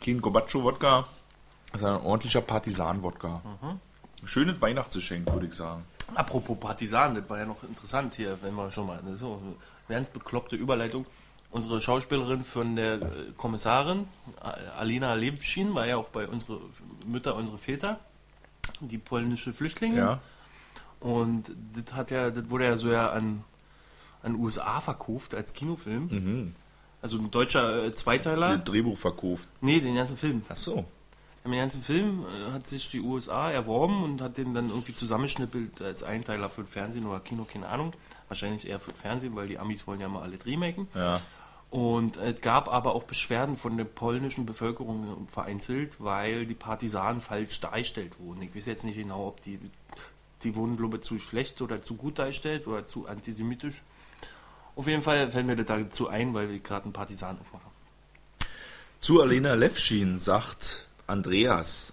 Kein 0.00 0.20
Gobatschow-Wodka, 0.20 1.06
das 1.72 1.80
ist 1.80 1.86
ein 1.86 2.00
ordentlicher 2.02 2.42
Partisan-Wodka. 2.42 3.42
Schönes 4.24 4.60
Weihnachtsgeschenk, 4.60 5.30
würde 5.32 5.46
ich 5.46 5.54
sagen. 5.54 5.84
Apropos 6.14 6.58
Partisan, 6.58 7.14
das 7.14 7.28
war 7.28 7.38
ja 7.38 7.46
noch 7.46 7.62
interessant 7.64 8.14
hier, 8.14 8.38
wenn 8.42 8.54
wir 8.54 8.70
schon 8.70 8.86
mal. 8.86 9.00
Das 9.02 9.14
ist 9.14 9.20
so 9.20 9.40
eine 9.42 9.54
ganz 9.88 10.10
bekloppte 10.10 10.56
Überleitung. 10.56 11.06
Unsere 11.50 11.80
Schauspielerin 11.80 12.44
von 12.44 12.76
der 12.76 12.94
äh, 12.94 13.32
Kommissarin, 13.36 14.06
Alina 14.78 15.14
Levschin, 15.14 15.74
war 15.74 15.86
ja 15.86 15.96
auch 15.96 16.08
bei 16.08 16.26
unsere 16.28 16.60
Mütter, 17.06 17.34
unsere 17.36 17.58
Väter, 17.58 17.98
die 18.80 18.98
polnische 18.98 19.52
Flüchtlinge. 19.52 19.96
Ja, 19.98 20.20
Und 21.00 21.44
das 21.74 21.94
hat 21.94 22.10
ja, 22.10 22.30
das 22.30 22.48
wurde 22.50 22.64
ja 22.64 22.76
so 22.76 22.90
ja 22.90 23.10
an, 23.10 23.44
an 24.22 24.34
USA 24.36 24.80
verkauft 24.80 25.34
als 25.34 25.52
Kinofilm. 25.52 26.54
Also 27.02 27.18
ein 27.18 27.30
deutscher 27.30 27.84
äh, 27.84 27.94
Zweiteiler. 27.94 28.56
das 28.56 28.64
Drehbuch 28.64 28.96
verkauft. 28.96 29.46
nee, 29.60 29.80
den 29.80 29.94
ganzen 29.94 30.16
Film. 30.16 30.42
Ach 30.48 30.56
so. 30.56 30.84
Den 31.44 31.52
ganzen 31.52 31.82
Film 31.82 32.24
äh, 32.24 32.52
hat 32.52 32.66
sich 32.66 32.88
die 32.88 33.00
USA 33.00 33.50
erworben 33.50 34.02
und 34.02 34.22
hat 34.22 34.38
den 34.38 34.54
dann 34.54 34.70
irgendwie 34.70 34.94
zusammenschnippelt 34.94 35.82
als 35.82 36.02
Einteiler 36.02 36.48
für 36.48 36.64
Fernsehen 36.64 37.04
oder 37.04 37.20
Kino, 37.20 37.44
keine 37.44 37.68
Ahnung. 37.68 37.92
Wahrscheinlich 38.28 38.66
eher 38.66 38.80
für 38.80 38.92
Fernsehen, 38.92 39.36
weil 39.36 39.46
die 39.48 39.58
Amis 39.58 39.86
wollen 39.86 40.00
ja 40.00 40.08
mal 40.08 40.22
alle 40.22 40.38
remaken. 40.46 40.88
Ja. 40.94 41.20
Und 41.74 42.18
es 42.18 42.40
gab 42.40 42.72
aber 42.72 42.94
auch 42.94 43.02
Beschwerden 43.02 43.56
von 43.56 43.76
der 43.76 43.82
polnischen 43.82 44.46
Bevölkerung 44.46 45.26
vereinzelt, 45.26 45.96
weil 45.98 46.46
die 46.46 46.54
Partisanen 46.54 47.20
falsch 47.20 47.60
dargestellt 47.60 48.20
wurden. 48.20 48.42
Ich 48.42 48.54
weiß 48.54 48.66
jetzt 48.66 48.84
nicht 48.84 48.94
genau, 48.94 49.26
ob 49.26 49.40
die, 49.40 49.58
die 50.44 50.54
wurden, 50.54 50.76
glaube 50.76 50.98
ich, 50.98 51.02
zu 51.02 51.18
schlecht 51.18 51.60
oder 51.62 51.82
zu 51.82 51.96
gut 51.96 52.20
dargestellt 52.20 52.68
oder 52.68 52.86
zu 52.86 53.08
antisemitisch. 53.08 53.82
Auf 54.76 54.86
jeden 54.86 55.02
Fall 55.02 55.28
fällt 55.32 55.46
mir 55.46 55.56
das 55.56 55.66
dazu 55.66 56.06
ein, 56.06 56.32
weil 56.32 56.48
wir 56.48 56.60
gerade 56.60 56.84
einen 56.84 56.92
Partisan 56.92 57.40
aufmachen. 57.40 57.72
Zu 59.00 59.20
Alena 59.20 59.54
Levschin 59.54 60.18
sagt 60.18 60.86
Andreas. 61.08 61.92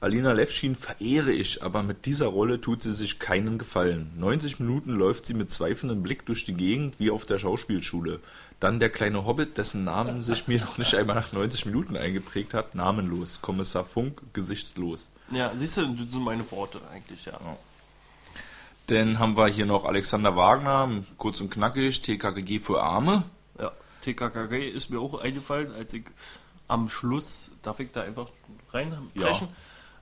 Alina 0.00 0.32
Levschin 0.32 0.76
verehre 0.76 1.30
ich, 1.30 1.62
aber 1.62 1.82
mit 1.82 2.06
dieser 2.06 2.28
Rolle 2.28 2.62
tut 2.62 2.82
sie 2.82 2.94
sich 2.94 3.18
keinen 3.18 3.58
Gefallen. 3.58 4.12
90 4.16 4.58
Minuten 4.60 4.92
läuft 4.92 5.26
sie 5.26 5.34
mit 5.34 5.50
zweifelndem 5.50 6.02
Blick 6.02 6.24
durch 6.24 6.46
die 6.46 6.54
Gegend 6.54 6.98
wie 6.98 7.10
auf 7.10 7.26
der 7.26 7.38
Schauspielschule. 7.38 8.20
Dann 8.60 8.78
der 8.78 8.90
kleine 8.90 9.24
Hobbit, 9.24 9.56
dessen 9.56 9.84
Namen 9.84 10.20
sich 10.20 10.46
mir 10.46 10.60
noch 10.60 10.76
nicht 10.76 10.94
einmal 10.94 11.16
nach 11.16 11.32
90 11.32 11.64
Minuten 11.64 11.96
eingeprägt 11.96 12.52
hat, 12.52 12.74
namenlos. 12.74 13.40
Kommissar 13.40 13.86
Funk, 13.86 14.20
gesichtslos. 14.34 15.08
Ja, 15.30 15.50
siehst 15.54 15.78
du, 15.78 15.86
das 15.86 16.12
sind 16.12 16.22
meine 16.22 16.48
Worte 16.50 16.78
eigentlich, 16.92 17.24
ja. 17.24 17.40
Dann 18.88 19.18
haben 19.18 19.36
wir 19.36 19.46
hier 19.46 19.64
noch 19.64 19.86
Alexander 19.86 20.36
Wagner, 20.36 21.04
kurz 21.16 21.40
und 21.40 21.50
knackig, 21.50 22.02
TKKG 22.02 22.58
für 22.58 22.82
Arme. 22.82 23.22
Ja. 23.58 23.72
TKKG 24.02 24.68
ist 24.68 24.90
mir 24.90 25.00
auch 25.00 25.22
eingefallen, 25.22 25.72
als 25.72 25.94
ich 25.94 26.04
am 26.68 26.90
Schluss, 26.90 27.52
darf 27.62 27.80
ich 27.80 27.92
da 27.92 28.02
einfach 28.02 28.28
reinbrechen? 28.72 29.48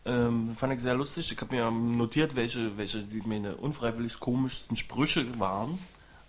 Ähm, 0.05 0.57
fand 0.57 0.73
ich 0.73 0.81
sehr 0.81 0.95
lustig. 0.95 1.31
Ich 1.31 1.41
habe 1.41 1.55
mir 1.55 1.71
notiert, 1.71 2.35
welche, 2.35 2.77
welche 2.77 3.03
die 3.03 3.23
meine 3.25 3.57
unfreiwillig 3.57 4.19
komischsten 4.19 4.77
Sprüche 4.77 5.39
waren 5.39 5.79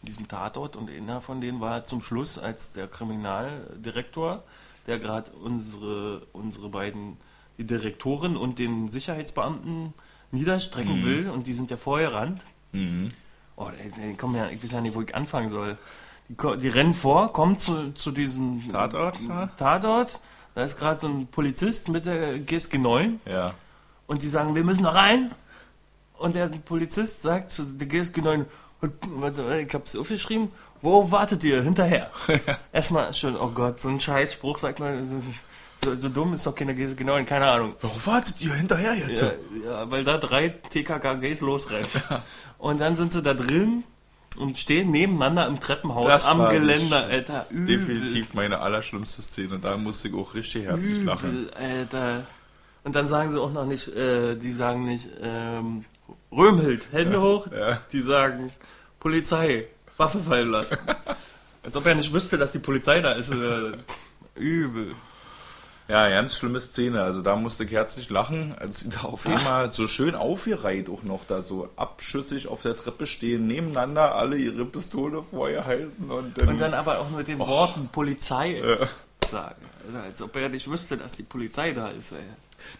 in 0.02 0.06
diesem 0.08 0.28
Tatort. 0.28 0.76
Und 0.76 0.89
einer 0.89 1.22
von 1.22 1.41
denen 1.41 1.60
war 1.62 1.84
zum 1.84 2.02
Schluss, 2.02 2.38
als 2.38 2.72
der 2.72 2.88
Kriminaldirektor, 2.88 4.43
der 4.88 5.00
gerade 5.00 5.32
unsere, 5.32 6.22
unsere 6.34 6.70
beiden, 6.70 7.18
die 7.58 7.66
Direktorin 7.66 8.36
und 8.38 8.60
den 8.60 8.88
Sicherheitsbeamten 8.89 9.93
niederstrecken 10.32 11.04
will. 11.04 11.30
Und 11.30 11.47
die 11.47 11.54
sind 11.54 11.70
ja 11.70 11.78
vorher 11.78 12.14
ran. 12.14 12.39
Oh, 13.56 13.68
die, 13.72 14.02
die 14.12 14.16
kommen 14.16 14.36
ja, 14.36 14.47
ich 14.50 14.64
weiß 14.64 14.72
ja 14.72 14.82
nicht, 14.82 14.95
wo 14.95 15.02
ich 15.02 15.14
anfangen 15.16 15.50
soll. 15.50 15.78
Die, 16.30 16.36
die 16.60 16.68
rennen 16.70 16.93
vor, 16.93 17.34
kommen 17.34 17.58
zu, 17.58 17.91
zu 17.93 18.12
diesem 18.12 18.70
Tatort? 18.72 19.18
Tatort. 19.58 20.22
Da 20.56 20.64
ist 20.64 20.78
gerade 20.78 21.00
so 21.00 21.08
ein 21.08 21.28
Polizist 21.28 21.89
mit 21.89 22.06
der 22.06 22.39
GSG 22.39 22.78
9 22.78 23.20
Ja. 23.26 23.54
und 24.08 24.24
die 24.24 24.28
sagen, 24.28 24.56
wir 24.56 24.64
müssen 24.64 24.84
noch 24.84 24.95
rein. 24.95 25.32
Und 26.18 26.36
der 26.36 26.47
Polizist 26.47 27.22
sagt 27.22 27.52
zu 27.52 27.64
der 27.64 27.88
GSG 27.88 28.22
9, 28.22 28.45
und, 28.82 28.93
ich 29.67 29.73
hab's 29.73 29.95
aufgeschrieben, 29.95 30.51
wo 30.82 31.11
wartet 31.11 31.43
ihr? 31.43 31.61
Hinterher. 31.61 32.09
Erstmal 32.71 33.13
schon, 33.13 33.36
oh 33.36 33.49
Gott, 33.49 33.80
so 33.80 33.89
ein 33.89 33.99
Scheißspruch 33.99 34.59
sagt 34.59 34.80
man, 34.80 35.05
so, 35.05 35.95
so, 35.95 36.09
dumm 36.09 36.34
ist 36.34 36.45
doch 36.45 36.55
keine 36.55 36.75
GSG 36.75 37.03
9, 37.03 37.25
keine 37.25 37.47
Ahnung. 37.49 37.75
Warum 37.82 38.05
wartet 38.05 38.41
ihr 38.41 38.53
hinterher 38.53 38.95
jetzt? 38.95 39.21
Ja, 39.21 39.32
ja, 39.65 39.91
weil 39.91 40.03
da 40.03 40.17
drei 40.17 40.49
TKKGs 40.49 41.41
losrennen. 41.41 41.88
Und 42.57 42.82
dann 42.82 42.97
sind 42.97 43.13
sie 43.13 43.21
da 43.21 43.34
drin 43.34 43.84
und 44.38 44.57
stehen 44.57 44.91
nebeneinander 44.91 45.47
im 45.47 45.59
Treppenhaus 45.59 46.07
Das 46.07 46.27
am 46.27 46.49
Geländer, 46.49 47.05
Alter. 47.05 47.45
Übel, 47.49 47.77
Definitiv 47.77 48.34
meine 48.34 48.59
allerschlimmste 48.59 49.21
Szene. 49.21 49.59
Da 49.59 49.77
musste 49.77 50.09
ich 50.09 50.13
auch 50.13 50.34
richtig 50.34 50.65
herzlich 50.65 51.03
lachen. 51.03 51.32
übel, 51.32 51.51
Alter. 51.53 52.27
Und 52.84 52.95
dann 52.95 53.07
sagen 53.07 53.32
sie 53.32 53.41
auch 53.41 53.51
noch 53.51 53.65
nicht, 53.65 53.88
äh, 53.89 54.36
die 54.36 54.51
sagen 54.51 54.86
nicht, 54.86 55.09
ähm, 55.21 55.86
Röhmhild, 56.32 56.91
Hände 56.91 57.21
hoch. 57.21 57.47
ja. 57.51 57.82
Die 57.91 58.01
sagen, 58.01 58.51
Polizei, 58.99 59.67
Waffe 59.97 60.19
fallen 60.19 60.51
lassen. 60.51 60.77
Als 61.63 61.75
ob 61.75 61.86
er 61.86 61.95
nicht 61.95 62.13
wüsste, 62.13 62.38
dass 62.38 62.51
die 62.51 62.59
Polizei 62.59 63.01
da 63.01 63.13
ist. 63.13 63.34
Übel. 64.36 64.93
Ja, 65.89 66.07
ganz 66.07 66.36
schlimme 66.38 66.59
Szene. 66.59 67.01
Also 67.01 67.21
da 67.23 67.36
musste 67.36 67.63
ich 67.63 67.71
herzlich 67.71 68.11
lachen, 68.11 68.55
als 68.57 68.82
sie 68.82 68.89
da 68.89 69.01
auf 69.01 69.25
einmal 69.25 69.71
so 69.71 69.88
schön 69.88 70.13
aufgereiht 70.13 70.88
auch 70.88 71.01
noch 71.01 71.25
da 71.25 71.41
so 71.41 71.69
abschüssig 71.75 72.47
auf 72.47 72.61
der 72.61 72.75
Treppe 72.75 73.07
stehen, 73.07 73.47
nebeneinander, 73.47 74.13
alle 74.13 74.38
ihre 74.38 74.65
Pistole 74.65 75.23
vorher 75.23 75.65
halten 75.65 76.11
und 76.11 76.38
dann, 76.38 76.49
Und 76.49 76.61
dann 76.61 76.75
aber 76.75 76.99
auch 76.99 77.09
mit 77.09 77.27
den 77.27 77.39
Worten 77.39 77.88
Polizei 77.91 78.59
äh, 78.59 78.86
sagen. 79.30 79.65
Als 79.96 80.22
ob 80.22 80.36
er 80.36 80.50
nicht 80.50 80.70
wüsste, 80.70 80.98
dass 80.98 81.14
die 81.14 81.24
Polizei 81.24 81.72
da 81.72 81.90
ist. 81.90 82.12
Ey. 82.12 82.18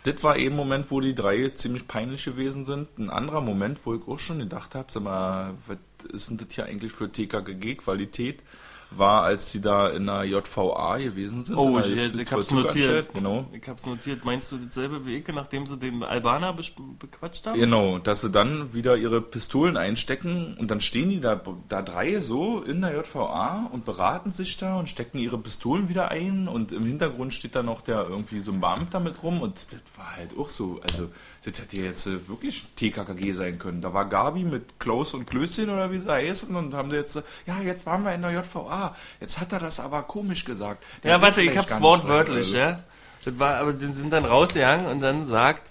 Das 0.04 0.24
war 0.24 0.38
eben 0.38 0.56
ein 0.56 0.58
Moment, 0.58 0.92
wo 0.92 1.02
die 1.02 1.16
drei 1.16 1.50
ziemlich 1.50 1.88
peinlich 1.88 2.26
gewesen 2.26 2.66
sind. 2.66 2.98
Ein 2.98 3.10
anderer 3.10 3.42
Moment, 3.42 3.80
wo 3.86 3.96
ich 3.96 4.08
auch 4.08 4.20
schon 4.20 4.40
gedacht 4.40 4.76
habe, 4.76 4.92
sag 4.92 5.04
mal, 5.04 5.54
was 5.68 5.78
ist 6.12 6.30
denn 6.30 6.38
das 6.38 6.48
hier 6.52 6.66
eigentlich 6.66 6.92
für 6.92 7.12
TKGG-Qualität? 7.12 8.44
War, 8.92 9.22
als 9.24 9.52
sie 9.52 9.62
da 9.62 9.88
in 9.90 10.08
der 10.08 10.24
JVA 10.24 10.98
gewesen 10.98 11.44
sind. 11.44 11.56
Oh, 11.58 11.80
der 11.80 11.86
ich, 11.88 12.16
ich, 12.16 12.32
hab's 12.32 12.50
notiert. 12.50 13.14
Genau. 13.14 13.46
Ich 13.52 13.68
hab's 13.70 13.86
notiert. 13.86 14.26
Meinst 14.26 14.52
du 14.52 14.58
dasselbe 14.58 15.06
wie 15.06 15.18
ich, 15.18 15.28
nachdem 15.28 15.68
sie 15.68 15.78
den 15.78 16.04
Albaner 16.04 16.56
bes- 16.56 16.72
bequatscht 16.98 17.46
haben? 17.46 17.60
Genau, 17.60 18.00
dass 18.00 18.22
sie 18.22 18.32
dann 18.32 18.74
wieder 18.74 18.98
ihre 18.98 19.22
Pistolen 19.22 19.78
einstecken 19.78 20.58
und 20.60 20.72
dann 20.72 20.82
stehen 20.82 21.10
die 21.10 21.20
da, 21.20 21.40
da 21.68 21.82
drei 21.84 22.20
so 22.20 22.64
in 22.64 22.82
der 22.82 22.96
JVA 22.96 23.70
und 23.72 23.86
beraten 23.86 24.32
sich 24.32 24.58
da 24.58 24.78
und 24.78 24.90
stecken 24.90 25.20
ihre 25.20 25.38
Pistolen 25.38 25.88
wieder 25.88 26.10
ein 26.10 26.48
und 26.48 26.72
im 26.72 26.86
Hintergrund 26.86 27.34
steht 27.34 27.56
da 27.56 27.62
noch 27.62 27.82
der 27.82 28.08
irgendwie 28.10 28.40
so 28.40 28.52
ein 28.52 28.60
Beamter 28.60 29.00
mit 29.00 29.22
rum 29.22 29.42
und 29.42 29.72
das 29.72 29.82
war 29.98 30.16
halt 30.16 30.36
auch 30.36 30.50
so, 30.50 30.80
also 30.82 31.10
das 31.46 31.60
hätte 31.60 31.78
jetzt 31.78 32.08
äh, 32.08 32.28
wirklich 32.28 32.66
TKKG 32.76 33.32
sein 33.34 33.60
können. 33.60 33.82
Da 33.82 33.94
war 33.94 34.06
Gabi 34.06 34.44
mit 34.44 34.80
Klaus 34.80 35.14
und 35.14 35.26
Klößchen 35.26 35.70
oder 35.70 35.92
wie 35.92 36.00
sie 36.00 36.12
heißen 36.12 36.56
und 36.56 36.74
haben 36.74 36.92
jetzt, 36.92 37.16
äh, 37.16 37.24
ja, 37.46 37.60
jetzt 37.60 37.86
waren 37.86 38.04
wir 38.04 38.14
in 38.14 38.22
der 38.22 38.32
JVA, 38.32 38.96
jetzt 39.20 39.40
hat 39.40 39.52
er 39.52 39.60
das 39.60 39.80
aber 39.80 40.04
komisch 40.04 40.46
gesagt. 40.46 40.84
Der 41.04 41.12
Ja, 41.12 41.22
warte, 41.22 41.42
ich 41.42 41.58
hab's 41.58 41.80
wortwörtlich, 41.82 42.52
ja. 42.52 42.80
Das 43.26 43.38
war, 43.38 43.56
aber 43.56 43.74
die 43.74 43.86
sind 43.86 44.12
dann 44.12 44.26
rausgegangen 44.26 44.88
und 44.88 45.02
dann 45.02 45.26
sagt, 45.26 45.70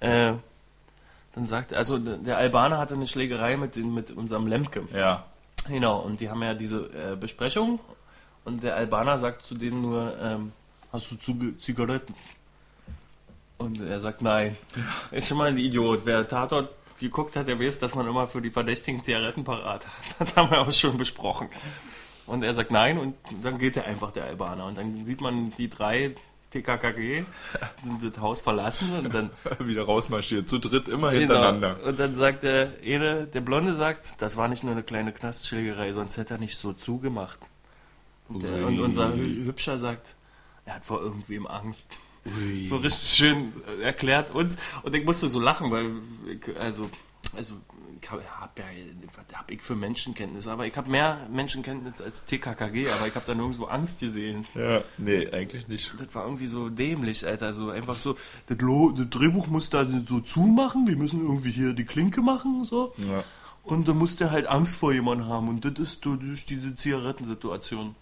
äh, 0.00 0.34
dann 1.34 1.46
sagt, 1.46 1.74
also 1.74 1.98
der 1.98 2.38
Albaner 2.38 2.78
hatte 2.78 2.94
eine 2.94 3.06
Schlägerei 3.06 3.56
mit, 3.56 3.76
den, 3.76 3.92
mit 3.92 4.10
unserem 4.10 4.46
Lemke. 4.46 4.84
Ja, 4.92 5.24
Genau, 5.68 5.98
und 5.98 6.20
die 6.20 6.30
haben 6.30 6.42
ja 6.42 6.54
diese 6.54 6.90
äh, 6.92 7.16
Besprechung 7.16 7.80
und 8.44 8.62
der 8.62 8.76
Albaner 8.76 9.18
sagt 9.18 9.42
zu 9.42 9.54
denen 9.54 9.82
nur, 9.82 10.16
ähm, 10.20 10.52
hast 10.92 11.10
du 11.10 11.52
Zigaretten? 11.58 12.14
Und 13.58 13.80
er 13.80 14.00
sagt 14.00 14.22
nein. 14.22 14.56
Ist 15.10 15.28
schon 15.28 15.38
mal 15.38 15.48
ein 15.48 15.58
Idiot. 15.58 16.02
Wer 16.04 16.26
Tatort 16.28 16.68
geguckt 17.00 17.36
hat, 17.36 17.46
der 17.48 17.58
weiß, 17.60 17.78
dass 17.78 17.94
man 17.94 18.06
immer 18.06 18.26
für 18.26 18.40
die 18.42 18.50
Verdächtigen 18.50 19.02
Zigaretten 19.02 19.44
parat 19.44 19.86
hat. 19.86 19.92
Das 20.18 20.36
haben 20.36 20.50
wir 20.50 20.60
auch 20.60 20.72
schon 20.72 20.96
besprochen. 20.96 21.48
Und 22.26 22.42
er 22.42 22.52
sagt 22.54 22.70
nein 22.70 22.98
und 22.98 23.14
dann 23.42 23.58
geht 23.58 23.76
er 23.76 23.84
einfach, 23.86 24.10
der 24.12 24.24
Albaner. 24.24 24.66
Und 24.66 24.76
dann 24.78 25.04
sieht 25.04 25.20
man 25.20 25.52
die 25.56 25.68
drei 25.68 26.14
TKKG 26.50 27.24
das 28.02 28.20
Haus 28.20 28.40
verlassen 28.40 28.90
und 28.98 29.14
dann 29.14 29.30
wieder 29.60 29.84
rausmarschiert, 29.84 30.48
zu 30.48 30.58
dritt 30.58 30.88
immer 30.88 31.10
Genau. 31.10 31.20
hintereinander. 31.20 31.78
Und 31.84 31.98
dann 31.98 32.14
sagt 32.14 32.42
der 32.42 32.72
eine, 32.84 33.26
der 33.26 33.40
Blonde 33.42 33.74
sagt, 33.74 34.20
das 34.22 34.36
war 34.36 34.48
nicht 34.48 34.62
nur 34.64 34.72
eine 34.72 34.82
kleine 34.82 35.12
Knastschlägerei, 35.12 35.92
sonst 35.92 36.16
hätte 36.16 36.34
er 36.34 36.38
nicht 36.40 36.56
so 36.56 36.72
zugemacht. 36.72 37.38
Und, 38.28 38.42
der, 38.42 38.66
und 38.66 38.80
unser 38.80 39.08
Hü- 39.14 39.44
Hübscher 39.44 39.78
sagt, 39.78 40.14
er 40.64 40.76
hat 40.76 40.84
vor 40.84 41.00
irgendwem 41.00 41.46
Angst. 41.46 41.88
Ui. 42.26 42.64
So 42.64 42.76
richtig 42.76 43.08
schön 43.08 43.52
äh, 43.80 43.82
erklärt 43.82 44.30
uns. 44.30 44.56
Und 44.82 44.94
ich 44.94 45.04
musste 45.04 45.28
so 45.28 45.40
lachen, 45.40 45.70
weil 45.70 45.92
ich, 46.28 46.56
also, 46.58 46.88
also 47.36 47.54
ich 48.00 48.10
habe 48.10 48.22
hab 48.40 48.58
ja, 48.58 48.64
was 49.16 49.38
hab 49.38 49.50
ich 49.50 49.62
für 49.62 49.74
Menschenkenntnis, 49.74 50.46
aber 50.46 50.66
ich 50.66 50.76
habe 50.76 50.90
mehr 50.90 51.28
Menschenkenntnis 51.32 52.00
als 52.00 52.24
TKKG, 52.24 52.88
aber 52.88 53.06
ich 53.08 53.14
habe 53.14 53.24
da 53.26 53.34
nirgendwo 53.34 53.64
Angst 53.64 54.00
gesehen. 54.00 54.44
Ja, 54.54 54.82
nee, 54.98 55.28
eigentlich 55.30 55.66
nicht. 55.68 55.92
Das 55.98 56.14
war 56.14 56.24
irgendwie 56.24 56.46
so 56.46 56.68
dämlich, 56.68 57.26
Alter. 57.26 57.52
So 57.52 57.70
einfach 57.70 57.96
so, 57.96 58.16
das, 58.46 58.58
Lo 58.58 58.92
das 58.92 59.08
Drehbuch 59.10 59.46
muss 59.46 59.70
da 59.70 59.86
so 60.06 60.20
zumachen, 60.20 60.86
wir 60.86 60.96
müssen 60.96 61.20
irgendwie 61.20 61.50
hier 61.50 61.72
die 61.72 61.84
Klinke 61.84 62.22
machen 62.22 62.60
und 62.60 62.66
so. 62.66 62.92
Ja. 62.96 63.24
Und 63.64 63.88
da 63.88 63.94
muss 63.94 64.14
der 64.14 64.30
halt 64.30 64.46
Angst 64.46 64.76
vor 64.76 64.92
jemandem 64.92 65.26
haben. 65.26 65.48
Und 65.48 65.64
das 65.64 65.72
ist 65.78 66.04
durch 66.04 66.44
diese 66.44 66.76
Zigarettensituation. 66.76 67.96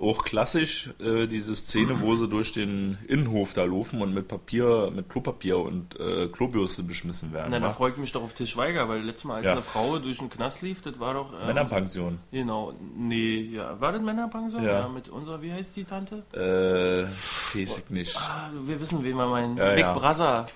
Auch 0.00 0.24
klassisch 0.24 0.90
äh, 0.98 1.26
diese 1.26 1.54
Szene, 1.54 2.00
wo 2.00 2.16
sie 2.16 2.26
durch 2.26 2.52
den 2.52 2.96
Innenhof 3.06 3.52
da 3.52 3.64
laufen 3.64 4.00
und 4.00 4.14
mit 4.14 4.28
Papier, 4.28 4.90
mit 4.94 5.10
Klopapier 5.10 5.58
und 5.58 6.00
äh, 6.00 6.26
Klobürste 6.28 6.82
beschmissen 6.82 7.34
werden. 7.34 7.48
Na, 7.50 7.60
da 7.60 7.86
ich 7.86 7.96
mich 7.98 8.10
doch 8.12 8.22
auf 8.22 8.32
Til 8.32 8.46
Schweiger, 8.46 8.88
weil 8.88 9.02
letztes 9.02 9.24
Mal, 9.24 9.36
als 9.36 9.46
Ja. 9.46 9.52
eine 9.52 9.62
Frau 9.62 9.98
durch 9.98 10.18
den 10.18 10.30
Knast 10.30 10.62
lief, 10.62 10.80
das 10.80 10.98
war 10.98 11.12
doch. 11.12 11.34
ähm, 11.38 11.48
Männerpension. 11.48 12.18
Genau, 12.32 12.72
nee, 12.96 13.40
ja. 13.52 13.78
War 13.78 13.92
das 13.92 14.00
Männerpension? 14.00 14.64
Ja. 14.64 14.88
mit 14.88 15.10
unserer, 15.10 15.42
wie 15.42 15.52
heißt 15.52 15.76
die 15.76 15.84
Tante? 15.84 16.22
Äh, 16.32 17.04
weiß 17.10 17.78
ich 17.84 17.90
nicht. 17.90 18.16
Ah, 18.16 18.50
wir 18.64 18.80
wissen, 18.80 19.04
wen 19.04 19.16
wir 19.18 19.26
meinen. 19.26 19.58
Ja, 19.58 19.70
Big 19.70 19.80
ja. 19.80 19.92
Brother. 19.92 20.46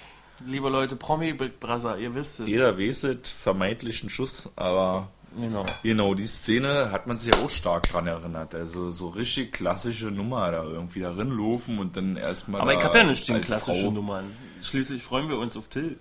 Liebe 0.47 0.69
Leute, 0.69 0.97
Promi 0.97 1.33
Big 1.33 1.61
Brother, 1.61 1.97
ihr 1.99 2.15
wisst 2.15 2.41
es. 2.41 2.49
Jeder 2.49 2.77
weiß 2.79 3.05
es, 3.05 3.31
vermeintlich 3.31 4.03
ein 4.03 4.11
Schuss, 4.11 4.49
aber 4.57 5.09
Genau. 5.37 5.67
genau, 5.83 6.15
die 6.15 6.27
Szene 6.27 6.91
hat 6.93 7.07
man 7.07 7.19
sich 7.19 7.35
ja 7.35 7.41
auch 7.43 7.51
stark 7.51 7.83
dran 7.85 8.07
erinnert. 8.07 8.55
Also 8.55 8.91
so 8.91 9.09
richtig 9.09 9.53
klassische 9.53 10.07
Nummer 10.07 10.51
da 10.53 10.63
irgendwie 10.63 11.01
darin 11.01 11.31
laufen 11.31 11.79
und 11.79 11.97
dann 11.97 12.17
erstmal. 12.17 12.61
Aber 12.61 12.73
da 12.73 12.79
ich 12.79 12.85
habe 12.85 12.99
ja 12.99 13.05
nicht 13.05 13.27
die 13.27 13.33
als 13.33 13.47
klassischen 13.47 13.87
Frau- 13.87 13.91
Nummern. 13.91 14.31
Schließlich 14.63 15.03
freuen 15.03 15.29
wir 15.29 15.39
uns 15.39 15.57
auf 15.57 15.69
Till. 15.69 15.99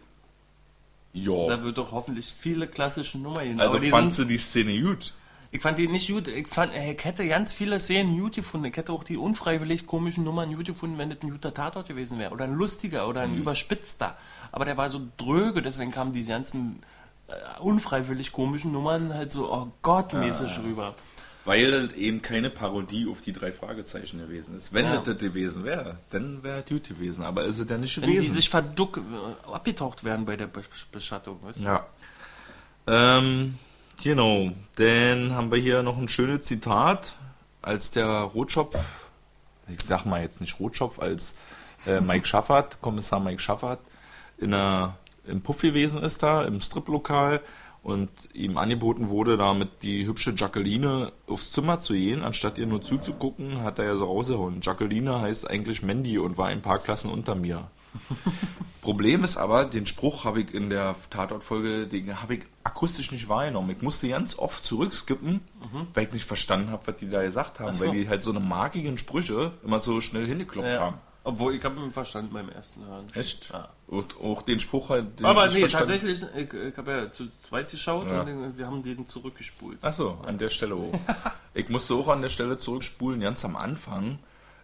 Ja. 1.13 1.47
Da 1.47 1.63
wird 1.63 1.77
doch 1.77 1.91
hoffentlich 1.91 2.33
viele 2.37 2.67
klassische 2.67 3.17
Nummern 3.19 3.45
hin. 3.45 3.59
Also 3.61 3.79
fandst 3.79 4.19
du 4.19 4.25
die 4.25 4.37
Szene 4.37 4.79
gut? 4.81 5.13
ich 5.51 5.61
fand 5.61 5.77
die 5.77 5.87
nicht 5.87 6.09
gut. 6.09 6.27
Ich, 6.27 6.47
fand, 6.47 6.73
ich 6.73 7.05
hätte 7.05 7.27
ganz 7.27 7.53
viele 7.53 7.79
Szenen 7.79 8.19
gut 8.19 8.33
gefunden. 8.33 8.65
Ich 8.65 8.75
hätte 8.75 8.91
auch 8.91 9.03
die 9.03 9.17
unfreiwillig 9.17 9.85
komischen 9.85 10.23
Nummern 10.23 10.55
gut 10.55 10.65
gefunden, 10.65 10.97
wenn 10.97 11.11
das 11.11 11.19
ein 11.21 11.29
guter 11.29 11.53
Tatort 11.53 11.87
gewesen 11.87 12.17
wäre. 12.17 12.31
Oder 12.33 12.45
ein 12.45 12.53
lustiger 12.55 13.07
oder 13.07 13.21
ein 13.21 13.33
Mhm. 13.33 13.41
überspitzter. 13.41 14.17
Aber 14.51 14.65
der 14.65 14.77
war 14.77 14.89
so 14.89 15.01
dröge, 15.17 15.61
deswegen 15.61 15.91
kamen 15.91 16.11
diese 16.11 16.29
ganzen 16.31 16.79
unfreiwillig 17.59 18.31
komischen 18.31 18.71
Nummern 18.71 19.13
halt 19.13 19.31
so, 19.31 19.51
oh 19.51 19.71
Gott, 19.81 20.13
mäßig 20.13 20.59
rüber. 20.59 20.93
Weil 21.45 21.71
das 21.87 21.93
eben 21.95 22.21
keine 22.21 22.49
Parodie 22.49 23.07
auf 23.09 23.19
die 23.19 23.33
drei 23.33 23.51
Fragezeichen 23.51 24.19
gewesen 24.19 24.55
ist. 24.57 24.71
Wenn 24.73 24.85
Ja. 24.85 24.95
das 24.97 25.03
das 25.03 25.17
gewesen 25.17 25.65
wäre, 25.65 25.97
dann 26.11 26.41
wäre 26.41 26.63
gut 26.63 26.87
gewesen. 26.87 27.25
Aber 27.25 27.43
ist 27.43 27.59
es 27.59 27.69
ja 27.69 27.77
nicht 27.77 27.99
Wenn 28.01 28.07
die 28.09 28.15
gewesen. 28.15 28.33
sich 28.35 28.49
verduck, 28.49 28.97
äh, 28.97 29.51
abgetaucht 29.51 30.03
werden 30.05 30.25
bei 30.25 30.37
der 30.37 30.47
Be 30.47 30.63
Beschattung. 30.91 31.39
Weißt 31.41 31.59
du? 31.59 31.65
ja. 31.65 31.85
Ähm, 32.87 33.57
genau. 34.01 34.51
Dann 34.75 35.33
haben 35.33 35.51
wir 35.51 35.57
hier 35.59 35.83
noch 35.83 35.97
ein 35.97 36.07
schönes 36.07 36.43
Zitat, 36.43 37.15
als 37.61 37.91
der 37.91 38.07
Rotschopf, 38.07 38.77
ich 39.67 39.81
sag 39.81 40.05
mal 40.05 40.21
jetzt 40.21 40.39
nicht 40.41 40.59
Rotschopf, 40.59 40.99
als 40.99 41.35
äh, 41.85 41.99
Mike 41.99 42.25
Schaffert, 42.25 42.81
Kommissar 42.81 43.19
Mike 43.19 43.39
Schaffert, 43.39 43.79
in 44.37 44.53
einer, 44.53 44.97
im 45.25 45.41
Puff 45.41 45.61
gewesen 45.61 46.01
ist 46.03 46.23
da, 46.23 46.43
im 46.43 46.59
Striplokal 46.59 47.41
und 47.83 48.09
ihm 48.33 48.57
angeboten 48.57 49.09
wurde, 49.09 49.35
damit 49.35 49.83
die 49.83 50.05
hübsche 50.05 50.33
Jacqueline 50.35 51.11
aufs 51.27 51.51
Zimmer 51.51 51.79
zu 51.79 51.93
gehen, 51.93 52.23
anstatt 52.23 52.57
ihr 52.57 52.65
nur 52.65 52.81
zuzugucken, 52.81 53.61
hat 53.61 53.77
er 53.77 53.85
ja 53.85 53.95
so 53.95 54.05
rausgehauen. 54.05 54.61
Jacqueline 54.61 55.19
heißt 55.19 55.49
eigentlich 55.49 55.83
Mandy 55.83 56.17
und 56.17 56.37
war 56.37 56.47
ein 56.47 56.61
paar 56.61 56.79
Klassen 56.79 57.11
unter 57.11 57.35
mir. 57.35 57.69
Problem 58.81 59.23
ist 59.23 59.37
aber, 59.37 59.65
den 59.65 59.85
Spruch 59.85 60.25
habe 60.25 60.41
ich 60.41 60.53
in 60.53 60.69
der 60.69 60.95
Tatortfolge, 61.09 61.87
den 61.87 62.21
habe 62.21 62.35
ich 62.35 62.43
akustisch 62.63 63.11
nicht 63.11 63.29
wahrgenommen. 63.29 63.69
Ich 63.69 63.81
musste 63.81 64.09
ganz 64.09 64.37
oft 64.37 64.63
zurückskippen, 64.63 65.33
mhm. 65.33 65.87
weil 65.93 66.05
ich 66.05 66.13
nicht 66.13 66.25
verstanden 66.25 66.69
habe, 66.71 66.87
was 66.87 66.97
die 66.97 67.09
da 67.09 67.21
gesagt 67.21 67.59
haben, 67.59 67.75
so. 67.75 67.85
weil 67.85 67.93
die 67.93 68.09
halt 68.09 68.23
so 68.23 68.31
eine 68.31 68.39
markigen 68.39 68.97
Sprüche 68.97 69.53
immer 69.63 69.79
so 69.79 70.01
schnell 70.01 70.25
hingekloppt 70.25 70.67
ja. 70.67 70.79
haben. 70.81 70.97
Obwohl, 71.25 71.55
ich 71.55 71.63
habe 71.63 71.79
ihn 71.79 71.91
verstanden 71.91 72.33
beim 72.33 72.49
ersten 72.49 72.85
Hören. 72.85 73.05
Echt? 73.13 73.49
Ja. 73.49 73.69
Und 73.87 74.19
auch 74.19 74.41
den 74.41 74.59
Spruch 74.59 74.89
halt. 74.89 75.19
Den 75.19 75.25
Aber 75.25 75.47
nee, 75.47 75.61
verstanden. 75.61 75.89
tatsächlich, 75.89 76.25
ich, 76.35 76.53
ich 76.53 76.77
habe 76.77 76.91
ja 76.91 77.11
zu 77.11 77.29
zweit 77.47 77.71
geschaut 77.71 78.07
ja. 78.07 78.19
und 78.19 78.25
den, 78.25 78.57
wir 78.57 78.67
haben 78.67 78.83
den 78.83 79.07
zurückgespult. 79.07 79.81
Achso, 79.81 80.17
an 80.25 80.37
der 80.37 80.49
Stelle 80.49 80.75
auch. 80.75 80.93
ich 81.53 81.69
musste 81.69 81.93
auch 81.93 82.09
an 82.09 82.21
der 82.21 82.29
Stelle 82.29 82.57
zurückspulen, 82.57 83.21
ganz 83.21 83.45
am 83.45 83.55
Anfang. 83.55 84.19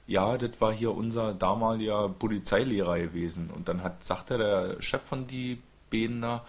Ja, 0.05 0.37
das 0.37 0.59
war 0.59 0.73
hier 0.73 0.93
unser 0.93 1.33
damaliger 1.33 2.09
Polizeilehrer 2.09 2.99
gewesen. 2.99 3.51
Und 3.51 3.69
dann 3.69 3.83
hat, 3.83 4.03
sagte 4.03 4.37
der 4.37 4.81
Chef 4.81 5.01
von 5.01 5.27
die 5.27 5.61
da, 5.91 6.45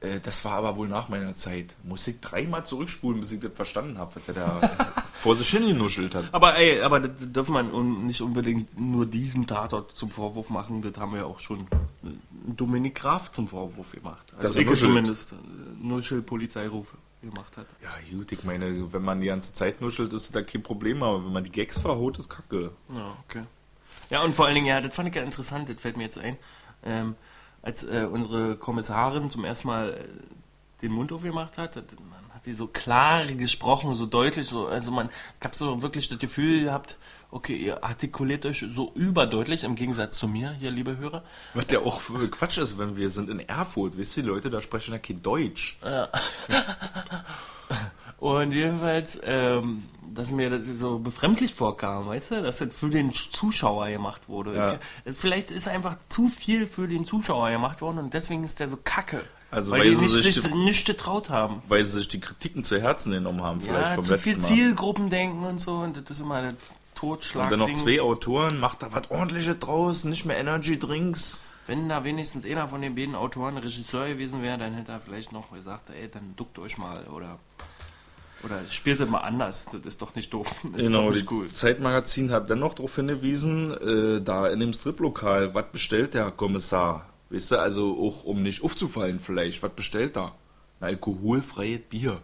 äh, 0.00 0.20
das 0.20 0.44
war 0.44 0.52
aber 0.52 0.76
wohl 0.76 0.88
nach 0.88 1.08
meiner 1.08 1.34
Zeit. 1.34 1.76
Muss 1.82 2.06
ich 2.06 2.20
dreimal 2.20 2.64
zurückspulen, 2.64 3.20
bis 3.20 3.32
ich 3.32 3.40
das 3.40 3.52
verstanden 3.52 3.98
habe, 3.98 4.14
was 4.14 4.24
der 4.24 4.34
da 4.34 4.60
vor 5.26 5.36
sich 5.36 5.48
hin 5.48 5.66
genuschelt 5.66 6.14
hat. 6.14 6.28
Aber 6.32 6.56
ey, 6.56 6.80
aber 6.80 7.00
das 7.00 7.32
darf 7.32 7.48
man 7.48 8.06
nicht 8.06 8.20
unbedingt 8.20 8.78
nur 8.78 9.06
diesem 9.06 9.46
Tatort 9.46 9.96
zum 9.96 10.10
Vorwurf 10.10 10.50
machen. 10.50 10.82
Das 10.82 10.96
haben 10.98 11.14
wir 11.14 11.26
auch 11.26 11.40
schon 11.40 11.66
Dominik 12.46 12.94
Graf 12.94 13.32
zum 13.32 13.48
Vorwurf 13.48 13.90
gemacht. 13.90 14.32
Also 14.38 14.60
ich 14.60 14.80
zumindest 14.80 15.32
äh, 15.32 15.34
Nuschel 15.84 16.22
Polizeirufe 16.22 16.96
gemacht 17.22 17.56
hat. 17.56 17.66
Ja, 17.82 17.90
gut, 18.16 18.30
ich 18.30 18.44
meine, 18.44 18.92
wenn 18.92 19.02
man 19.02 19.20
die 19.20 19.26
ganze 19.26 19.52
Zeit 19.52 19.80
nuschelt, 19.80 20.12
ist 20.12 20.34
da 20.34 20.42
kein 20.42 20.62
Problem, 20.62 21.02
aber 21.02 21.24
wenn 21.24 21.32
man 21.32 21.42
die 21.42 21.50
Gags 21.50 21.78
verhaut, 21.78 22.18
ist 22.18 22.28
kacke. 22.28 22.70
Ja, 22.94 23.16
okay. 23.28 23.42
Ja, 24.10 24.22
und 24.22 24.36
vor 24.36 24.46
allen 24.46 24.54
Dingen, 24.54 24.68
ja, 24.68 24.80
das 24.80 24.94
fand 24.94 25.08
ich 25.08 25.14
ja 25.16 25.22
interessant, 25.22 25.68
das 25.68 25.80
fällt 25.80 25.96
mir 25.96 26.04
jetzt 26.04 26.18
ein. 26.18 26.36
Ähm, 26.84 27.16
als 27.62 27.82
äh, 27.82 28.06
unsere 28.08 28.56
Kommissarin 28.56 29.28
zum 29.28 29.44
ersten 29.44 29.66
Mal 29.66 29.94
äh, 29.94 30.82
den 30.82 30.92
Mund 30.92 31.10
aufgemacht 31.10 31.58
hat, 31.58 31.74
hat 31.74 31.86
sie 32.46 32.54
so 32.54 32.68
klar 32.68 33.26
gesprochen, 33.26 33.94
so 33.96 34.06
deutlich, 34.06 34.46
so, 34.46 34.66
also 34.68 34.90
man, 34.92 35.10
ich 35.40 35.44
habe 35.44 35.56
so 35.56 35.82
wirklich 35.82 36.08
das 36.08 36.18
Gefühl 36.18 36.64
gehabt, 36.64 36.96
okay, 37.32 37.56
ihr 37.56 37.82
artikuliert 37.82 38.46
euch 38.46 38.64
so 38.70 38.92
überdeutlich 38.94 39.64
im 39.64 39.74
Gegensatz 39.74 40.16
zu 40.16 40.28
mir, 40.28 40.52
hier, 40.52 40.70
liebe 40.70 40.96
Hörer. 40.96 41.24
Was 41.54 41.66
ja 41.70 41.80
auch 41.80 42.00
Quatsch 42.30 42.58
ist, 42.58 42.78
wenn 42.78 42.96
wir 42.96 43.10
sind 43.10 43.28
in 43.30 43.40
Erfurt, 43.40 43.96
wisst 43.96 44.16
ihr, 44.16 44.22
Leute, 44.22 44.48
da 44.48 44.62
sprechen 44.62 44.92
ja 44.92 44.98
kein 45.00 45.20
Deutsch. 45.22 45.76
Ja. 45.84 46.08
Und 48.18 48.52
jedenfalls, 48.52 49.18
ähm, 49.24 49.84
dass 50.14 50.30
mir 50.30 50.50
das 50.50 50.66
so 50.66 50.98
befremdlich 50.98 51.54
vorkam, 51.54 52.08
weißt 52.08 52.30
du, 52.30 52.42
dass 52.42 52.58
das 52.58 52.74
für 52.74 52.88
den 52.88 53.12
Zuschauer 53.12 53.88
gemacht 53.88 54.28
wurde. 54.28 54.56
Ja. 54.56 55.12
Vielleicht 55.12 55.50
ist 55.50 55.68
einfach 55.68 55.96
zu 56.08 56.28
viel 56.28 56.66
für 56.66 56.88
den 56.88 57.04
Zuschauer 57.04 57.50
gemacht 57.50 57.82
worden 57.82 57.98
und 57.98 58.14
deswegen 58.14 58.44
ist 58.44 58.60
der 58.60 58.68
so 58.68 58.78
kacke. 58.82 59.22
Also 59.50 59.72
weil, 59.72 59.80
weil 59.80 59.90
die 59.90 59.96
nicht, 59.96 60.12
sich 60.12 60.40
die, 60.42 60.54
nicht 60.54 60.86
getraut 60.86 61.30
haben. 61.30 61.62
Weil 61.68 61.84
sie 61.84 61.98
sich 61.98 62.08
die 62.08 62.20
Kritiken 62.20 62.62
zu 62.62 62.80
Herzen 62.80 63.12
genommen 63.12 63.42
haben, 63.42 63.60
vielleicht 63.60 63.90
ja, 63.90 63.94
vom 63.94 64.04
zu 64.04 64.12
letzten 64.12 64.30
viel 64.30 64.36
Mal. 64.38 64.46
Zielgruppendenken 64.46 65.44
und 65.44 65.60
so 65.60 65.76
und 65.76 65.96
das 65.96 66.10
ist 66.10 66.20
immer 66.20 66.42
das 66.42 66.54
Totschlag. 66.94 67.44
Und 67.44 67.50
dann 67.52 67.60
noch 67.60 67.74
zwei 67.74 68.00
Autoren, 68.00 68.58
macht 68.58 68.82
da 68.82 68.92
was 68.92 69.10
ordentliches 69.10 69.58
draus, 69.58 70.04
nicht 70.04 70.24
mehr 70.24 70.38
Energy 70.38 70.78
Drinks. 70.78 71.42
Wenn 71.66 71.88
da 71.88 72.04
wenigstens 72.04 72.44
einer 72.44 72.68
von 72.68 72.80
den 72.80 72.94
beiden 72.94 73.14
Autoren 73.14 73.58
Regisseur 73.58 74.06
gewesen 74.08 74.42
wäre, 74.42 74.56
dann 74.56 74.74
hätte 74.74 74.92
er 74.92 75.00
vielleicht 75.00 75.32
noch 75.32 75.50
gesagt, 75.50 75.90
ey, 75.90 76.08
dann 76.08 76.34
duckt 76.36 76.58
euch 76.58 76.78
mal 76.78 77.04
oder 77.08 77.38
oder 78.42 78.60
spielt 78.70 79.00
das 79.00 79.08
mal 79.08 79.20
anders, 79.20 79.66
das 79.66 79.82
ist 79.82 80.02
doch 80.02 80.14
nicht 80.14 80.32
doof. 80.32 80.60
Das 80.72 80.82
genau, 80.82 81.10
das 81.10 81.24
cool. 81.30 81.46
Zeitmagazin 81.46 82.30
hat 82.30 82.50
dann 82.50 82.58
noch 82.58 82.74
darauf 82.74 82.94
hingewiesen, 82.96 83.72
äh, 83.72 84.20
da 84.20 84.48
in 84.48 84.60
dem 84.60 84.72
Striplokal, 84.72 85.54
was 85.54 85.66
bestellt 85.72 86.14
der 86.14 86.30
Kommissar? 86.30 87.06
Weißt 87.30 87.52
du, 87.52 87.56
also 87.56 87.96
auch 87.98 88.24
um 88.24 88.42
nicht 88.42 88.62
aufzufallen 88.62 89.18
vielleicht, 89.18 89.62
was 89.62 89.72
bestellt 89.72 90.16
er? 90.16 90.34
Ein 90.80 90.88
alkoholfreies 90.88 91.80
Bier. 91.88 92.20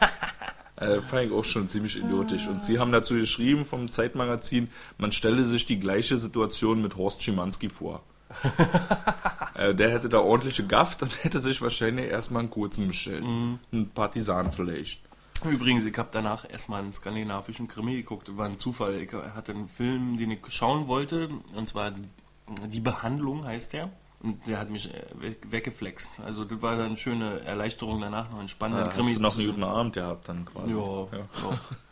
äh, 0.76 1.00
fand 1.00 1.26
ich 1.26 1.32
auch 1.32 1.44
schon 1.44 1.68
ziemlich 1.68 1.96
idiotisch. 1.96 2.48
Und 2.48 2.64
sie 2.64 2.78
haben 2.78 2.92
dazu 2.92 3.14
geschrieben 3.14 3.64
vom 3.64 3.90
Zeitmagazin, 3.90 4.68
man 4.98 5.12
stelle 5.12 5.44
sich 5.44 5.64
die 5.66 5.78
gleiche 5.78 6.16
Situation 6.16 6.82
mit 6.82 6.96
Horst 6.96 7.22
Schimanski 7.22 7.70
vor. 7.70 8.02
äh, 9.54 9.74
der 9.74 9.90
hätte 9.90 10.08
da 10.08 10.18
ordentliche 10.18 10.66
Gaft 10.66 11.02
und 11.02 11.24
hätte 11.24 11.40
sich 11.40 11.62
wahrscheinlich 11.62 12.06
erstmal 12.06 12.40
einen 12.40 12.50
kurzen 12.50 12.88
bestellt. 12.88 13.24
Mhm. 13.24 13.58
Ein 13.72 13.90
Partisan 13.90 14.52
vielleicht. 14.52 15.00
Übrigens, 15.44 15.84
ich 15.84 15.96
habe 15.96 16.08
danach 16.12 16.48
erstmal 16.48 16.82
einen 16.82 16.92
skandinavischen 16.92 17.68
Krimi 17.68 17.96
geguckt, 17.96 18.36
war 18.36 18.46
ein 18.46 18.58
Zufall. 18.58 18.96
Ich 18.96 19.12
hatte 19.12 19.52
einen 19.52 19.68
Film, 19.68 20.16
den 20.16 20.30
ich 20.30 20.40
schauen 20.48 20.88
wollte, 20.88 21.28
und 21.54 21.68
zwar 21.68 21.92
Die 22.66 22.80
Behandlung 22.80 23.44
heißt 23.44 23.72
der. 23.72 23.90
Und 24.22 24.46
der 24.46 24.58
hat 24.58 24.68
mich 24.68 24.92
äh, 24.92 25.06
weggeflext. 25.50 26.20
Also 26.20 26.44
das 26.44 26.60
war 26.60 26.76
dann 26.76 26.86
eine 26.86 26.96
schöne 26.98 27.40
Erleichterung 27.40 28.02
danach, 28.02 28.30
noch 28.30 28.40
ein 28.40 28.48
spannender 28.50 28.84
ja, 28.84 28.90
Krimi. 28.90 29.08
Hast 29.08 29.16
du 29.16 29.22
noch 29.22 29.36
einen 29.36 29.46
guten 29.46 29.64
Abend 29.64 29.94
gehabt 29.94 30.28
dann 30.28 30.44
quasi. 30.44 30.72
Ja, 30.72 30.76
ja. 30.76 31.18
ja. 31.18 31.60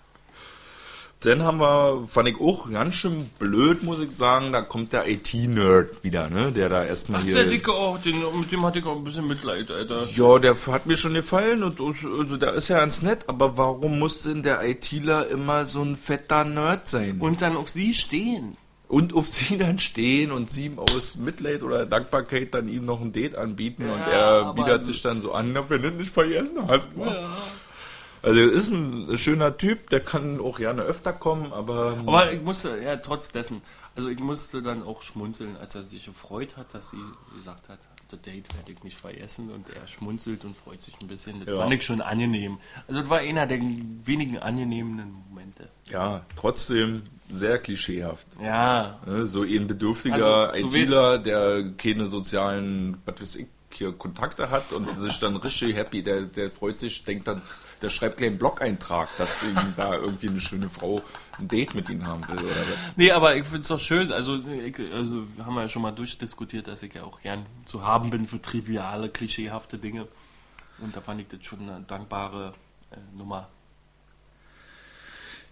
Dann 1.21 1.43
haben 1.43 1.59
wir, 1.59 2.07
fand 2.07 2.29
ich 2.29 2.41
auch 2.41 2.71
ganz 2.71 2.95
schön 2.95 3.29
blöd, 3.41 3.83
muss 3.83 4.01
ich 4.01 4.13
sagen, 4.13 4.53
da 4.53 4.63
kommt 4.63 4.93
der 4.93 5.09
IT-Nerd 5.09 6.05
wieder, 6.05 6.31
ne? 6.31 6.53
Der 6.53 6.69
da 6.69 6.85
erstmal 6.85 7.23
hier. 7.23 7.35
der 7.35 7.47
Dicke 7.47 7.73
auch, 7.73 7.99
den, 7.99 8.23
mit 8.39 8.53
dem 8.53 8.65
hatte 8.65 8.79
ich 8.79 8.85
auch 8.85 8.97
ein 8.97 9.03
bisschen 9.03 9.27
Mitleid, 9.27 9.69
Alter. 9.69 10.05
Ja, 10.15 10.39
der 10.39 10.55
hat 10.55 10.87
mir 10.87 10.97
schon 10.97 11.15
gefallen 11.15 11.65
und 11.65 11.81
also, 11.81 12.37
der 12.37 12.55
ist 12.55 12.69
ja 12.69 12.79
ganz 12.79 13.03
nett, 13.03 13.25
aber 13.27 13.57
warum 13.57 13.99
muss 13.99 14.23
denn 14.23 14.45
der 14.45 14.63
ITler 14.65 15.27
immer 15.27 15.65
so 15.65 15.83
ein 15.83 15.97
fetter 15.97 16.45
Nerd 16.45 16.87
sein? 16.87 17.19
Und 17.19 17.43
dann 17.43 17.57
auf 17.57 17.69
sie 17.69 17.95
stehen. 17.95 18.57
Und 18.87 19.13
auf 19.15 19.27
sie 19.29 19.59
dann 19.59 19.81
stehen 19.81 20.31
und 20.31 20.53
sie 20.53 20.67
ihm 20.67 20.79
aus 20.79 21.17
Mitleid 21.17 21.65
oder 21.65 21.85
Dankbarkeit 21.85 22.55
dann 22.55 22.69
ihm 22.69 22.85
noch 22.85 23.01
ein 23.01 23.13
Date 23.13 23.35
anbieten 23.35 23.87
ja, 23.89 23.95
und 23.95 24.01
er 24.03 24.57
widert 24.57 24.85
sich 24.85 25.03
dann 25.03 25.21
so 25.21 25.33
an, 25.33 25.53
wenn 25.69 25.83
du 25.83 25.91
nicht 25.91 26.15
vergessen 26.15 26.59
hast. 26.69 26.91
Ja. 26.97 27.29
Also 28.23 28.41
er 28.41 28.53
ist 28.53 28.71
ein 28.71 29.17
schöner 29.17 29.57
Typ, 29.57 29.91
der 29.91 30.01
kann 30.01 30.41
auch 30.41 30.59
gerne 30.59 30.83
öfter 30.83 31.13
kommen, 31.13 31.53
aber. 31.53 31.97
Aber 32.07 32.33
ich 32.33 32.43
musste, 32.43 32.79
ja, 32.83 32.97
trotz 32.97 33.31
dessen, 33.31 33.63
also 33.97 34.09
ich 34.09 34.21
musste 34.21 34.63
dann 34.63 34.83
auch 34.83 35.03
schmunzeln, 35.03 35.57
als 35.57 35.75
er 35.75 35.85
sich 35.85 36.05
gefreut 36.05 36.57
hat, 36.57 36.75
dass 36.75 36.91
sie 36.91 36.99
gesagt 37.37 37.69
hat, 37.69 37.79
das 38.11 38.21
Date 38.23 38.55
werde 38.57 38.73
ich 38.73 38.83
nicht 38.83 38.99
vergessen 38.99 39.51
und 39.51 39.69
er 39.69 39.87
schmunzelt 39.87 40.45
und 40.45 40.57
freut 40.57 40.81
sich 40.81 40.95
ein 41.03 41.09
bisschen. 41.09 41.45
Das 41.45 41.55
ja. 41.55 41.61
fand 41.61 41.75
ich 41.75 41.85
schon 41.85 42.01
angenehm. 42.01 42.59
Also 42.87 43.01
das 43.01 43.11
war 43.11 43.19
einer 43.19 43.47
der 43.47 43.61
wenigen 43.61 44.39
angenehmen 44.39 45.25
Momente. 45.29 45.69
Ja, 45.91 46.25
trotzdem 46.35 47.03
sehr 47.29 47.59
klischeehaft. 47.59 48.27
Ja. 48.43 48.99
Ne, 49.05 49.27
so 49.27 49.43
ein 49.43 49.67
bedürftiger 49.67 50.53
also, 50.53 50.69
ITler, 50.69 51.19
der 51.19 51.73
keine 51.77 52.07
sozialen, 52.07 52.97
was 53.05 53.21
weiß 53.21 53.37
ich, 53.37 53.47
hier 53.71 53.93
Kontakte 53.93 54.51
hat 54.51 54.73
und 54.73 54.93
sich 54.95 55.19
dann 55.19 55.37
richtig 55.37 55.77
happy, 55.77 56.03
der, 56.03 56.23
der 56.23 56.51
freut 56.51 56.79
sich, 56.79 57.05
denkt 57.05 57.29
dann, 57.29 57.43
der 57.83 57.91
schreibt 57.91 58.19
gleich 58.19 58.31
einen 58.31 58.39
Blog-Eintrag, 58.39 59.09
dass 59.19 59.45
da 59.77 59.97
irgendwie 59.97 60.29
eine 60.29 60.41
schöne 60.41 60.69
Frau 60.69 61.03
ein 61.39 61.49
Date 61.49 61.75
mit 61.75 61.89
ihm 61.89 62.07
haben 62.07 62.27
will. 62.29 62.39
Oder 62.39 62.55
Nee, 62.97 63.11
aber 63.13 63.37
ich 63.37 63.45
finde 63.45 63.63
es 63.63 63.69
doch 63.69 63.81
schön, 63.81 64.13
also, 64.13 64.37
ich, 64.37 64.79
also 64.93 65.27
haben 65.45 65.55
wir 65.55 65.63
ja 65.63 65.69
schon 65.69 65.83
mal 65.83 65.93
durchdiskutiert, 65.93 66.67
dass 66.67 66.83
ich 66.83 66.95
ja 66.95 67.05
auch 67.05 67.21
gern 67.21 67.47
zu 67.65 67.87
haben 67.87 68.11
bin 68.11 68.27
für 68.27 68.41
triviale, 68.43 69.09
klischeehafte 69.09 69.79
Dinge. 69.79 70.09
Und 70.79 70.97
da 70.97 71.01
fand 71.01 71.21
ich 71.21 71.29
das 71.29 71.45
schon 71.45 71.69
eine 71.69 71.83
dankbare 71.83 72.55
äh, 72.91 72.97
Nummer. 73.17 73.49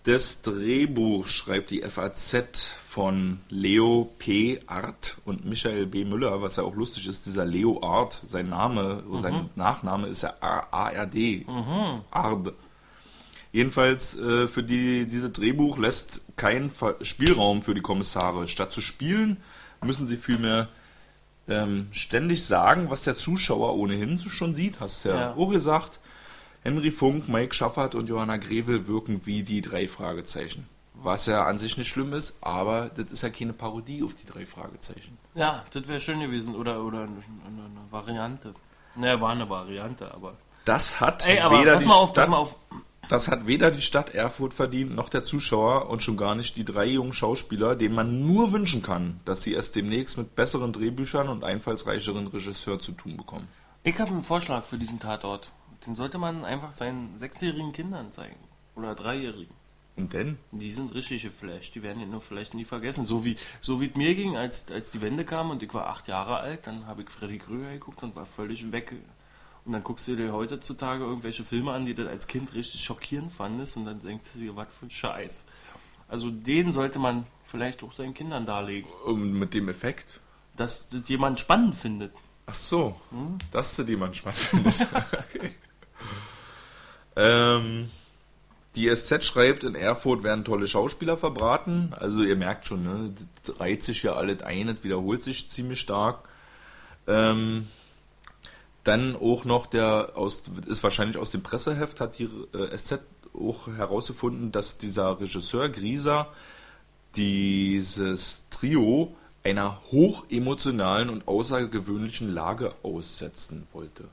Das 0.07 0.41
Drehbuch 0.41 1.27
schreibt 1.27 1.73
die 1.73 1.83
FAZ 1.83 2.71
von 2.89 3.41
Leo 3.49 4.09
P. 4.21 4.61
Art 4.69 5.17
und 5.25 5.45
Michael 5.45 5.87
B. 5.87 6.05
Müller, 6.05 6.41
was 6.41 6.55
ja 6.55 6.63
auch 6.63 6.77
lustig 6.77 7.09
ist, 7.09 7.27
dieser 7.27 7.45
Leo 7.45 7.83
Art, 7.83 8.23
sein 8.25 8.49
Name, 8.49 9.03
mhm. 9.05 9.19
sein 9.19 9.51
Nachname 9.57 10.07
ist 10.07 10.23
ja 10.23 10.35
ARD. 10.41 11.49
Mhm. 11.49 12.03
Ard. 12.13 12.53
Jedenfalls 13.51 14.17
äh, 14.17 14.47
für 14.47 14.63
die, 14.63 15.07
diese 15.07 15.31
Drehbuch 15.31 15.77
lässt 15.77 16.21
kein 16.37 16.71
Spielraum 17.01 17.63
für 17.63 17.75
die 17.75 17.81
Kommissare. 17.81 18.47
Statt 18.47 18.71
zu 18.71 18.81
spielen, 18.81 19.39
müssen 19.85 20.07
sie 20.07 20.19
vielmehr 20.19 20.69
ähm, 21.49 21.89
ständig 21.91 22.45
sagen, 22.45 22.91
was 22.91 23.03
der 23.03 23.17
Zuschauer 23.17 23.75
ohnehin 23.75 24.19
schon 24.19 24.55
sieht, 24.55 24.79
hast 24.79 25.05
du 25.05 25.09
ja, 25.09 25.17
ja. 25.17 25.35
auch 25.35 25.51
gesagt. 25.51 25.99
Henry 26.67 26.91
Funk, 26.91 27.29
Mike 27.29 27.55
Schaffert 27.55 27.95
und 27.95 28.09
Johanna 28.09 28.39
Grevel 28.39 28.89
wirken 28.89 29.21
wie 29.25 29.45
die 29.45 29.61
drei 29.63 29.87
Fragezeichen. 29.87 30.67
Was 30.95 31.27
ja 31.27 31.47
an 31.47 31.59
sich 31.59 31.79
nicht 31.79 31.87
schlimm 31.87 32.13
ist, 32.13 32.39
aber 32.41 32.91
das 32.93 33.13
ist 33.13 33.23
ja 33.23 33.31
keine 33.31 33.53
Parodie 33.53 34.03
auf 34.03 34.15
die 34.15 34.27
drei 34.27 34.47
Fragezeichen. 34.47 35.17
Ja, 35.37 35.65
das 35.71 35.87
wäre 35.87 36.01
schön 36.01 36.19
gewesen. 36.19 36.57
Oder, 36.57 36.83
oder 36.83 37.03
eine, 37.03 37.23
eine 37.47 37.93
Variante. 37.93 38.53
Naja, 38.97 39.21
war 39.21 39.31
eine 39.31 39.49
Variante, 39.49 40.13
aber. 40.13 40.35
Das 40.65 41.01
hat 41.01 41.25
Ey, 41.29 41.39
aber 41.39 41.61
weder 41.61 41.77
die 41.77 41.87
auf, 41.87 42.11
Stadt, 42.11 42.57
Das 43.09 43.29
hat 43.29 43.47
weder 43.47 43.71
die 43.71 43.81
Stadt 43.81 44.11
Erfurt 44.13 44.53
verdient, 44.53 44.93
noch 44.93 45.09
der 45.09 45.23
Zuschauer 45.23 45.89
und 45.89 46.03
schon 46.03 46.17
gar 46.17 46.35
nicht 46.35 46.57
die 46.57 46.65
drei 46.65 46.87
jungen 46.87 47.13
Schauspieler, 47.13 47.77
denen 47.77 47.95
man 47.95 48.27
nur 48.27 48.53
wünschen 48.53 48.83
kann, 48.83 49.21
dass 49.25 49.45
sie 49.45 49.55
es 49.55 49.71
demnächst 49.71 50.19
mit 50.19 50.35
besseren 50.35 50.73
Drehbüchern 50.73 51.29
und 51.29 51.45
einfallsreicheren 51.45 52.27
Regisseur 52.27 52.81
zu 52.81 52.91
tun 52.91 53.17
bekommen. 53.17 53.47
Ich 53.85 54.01
habe 54.01 54.11
einen 54.11 54.25
Vorschlag 54.25 54.65
für 54.65 54.79
diesen 54.79 54.99
Tatort. 54.99 55.53
Den 55.87 55.95
sollte 55.95 56.19
man 56.19 56.45
einfach 56.45 56.73
seinen 56.73 57.19
sechsjährigen 57.19 57.73
Kindern 57.73 58.13
zeigen. 58.13 58.37
Oder 58.75 58.95
dreijährigen. 58.95 59.55
Und 59.97 60.13
denn? 60.13 60.39
Die 60.51 60.73
sind 60.73 60.95
richtig 60.95 61.23
geflasht. 61.23 61.75
Die 61.75 61.83
werden 61.83 62.03
ihn 62.03 62.11
nur 62.11 62.21
vielleicht 62.21 62.53
nie 62.53 62.67
vergessen. 62.67 63.07
So 63.07 63.25
wie 63.25 63.37
so 63.63 63.81
wie 63.81 63.87
es 63.87 63.95
mir 63.95 64.15
ging, 64.15 64.37
als, 64.37 64.71
als 64.71 64.91
die 64.91 65.01
Wende 65.01 65.25
kam 65.25 65.51
und 65.51 65.63
ich 65.63 65.73
war 65.73 65.87
acht 65.87 66.07
Jahre 66.07 66.37
alt, 66.37 66.67
dann 66.67 66.87
habe 66.87 67.03
ich 67.03 67.11
Freddy 67.11 67.39
Krüger 67.39 67.71
geguckt 67.73 68.03
und 68.03 68.15
war 68.15 68.27
völlig 68.27 68.71
weg. 68.73 68.95
Und 69.65 69.73
dann 69.73 69.83
guckst 69.83 70.07
du 70.07 70.15
dir 70.15 70.33
heutzutage 70.33 71.03
irgendwelche 71.03 71.45
Filme 71.45 71.73
an, 71.73 71.87
die 71.87 71.95
du 71.95 72.09
als 72.09 72.27
Kind 72.27 72.55
richtig 72.55 72.83
schockierend 72.83 73.33
fandest 73.33 73.79
und 73.79 73.87
dann 73.87 74.01
denkst 74.01 74.35
du 74.35 74.41
dir, 74.41 74.57
was 74.57 74.73
für 74.73 74.87
ein 74.87 74.91
Scheiß. 74.91 75.47
Also 76.09 76.31
den 76.31 76.73
sollte 76.73 76.99
man 76.99 77.27
vielleicht 77.47 77.83
auch 77.83 77.93
seinen 77.93 78.15
Kindern 78.15 78.45
darlegen. 78.45 78.91
Und 79.07 79.33
mit 79.33 79.55
dem 79.55 79.69
Effekt? 79.69 80.21
Dass 80.57 80.89
das 80.89 81.09
jemand 81.09 81.41
spannend 81.41 81.75
findet. 81.75 82.13
Ach 82.45 82.55
so, 82.55 83.01
hm? 83.11 83.39
dass 83.51 83.75
du 83.77 83.83
die 83.83 83.97
manchmal 83.97 84.35
findet. 84.35 84.83
okay. 84.93 85.51
Ähm, 87.17 87.91
die 88.77 88.95
SZ 88.95 89.25
schreibt, 89.25 89.65
in 89.65 89.75
Erfurt 89.75 90.23
werden 90.23 90.45
tolle 90.45 90.67
Schauspieler 90.67 91.17
verbraten. 91.17 91.95
Also 91.99 92.23
ihr 92.23 92.37
merkt 92.37 92.67
schon, 92.67 92.85
ne, 92.85 93.13
das 93.45 93.59
reiht 93.59 93.83
sich 93.83 94.03
ja 94.03 94.15
alles 94.15 94.43
ein, 94.43 94.67
das 94.67 94.85
wiederholt 94.85 95.23
sich 95.23 95.49
ziemlich 95.49 95.81
stark. 95.81 96.29
Ähm, 97.07 97.69
dann 98.85 99.17
auch 99.17 99.45
noch 99.45 99.67
der 99.67 100.13
aus 100.15 100.45
ist 100.67 100.83
wahrscheinlich 100.83 101.19
aus 101.19 101.31
dem 101.31 101.43
Presseheft 101.43 102.01
hat 102.01 102.19
die 102.19 102.29
äh, 102.53 102.77
SZ 102.77 103.01
auch 103.35 103.67
herausgefunden, 103.67 104.53
dass 104.53 104.79
dieser 104.79 105.21
Regisseur 105.21 105.69
Grieser 105.69 106.29
dieses 107.17 108.45
Trio 108.51 109.15
einer 109.43 109.81
hochemotionalen 109.91 111.09
und 111.09 111.29
außergewöhnlichen 111.29 112.33
Lage 112.33 112.75
aussetzen 112.83 113.67
wollte. 113.73 114.05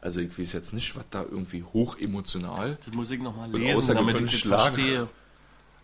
Also 0.00 0.20
ich 0.20 0.38
weiß 0.38 0.52
jetzt 0.52 0.72
nicht, 0.72 0.96
was 0.96 1.04
da 1.10 1.22
irgendwie 1.22 1.64
hochemotional. 1.64 2.78
Die 2.86 2.96
Musik 2.96 3.22
nochmal 3.22 3.50
lesen, 3.50 3.94
damit 3.94 4.20
ich 4.20 4.42
das 4.42 4.42
verstehe. 4.42 5.08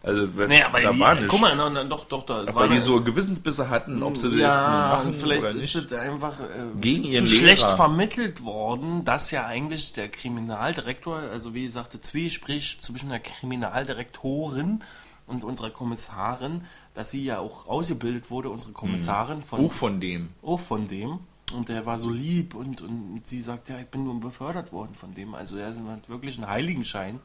Also 0.05 0.37
wenn, 0.37 0.51
nee, 0.51 0.62
aber 0.62 0.83
da 0.83 0.93
die, 0.93 1.01
war 1.01 1.15
nicht. 1.15 1.29
Guck 1.29 1.41
mal, 1.41 1.57
no, 1.57 1.71
no, 1.71 1.83
doch, 1.85 2.05
doch, 2.05 2.27
da 2.27 2.55
weil 2.55 2.69
die 2.69 2.79
so 2.79 3.01
Gewissensbisse 3.01 3.71
hatten, 3.71 4.03
ob 4.03 4.19
sie 4.19 4.29
ja, 4.37 4.49
das 4.49 4.62
jetzt 4.62 4.69
machen 4.69 5.15
vielleicht 5.15 5.45
oder 5.45 5.55
nicht. 5.55 5.75
ist 5.75 5.93
es 5.93 5.99
einfach 5.99 6.41
äh, 6.41 6.45
gegen 6.79 7.05
ihren 7.05 7.27
schlecht 7.27 7.62
Lehrer. 7.62 7.77
vermittelt 7.77 8.45
worden, 8.45 9.07
dass 9.07 9.31
ja 9.31 9.47
eigentlich 9.47 9.95
der 9.95 10.11
Kriminaldirektor, 10.11 11.17
also 11.17 11.55
wie 11.55 11.69
sagte 11.69 12.03
Zwie, 12.03 12.29
sprich 12.29 12.81
zwischen 12.83 13.09
der 13.09 13.21
Kriminaldirektorin 13.21 14.83
und 15.27 15.43
unserer 15.43 15.71
Kommissarin, 15.71 16.61
dass 16.93 17.11
sie 17.11 17.25
ja 17.25 17.39
auch 17.39 17.67
ausgebildet 17.67 18.31
wurde, 18.31 18.51
unsere 18.51 18.73
Kommissarin 18.73 19.43
von 19.43 19.65
auch 19.65 19.73
von 19.73 20.01
dem, 20.01 20.29
auch 20.43 20.61
von 20.61 20.87
dem. 20.87 21.21
Und 21.53 21.68
der 21.68 21.86
war 21.86 21.99
so 21.99 22.11
lieb 22.11 22.55
und, 22.55 22.80
und 22.80 23.22
sie 23.24 23.40
sagt, 23.40 23.68
ja, 23.68 23.78
ich 23.78 23.86
bin 23.86 24.05
nur 24.05 24.18
befördert 24.18 24.72
worden 24.72 24.95
von 24.95 25.14
dem. 25.14 25.34
Also 25.34 25.57
er 25.57 25.74
hat 25.74 26.09
wirklich 26.09 26.36
einen 26.36 26.49
Heiligenschein. 26.49 27.20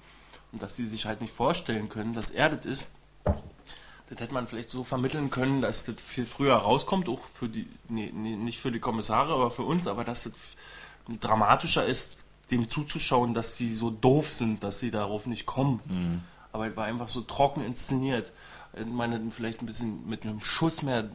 Und 0.51 0.61
dass 0.61 0.75
sie 0.75 0.85
sich 0.85 1.05
halt 1.05 1.21
nicht 1.21 1.33
vorstellen 1.33 1.89
können, 1.89 2.13
dass 2.13 2.29
er 2.29 2.49
das 2.49 2.65
ist, 2.65 2.87
das 3.23 4.19
hätte 4.19 4.33
man 4.33 4.47
vielleicht 4.47 4.71
so 4.71 4.83
vermitteln 4.83 5.29
können, 5.29 5.61
dass 5.61 5.85
das 5.85 6.01
viel 6.01 6.25
früher 6.25 6.55
rauskommt, 6.55 7.07
auch 7.07 7.23
für 7.25 7.47
die, 7.47 7.67
nee, 7.87 8.11
nee, 8.13 8.35
nicht 8.35 8.59
für 8.59 8.71
die 8.71 8.79
Kommissare, 8.79 9.33
aber 9.33 9.51
für 9.51 9.63
uns, 9.63 9.85
aber 9.85 10.03
dass 10.03 10.23
das 10.23 10.33
dramatischer 11.19 11.85
ist, 11.85 12.25
dem 12.49 12.67
zuzuschauen, 12.67 13.35
dass 13.35 13.55
sie 13.55 13.73
so 13.73 13.91
doof 13.91 14.33
sind, 14.33 14.63
dass 14.63 14.79
sie 14.79 14.89
darauf 14.89 15.27
nicht 15.27 15.45
kommen. 15.45 15.79
Mhm. 15.85 16.21
Aber 16.51 16.67
es 16.67 16.75
war 16.75 16.85
einfach 16.85 17.09
so 17.09 17.21
trocken 17.21 17.63
inszeniert. 17.63 18.31
Ich 18.73 18.85
meine, 18.85 19.21
vielleicht 19.29 19.61
ein 19.61 19.67
bisschen 19.67 20.07
mit 20.09 20.23
einem 20.23 20.41
Schuss 20.41 20.81
mehr 20.81 21.09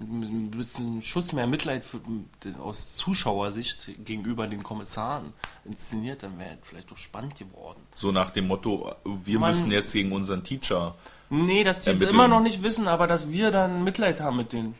ein 0.00 0.50
bisschen 0.50 1.00
Schuss 1.02 1.32
mehr 1.32 1.46
Mitleid 1.46 1.84
für, 1.84 2.00
aus 2.60 2.94
Zuschauersicht 2.96 3.92
gegenüber 4.04 4.46
den 4.46 4.62
Kommissaren 4.62 5.32
inszeniert, 5.64 6.22
dann 6.22 6.38
wäre 6.38 6.58
es 6.60 6.68
vielleicht 6.68 6.90
doch 6.90 6.98
spannend 6.98 7.38
geworden. 7.38 7.80
So 7.92 8.12
nach 8.12 8.30
dem 8.30 8.46
Motto, 8.46 8.94
wir 9.04 9.38
Man, 9.38 9.50
müssen 9.50 9.72
jetzt 9.72 9.92
gegen 9.92 10.12
unseren 10.12 10.44
Teacher. 10.44 10.94
Nee, 11.30 11.64
dass 11.64 11.84
sie 11.84 11.90
ermitteln. 11.90 12.14
immer 12.14 12.28
noch 12.28 12.40
nicht 12.40 12.62
wissen, 12.62 12.88
aber 12.88 13.06
dass 13.06 13.30
wir 13.30 13.50
dann 13.50 13.84
Mitleid 13.84 14.20
haben 14.20 14.36
mit 14.36 14.52
denen. 14.52 14.74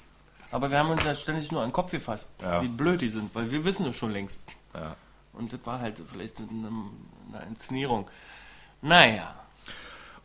Aber 0.51 0.71
wir 0.71 0.79
haben 0.79 0.91
uns 0.91 1.03
ja 1.03 1.15
ständig 1.15 1.51
nur 1.51 1.63
an 1.63 1.69
den 1.69 1.73
Kopf 1.73 1.91
gefasst, 1.91 2.31
ja. 2.41 2.63
wie 2.63 2.69
blöd 2.69 3.01
die 3.01 3.09
sind, 3.09 3.35
weil 3.35 3.51
wir 3.51 3.65
wissen 3.65 3.87
es 3.87 3.97
schon 3.97 4.13
längst. 4.13 4.45
Ja. 4.75 4.97
Und 5.33 5.53
das 5.53 5.61
war 5.65 5.81
halt 5.81 6.03
vielleicht 6.07 6.41
eine, 6.41 6.71
eine 7.33 7.47
Inszenierung. 7.47 8.09
Naja. 8.83 9.35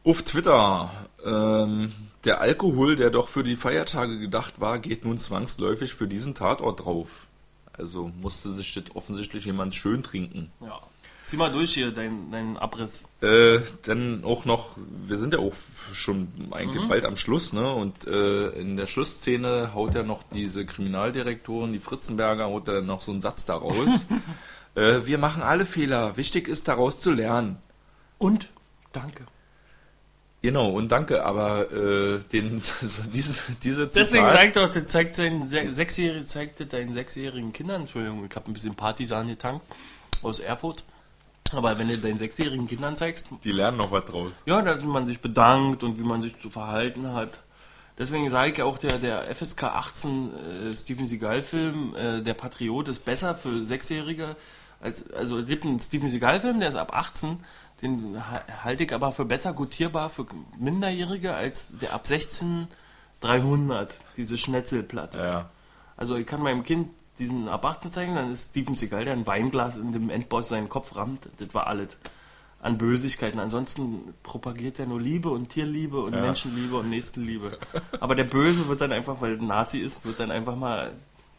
Auf 0.03 0.23
Twitter, 0.23 0.91
ähm, 1.23 1.91
der 2.23 2.41
Alkohol, 2.41 2.95
der 2.95 3.09
doch 3.09 3.27
für 3.27 3.43
die 3.43 3.55
Feiertage 3.55 4.19
gedacht 4.19 4.59
war, 4.59 4.79
geht 4.79 5.05
nun 5.05 5.17
zwangsläufig 5.17 5.93
für 5.93 6.07
diesen 6.07 6.33
Tatort 6.33 6.85
drauf. 6.85 7.27
Also 7.73 8.11
musste 8.21 8.51
sich 8.51 8.73
das 8.73 8.95
offensichtlich 8.95 9.45
jemand 9.45 9.73
schön 9.73 10.03
trinken. 10.03 10.51
Ja. 10.59 10.79
Zieh 11.25 11.37
mal 11.37 11.51
durch 11.51 11.73
hier 11.73 11.91
deinen 11.91 12.31
dein 12.31 12.57
Abriss. 12.57 13.03
Äh, 13.21 13.59
dann 13.83 14.23
auch 14.25 14.45
noch, 14.45 14.77
wir 14.77 15.17
sind 15.17 15.33
ja 15.33 15.39
auch 15.39 15.53
schon 15.93 16.27
eigentlich 16.51 16.83
mhm. 16.83 16.89
bald 16.89 17.05
am 17.05 17.15
Schluss, 17.15 17.53
ne? 17.53 17.71
Und 17.71 18.05
äh, 18.07 18.49
in 18.49 18.75
der 18.75 18.87
Schlussszene 18.87 19.73
haut 19.73 19.95
ja 19.95 20.03
noch 20.03 20.23
diese 20.23 20.65
Kriminaldirektorin, 20.65 21.73
die 21.73 21.79
Fritzenberger, 21.79 22.45
haut 22.45 22.67
er 22.67 22.81
noch 22.81 23.01
so 23.01 23.11
einen 23.11 23.21
Satz 23.21 23.45
daraus. 23.45 24.07
äh, 24.75 25.05
wir 25.05 25.19
machen 25.19 25.43
alle 25.43 25.63
Fehler. 25.63 26.17
Wichtig 26.17 26.47
ist 26.47 26.67
daraus 26.67 26.99
zu 26.99 27.11
lernen. 27.11 27.59
Und 28.17 28.49
danke. 28.91 29.25
Genau, 30.41 30.69
und 30.69 30.91
danke, 30.91 31.23
aber 31.23 31.71
äh, 31.71 32.19
den, 32.31 32.61
so 32.81 33.03
dieses, 33.03 33.45
diese 33.63 33.91
Zitat, 33.91 33.95
Deswegen 33.95 34.29
zeigt 34.29 34.55
doch, 34.55 34.69
der 34.69 34.87
zeigt 34.87 35.15
seinen 35.15 35.43
sechsjährigen, 35.43 36.25
zeigte 36.25 36.65
deinen 36.65 36.93
sechsjährigen 36.93 37.53
Kindern, 37.53 37.81
Entschuldigung, 37.81 38.25
ich 38.27 38.35
habe 38.35 38.49
ein 38.49 38.53
bisschen 38.53 38.75
Partisan 38.75 39.27
getankt 39.27 39.65
aus 40.23 40.39
Erfurt. 40.39 40.83
Aber 41.53 41.77
wenn 41.77 41.89
du 41.89 41.97
deinen 41.97 42.17
sechsjährigen 42.17 42.65
Kindern 42.65 42.95
zeigst. 42.95 43.27
Die 43.43 43.51
lernen 43.51 43.77
noch 43.77 43.91
was 43.91 44.05
draus. 44.05 44.31
Ja, 44.45 44.61
dass 44.61 44.83
man 44.85 45.05
sich 45.05 45.19
bedankt 45.19 45.83
und 45.83 45.99
wie 45.99 46.03
man 46.03 46.21
sich 46.21 46.39
zu 46.39 46.49
verhalten 46.49 47.13
hat. 47.13 47.39
Deswegen 47.97 48.29
sage 48.29 48.53
ich 48.53 48.61
auch, 48.61 48.77
der, 48.77 48.97
der 48.97 49.35
FSK 49.35 49.63
18 49.63 50.31
äh, 50.33 50.73
Steven 50.75 51.07
Seagal-Film, 51.07 51.95
äh, 51.95 52.21
der 52.21 52.33
Patriot, 52.33 52.87
ist 52.87 53.03
besser 53.03 53.35
für 53.35 53.63
Sechsjährige. 53.63 54.37
Als, 54.79 55.11
also 55.11 55.39
es 55.39 55.45
gibt 55.45 55.65
einen 55.65 55.79
Steven 55.79 56.09
Seagal-Film, 56.09 56.59
der 56.59 56.69
ist 56.69 56.77
ab 56.77 56.95
18 56.95 57.37
den 57.81 58.21
halte 58.63 58.83
ich 58.83 58.93
aber 58.93 59.11
für 59.11 59.25
besser 59.25 59.53
gutierbar 59.53 60.09
für 60.09 60.25
Minderjährige 60.57 61.33
als 61.33 61.77
der 61.79 61.93
ab 61.93 62.05
16 62.07 62.67
300, 63.21 63.95
diese 64.17 64.37
Schnetzelplatte. 64.37 65.19
Ja. 65.19 65.49
Also 65.95 66.15
ich 66.15 66.25
kann 66.25 66.41
meinem 66.41 66.63
Kind 66.63 66.89
diesen 67.19 67.47
ab 67.47 67.63
18 67.65 67.91
zeigen, 67.91 68.15
dann 68.15 68.31
ist 68.31 68.49
Steven 68.49 68.75
Seagal, 68.75 69.05
der 69.05 69.13
ein 69.13 69.27
Weinglas 69.27 69.77
in 69.77 69.91
dem 69.91 70.09
Endboss 70.09 70.49
seinen 70.49 70.69
Kopf 70.69 70.95
rammt. 70.95 71.29
Das 71.37 71.53
war 71.53 71.67
alles 71.67 71.89
an 72.61 72.77
Bösigkeiten. 72.77 73.39
Ansonsten 73.39 74.13
propagiert 74.23 74.79
er 74.79 74.87
nur 74.87 74.99
Liebe 74.99 75.29
und 75.29 75.49
Tierliebe 75.49 76.01
und 76.01 76.13
ja. 76.13 76.21
Menschenliebe 76.21 76.77
und 76.77 76.89
Nächstenliebe. 76.89 77.57
Aber 77.99 78.15
der 78.15 78.23
Böse 78.23 78.67
wird 78.67 78.81
dann 78.81 78.91
einfach, 78.91 79.21
weil 79.21 79.37
er 79.37 79.41
Nazi 79.41 79.79
ist, 79.79 80.03
wird 80.03 80.19
dann 80.19 80.31
einfach 80.31 80.55
mal 80.55 80.91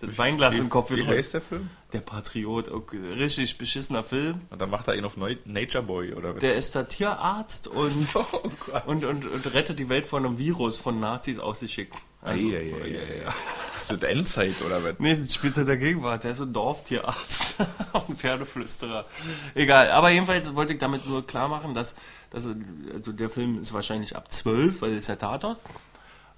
das 0.02 0.18
Weinglas 0.18 0.58
im 0.58 0.68
Kopf 0.68 0.88
gedrückt. 0.88 1.10
Wie 1.10 1.14
heißt 1.14 1.34
der 1.34 1.40
Film? 1.40 1.70
Der 1.92 2.00
Patriot. 2.00 2.68
Okay, 2.68 2.98
richtig 3.16 3.56
beschissener 3.56 4.02
Film. 4.02 4.40
Und 4.50 4.60
dann 4.60 4.68
macht 4.68 4.88
er 4.88 4.96
ihn 4.96 5.04
auf 5.04 5.16
Nature 5.16 5.84
Boy, 5.84 6.12
oder 6.14 6.34
was? 6.34 6.40
Der 6.40 6.56
ist 6.56 6.74
der 6.74 6.88
Tierarzt 6.88 7.68
und, 7.68 7.90
so, 8.12 8.26
oh 8.32 8.50
und, 8.86 9.04
und, 9.04 9.24
und, 9.24 9.54
rettet 9.54 9.78
die 9.78 9.88
Welt 9.88 10.08
von 10.08 10.26
einem 10.26 10.38
Virus 10.38 10.78
von 10.78 10.98
Nazis 10.98 11.38
ausgeschickt. 11.38 11.94
Also, 12.20 12.48
ja, 12.48 12.58
ja, 12.58 12.78
ja, 12.78 12.84
ja. 13.24 13.34
Ist 13.76 13.92
das 13.92 14.02
Endzeit, 14.02 14.60
oder 14.64 14.82
was? 14.82 14.94
Nee, 14.98 15.16
das 15.16 15.34
spielt 15.34 15.56
in 15.56 15.66
der 15.66 15.76
Gegenwart. 15.76 16.24
Der 16.24 16.32
ist 16.32 16.38
so 16.38 16.44
ein 16.44 16.52
Dorftierarzt 16.52 17.58
und 18.08 18.18
Pferdeflüsterer. 18.18 19.06
Egal, 19.54 19.90
aber 19.92 20.10
jedenfalls 20.10 20.52
wollte 20.56 20.72
ich 20.72 20.80
damit 20.80 21.06
nur 21.06 21.24
klar 21.24 21.48
machen, 21.48 21.74
dass, 21.74 21.94
dass 22.30 22.48
also 22.92 23.12
der 23.12 23.30
Film 23.30 23.60
ist 23.60 23.72
wahrscheinlich 23.72 24.16
ab 24.16 24.32
12, 24.32 24.82
weil 24.82 24.96
es 24.96 25.06
ja 25.06 25.14
Tatort. 25.16 25.58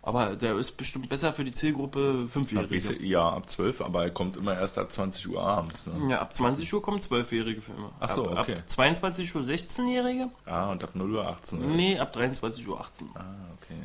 Aber 0.07 0.37
der 0.37 0.59
ist 0.59 0.73
bestimmt 0.73 1.09
besser 1.09 1.33
für 1.33 1.45
die 1.45 1.51
Zielgruppe 1.51 2.29
5-Jährige. 2.33 3.03
Ja, 3.03 3.27
ab 3.27 3.49
12, 3.49 3.81
aber 3.81 4.05
er 4.05 4.11
kommt 4.11 4.37
immer 4.37 4.55
erst 4.55 4.77
ab 4.77 4.93
20 4.93 5.31
Uhr 5.31 5.43
abends. 5.43 5.87
Ne? 5.87 6.11
Ja, 6.11 6.21
ab 6.21 6.35
20 6.35 6.71
Uhr 6.75 6.83
kommen 6.83 6.99
12-jährige 6.99 7.63
Filme. 7.63 7.91
Ach 8.01 8.11
so, 8.11 8.27
ab, 8.27 8.41
okay. 8.41 8.53
Ab 8.53 8.65
22 8.67 9.35
Uhr 9.35 9.41
16-Jährige. 9.41 10.29
Ah, 10.45 10.71
und 10.71 10.85
ab 10.85 10.91
0 10.93 11.11
Uhr 11.11 11.27
18 11.27 11.59
Uhr? 11.59 11.69
Nee, 11.69 11.99
ab 11.99 12.13
23 12.13 12.69
Uhr 12.69 12.79
18 12.79 13.09
Ah, 13.15 13.23
okay. 13.55 13.81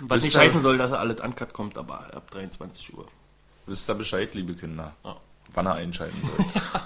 Was 0.00 0.16
Wisst 0.16 0.34
nicht 0.34 0.38
heißen 0.38 0.60
soll, 0.60 0.78
dass 0.78 0.90
er 0.90 0.98
alles 0.98 1.20
uncut 1.20 1.52
kommt, 1.52 1.78
aber 1.78 2.12
ab 2.12 2.28
23 2.32 2.98
Uhr. 2.98 3.06
Wisst 3.66 3.88
ihr 3.88 3.94
Bescheid, 3.94 4.34
liebe 4.34 4.54
Kinder, 4.54 4.96
ja. 5.04 5.14
wann 5.52 5.66
er 5.66 5.74
einschalten 5.74 6.20
soll. 6.26 6.44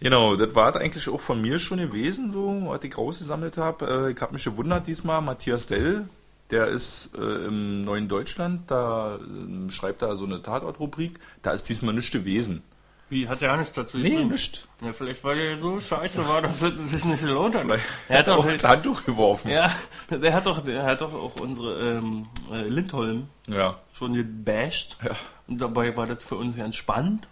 Genau, 0.00 0.36
das 0.36 0.54
war 0.54 0.76
eigentlich 0.76 1.08
auch 1.08 1.20
von 1.20 1.40
mir 1.40 1.58
schon 1.58 1.78
gewesen, 1.78 2.30
so, 2.30 2.62
was 2.66 2.84
ich 2.84 2.96
rausgesammelt 2.96 3.56
habe. 3.56 4.06
Äh, 4.06 4.12
ich 4.12 4.20
habe 4.20 4.32
mich 4.32 4.44
gewundert 4.44 4.86
diesmal, 4.86 5.20
Matthias 5.20 5.66
Dell, 5.66 6.08
der 6.50 6.68
ist 6.68 7.14
äh, 7.16 7.20
im 7.46 7.82
Neuen 7.82 8.08
Deutschland, 8.08 8.70
da 8.70 9.16
äh, 9.16 9.70
schreibt 9.70 10.02
er 10.02 10.16
so 10.16 10.24
eine 10.24 10.42
Tatortrubrik, 10.42 11.18
da 11.42 11.50
ist 11.52 11.68
diesmal 11.68 11.94
nichts 11.94 12.10
gewesen. 12.10 12.62
Wie, 13.10 13.26
hat 13.26 13.40
er 13.40 13.54
auch 13.54 13.56
nichts 13.58 13.72
dazu 13.74 13.96
Nee, 13.96 14.10
geschrieben? 14.10 14.28
nicht. 14.30 14.68
Ja, 14.82 14.92
vielleicht 14.92 15.24
weil 15.24 15.38
er 15.38 15.58
so 15.58 15.80
scheiße 15.80 16.28
war, 16.28 16.42
dass 16.42 16.60
es 16.60 16.90
sich 16.90 17.04
nicht 17.06 17.22
gelohnt 17.22 17.54
hat. 17.54 17.62
Vielleicht 17.62 17.84
Er 18.08 18.18
hat 18.18 18.28
doch, 18.28 18.38
auch 18.38 18.46
das 18.46 18.64
Handtuch 18.64 19.02
geworfen. 19.04 19.50
ja, 19.50 19.70
der 20.10 20.34
hat 20.34 20.44
doch, 20.44 20.60
der 20.60 20.82
hat 20.84 21.00
doch 21.00 21.14
auch 21.14 21.40
unsere 21.40 21.96
ähm, 21.96 22.26
äh, 22.52 22.68
Lindholm 22.68 23.28
Ja. 23.46 23.76
schon 23.94 24.12
gebasht. 24.12 24.98
Ja. 25.02 25.12
Und 25.46 25.58
dabei 25.58 25.96
war 25.96 26.06
das 26.06 26.22
für 26.22 26.34
uns 26.36 26.56
ganz 26.56 26.76
spannend. 26.76 27.28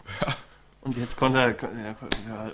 Und 0.81 0.97
jetzt 0.97 1.19
konnte 1.19 1.41
er, 1.41 1.49
er, 1.63 1.97
er, 2.29 2.53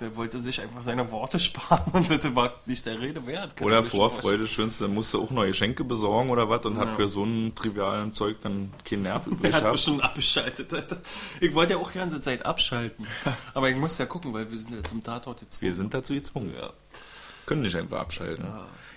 der 0.00 0.16
wollte 0.16 0.40
sich 0.40 0.60
einfach 0.60 0.82
seine 0.82 1.10
Worte 1.10 1.38
sparen 1.38 1.92
und 1.92 2.10
das 2.10 2.34
war 2.34 2.54
nicht 2.66 2.84
der 2.86 2.98
Rede 3.00 3.26
wert. 3.26 3.56
Kann 3.56 3.66
Oder 3.66 3.82
schon 3.82 3.90
Vorfreude, 4.00 4.46
schönste, 4.46 4.88
musste 4.88 5.18
auch 5.18 5.30
neue 5.30 5.48
Geschenke 5.48 5.84
besorgen 5.84 6.30
oder 6.30 6.48
was 6.48 6.64
und 6.66 6.76
hat 6.78 6.88
Ja. 6.88 6.94
für 6.94 7.08
so 7.08 7.24
ein 7.24 7.54
trivialen 7.54 8.12
Zeug 8.12 8.38
dann 8.42 8.72
keinen 8.84 9.02
Nerv 9.02 9.26
übrig 9.28 9.50
Er 9.50 9.52
hat 9.56 9.60
gehabt. 9.60 9.72
bestimmt 9.74 10.02
abgeschaltet. 10.02 10.72
Alter. 10.74 10.98
Ich 11.40 11.54
wollte 11.54 11.74
ja 11.74 11.78
auch 11.78 11.90
die 11.92 11.98
ganze 11.98 12.20
Zeit 12.20 12.44
abschalten. 12.46 13.06
Aber 13.54 13.68
ich 13.70 13.76
muss 13.76 13.98
ja 13.98 14.06
gucken, 14.06 14.32
weil 14.32 14.50
wir 14.50 14.58
sind 14.58 14.74
ja 14.74 14.82
zum 14.82 15.02
Tatort 15.02 15.42
jetzt. 15.42 15.60
Wir 15.62 15.74
sind 15.74 15.92
dazu 15.94 16.14
gezwungen. 16.14 16.52
Ja. 16.58 16.70
Können 17.46 17.62
nicht 17.62 17.76
einfach 17.76 18.00
abschalten. 18.00 18.46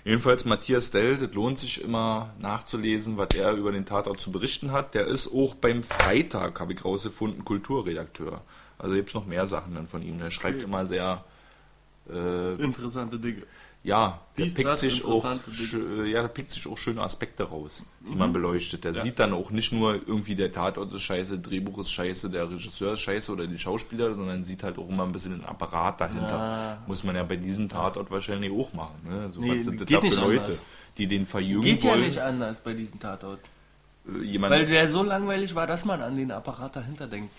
Jedenfalls 0.04 0.44
Matthias 0.44 0.90
Dell, 0.90 1.16
das 1.16 1.32
lohnt 1.32 1.58
sich 1.58 1.80
immer 1.82 2.34
nachzulesen, 2.38 3.16
was 3.16 3.34
er 3.36 3.52
über 3.52 3.72
den 3.72 3.86
Tatort 3.86 4.20
zu 4.20 4.30
berichten 4.30 4.70
hat. 4.70 4.94
Der 4.94 5.06
ist 5.06 5.32
auch 5.34 5.54
beim 5.54 5.82
Freitag, 5.82 6.60
habe 6.60 6.74
ich 6.74 6.84
rausgefunden, 6.84 7.44
Kulturredakteur. 7.44 8.42
Also 8.78 8.94
gibt 8.94 9.08
es 9.08 9.14
noch 9.14 9.26
mehr 9.26 9.46
Sachen 9.46 9.74
dann 9.74 9.86
von 9.88 10.02
ihm. 10.02 10.18
Der 10.18 10.30
schreibt 10.30 10.56
Okay. 10.56 10.64
immer 10.64 10.84
sehr, 10.86 11.24
äh, 12.10 12.52
Interessante 12.62 13.18
Dinge. 13.18 13.42
ja, 13.82 14.20
der 14.36 14.44
Dies, 14.46 14.54
pickt, 14.54 14.78
sich 14.78 15.04
auch, 15.04 15.22
Dinge. 15.22 15.40
schö- 15.50 16.04
ja, 16.04 16.20
der 16.22 16.28
pickt 16.28 16.50
sich 16.50 16.66
auch 16.66 16.76
schöne 16.76 17.02
Aspekte 17.02 17.44
raus, 17.44 17.82
die 18.06 18.12
Mhm. 18.12 18.18
man 18.18 18.32
beleuchtet. 18.32 18.84
Der 18.84 18.92
sieht 18.94 19.18
dann 19.18 19.32
auch 19.32 19.50
nicht 19.50 19.72
nur 19.72 19.94
irgendwie 19.94 20.34
der 20.34 20.50
Tatort 20.52 20.92
ist 20.92 21.02
scheiße, 21.02 21.38
Drehbuch 21.38 21.78
ist 21.78 21.92
scheiße, 21.92 22.28
der 22.30 22.50
Regisseur 22.50 22.94
ist 22.94 23.00
scheiße 23.00 23.32
oder 23.32 23.46
die 23.46 23.58
Schauspieler, 23.58 24.12
sondern 24.14 24.42
sieht 24.44 24.62
halt 24.62 24.76
auch 24.78 24.88
immer 24.88 25.04
ein 25.04 25.12
bisschen 25.12 25.32
den 25.32 25.44
Apparat 25.44 26.00
dahinter. 26.00 26.36
Ja. 26.38 26.82
Muss 26.86 27.04
man 27.04 27.14
ja 27.16 27.22
bei 27.22 27.36
diesem 27.36 27.68
Tatort 27.68 28.10
wahrscheinlich 28.10 28.52
auch 28.52 28.72
machen. 28.74 28.96
Ne? 29.08 29.30
So, 29.30 29.40
Nee, 29.40 29.58
was 29.58 29.64
sind 29.64 29.80
das 29.80 29.86
geht 29.86 29.96
da 29.96 30.00
für 30.00 30.06
nicht 30.06 30.20
Leute, 30.20 30.40
anders. 30.42 30.68
die 30.98 31.06
den 31.06 31.26
verjüngen 31.26 31.62
Geht 31.62 31.84
ja 31.84 31.92
wollen? 31.92 32.02
nicht 32.02 32.18
anders 32.20 32.60
bei 32.60 32.72
diesem 32.74 32.98
Tatort. 33.00 33.40
Äh, 34.06 34.22
Jemand, 34.24 34.52
Weil 34.52 34.66
der 34.66 34.88
so 34.88 35.02
langweilig 35.02 35.54
war, 35.54 35.66
dass 35.66 35.84
man 35.86 36.02
an 36.02 36.16
den 36.16 36.30
Apparat 36.30 36.76
dahinter 36.76 37.06
denkt. 37.06 37.30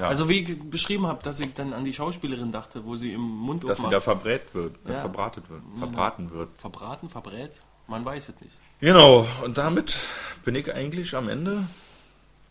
Ja, 0.00 0.08
Also 0.08 0.28
wie 0.28 0.40
ich 0.40 0.58
beschrieben 0.70 1.06
habe, 1.06 1.22
dass 1.22 1.38
ich 1.40 1.54
dann 1.54 1.72
an 1.72 1.84
die 1.84 1.92
Schauspielerin 1.92 2.52
dachte, 2.52 2.84
wo 2.84 2.96
sie 2.96 3.12
im 3.12 3.20
Mund 3.20 3.68
dass 3.68 3.78
sie 3.78 3.88
da 3.88 4.00
verbrät 4.00 4.54
wird, 4.54 4.76
äh, 4.86 4.92
Ja. 4.92 5.00
Verbratet 5.00 5.48
wird, 5.48 5.62
verbraten 5.76 6.30
wird. 6.30 6.48
Verbraten, 6.58 7.08
verbrät? 7.08 7.52
Man 7.86 8.04
weiß 8.04 8.28
es 8.28 8.40
nicht. 8.40 8.60
Genau, 8.80 9.26
und 9.44 9.58
damit 9.58 9.98
bin 10.44 10.54
ich 10.54 10.72
eigentlich 10.72 11.14
am 11.16 11.28
Ende 11.28 11.64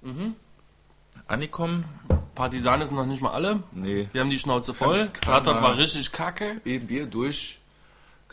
Mhm. 0.01 0.35
angekommen. 1.27 1.85
Partisanen 2.35 2.87
sind 2.87 2.95
noch 2.95 3.05
nicht 3.05 3.21
mal 3.21 3.31
alle. 3.31 3.63
Nee, 3.71 4.07
Wir 4.13 4.21
haben 4.21 4.29
die 4.29 4.39
Schnauze 4.39 4.73
voll. 4.73 5.09
Tatort 5.21 5.61
war 5.61 5.77
richtig 5.77 6.11
kacke. 6.11 6.61
eben 6.65 6.87
wir 6.89 7.05
durch. 7.05 7.58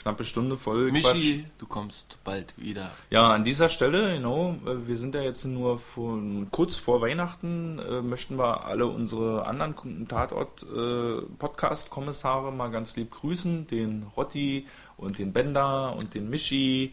Knappe 0.07 0.23
Stunde 0.23 0.57
voll. 0.57 0.93
Quatsch. 0.93 1.15
Michi, 1.15 1.45
du 1.59 1.67
kommst 1.67 2.19
bald 2.23 2.55
wieder. 2.57 2.93
Ja, 3.11 3.27
an 3.33 3.43
dieser 3.43 3.69
Stelle, 3.69 4.15
genau, 4.15 4.53
äh, 4.65 4.87
wir 4.87 4.97
sind 4.97 5.17
ja 5.17 5.21
jetzt 5.21 5.45
nur 5.47 5.81
von, 5.81 6.47
kurz 6.53 6.77
vor 6.77 7.01
Weihnachten, 7.01 7.81
äh, 7.81 8.03
möchten 8.03 8.39
wir 8.39 8.67
alle 8.67 8.87
unsere 8.87 9.45
anderen 9.47 10.07
Tatort-Podcast-Kommissare 10.07 12.53
mal 12.53 12.71
ganz 12.71 12.95
lieb 12.95 13.11
grüßen. 13.11 13.67
Den 13.67 14.05
Rotti 14.17 14.69
und 14.97 15.19
den 15.19 15.33
Bender 15.33 15.97
und 15.97 16.15
den 16.15 16.31
Michi 16.31 16.93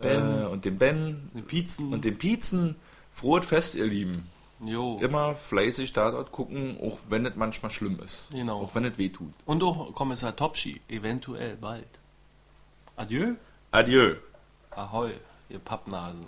Ben. 0.00 0.42
äh, 0.42 0.46
und 0.46 0.64
den 0.64 0.78
Ben 0.78 1.30
Die 1.34 1.42
Pizzen. 1.42 1.92
und 1.92 2.04
den 2.04 2.18
Piezen. 2.18 2.74
Frohes 3.12 3.46
Fest, 3.46 3.76
ihr 3.76 3.86
Lieben. 3.86 4.28
jo. 4.64 4.98
Immer 5.00 5.36
fleißig 5.36 5.92
Tatort 5.92 6.32
gucken, 6.32 6.76
auch 6.82 6.98
wenn 7.08 7.24
es 7.24 7.36
manchmal 7.36 7.70
schlimm 7.70 8.00
ist. 8.00 8.30
Genau. 8.32 8.62
Auch 8.62 8.74
wenn 8.74 8.84
es 8.84 8.98
weh 8.98 9.10
tut. 9.10 9.30
Und 9.44 9.62
auch 9.62 9.94
Kommissar 9.94 10.34
Topschi. 10.34 10.80
Eventuell 10.88 11.54
bald. 11.56 11.86
Adieu. 12.98 13.36
Adieu. 13.70 14.16
Ahoi, 14.72 15.12
ihr 15.48 15.60
Pappnasen. 15.60 16.26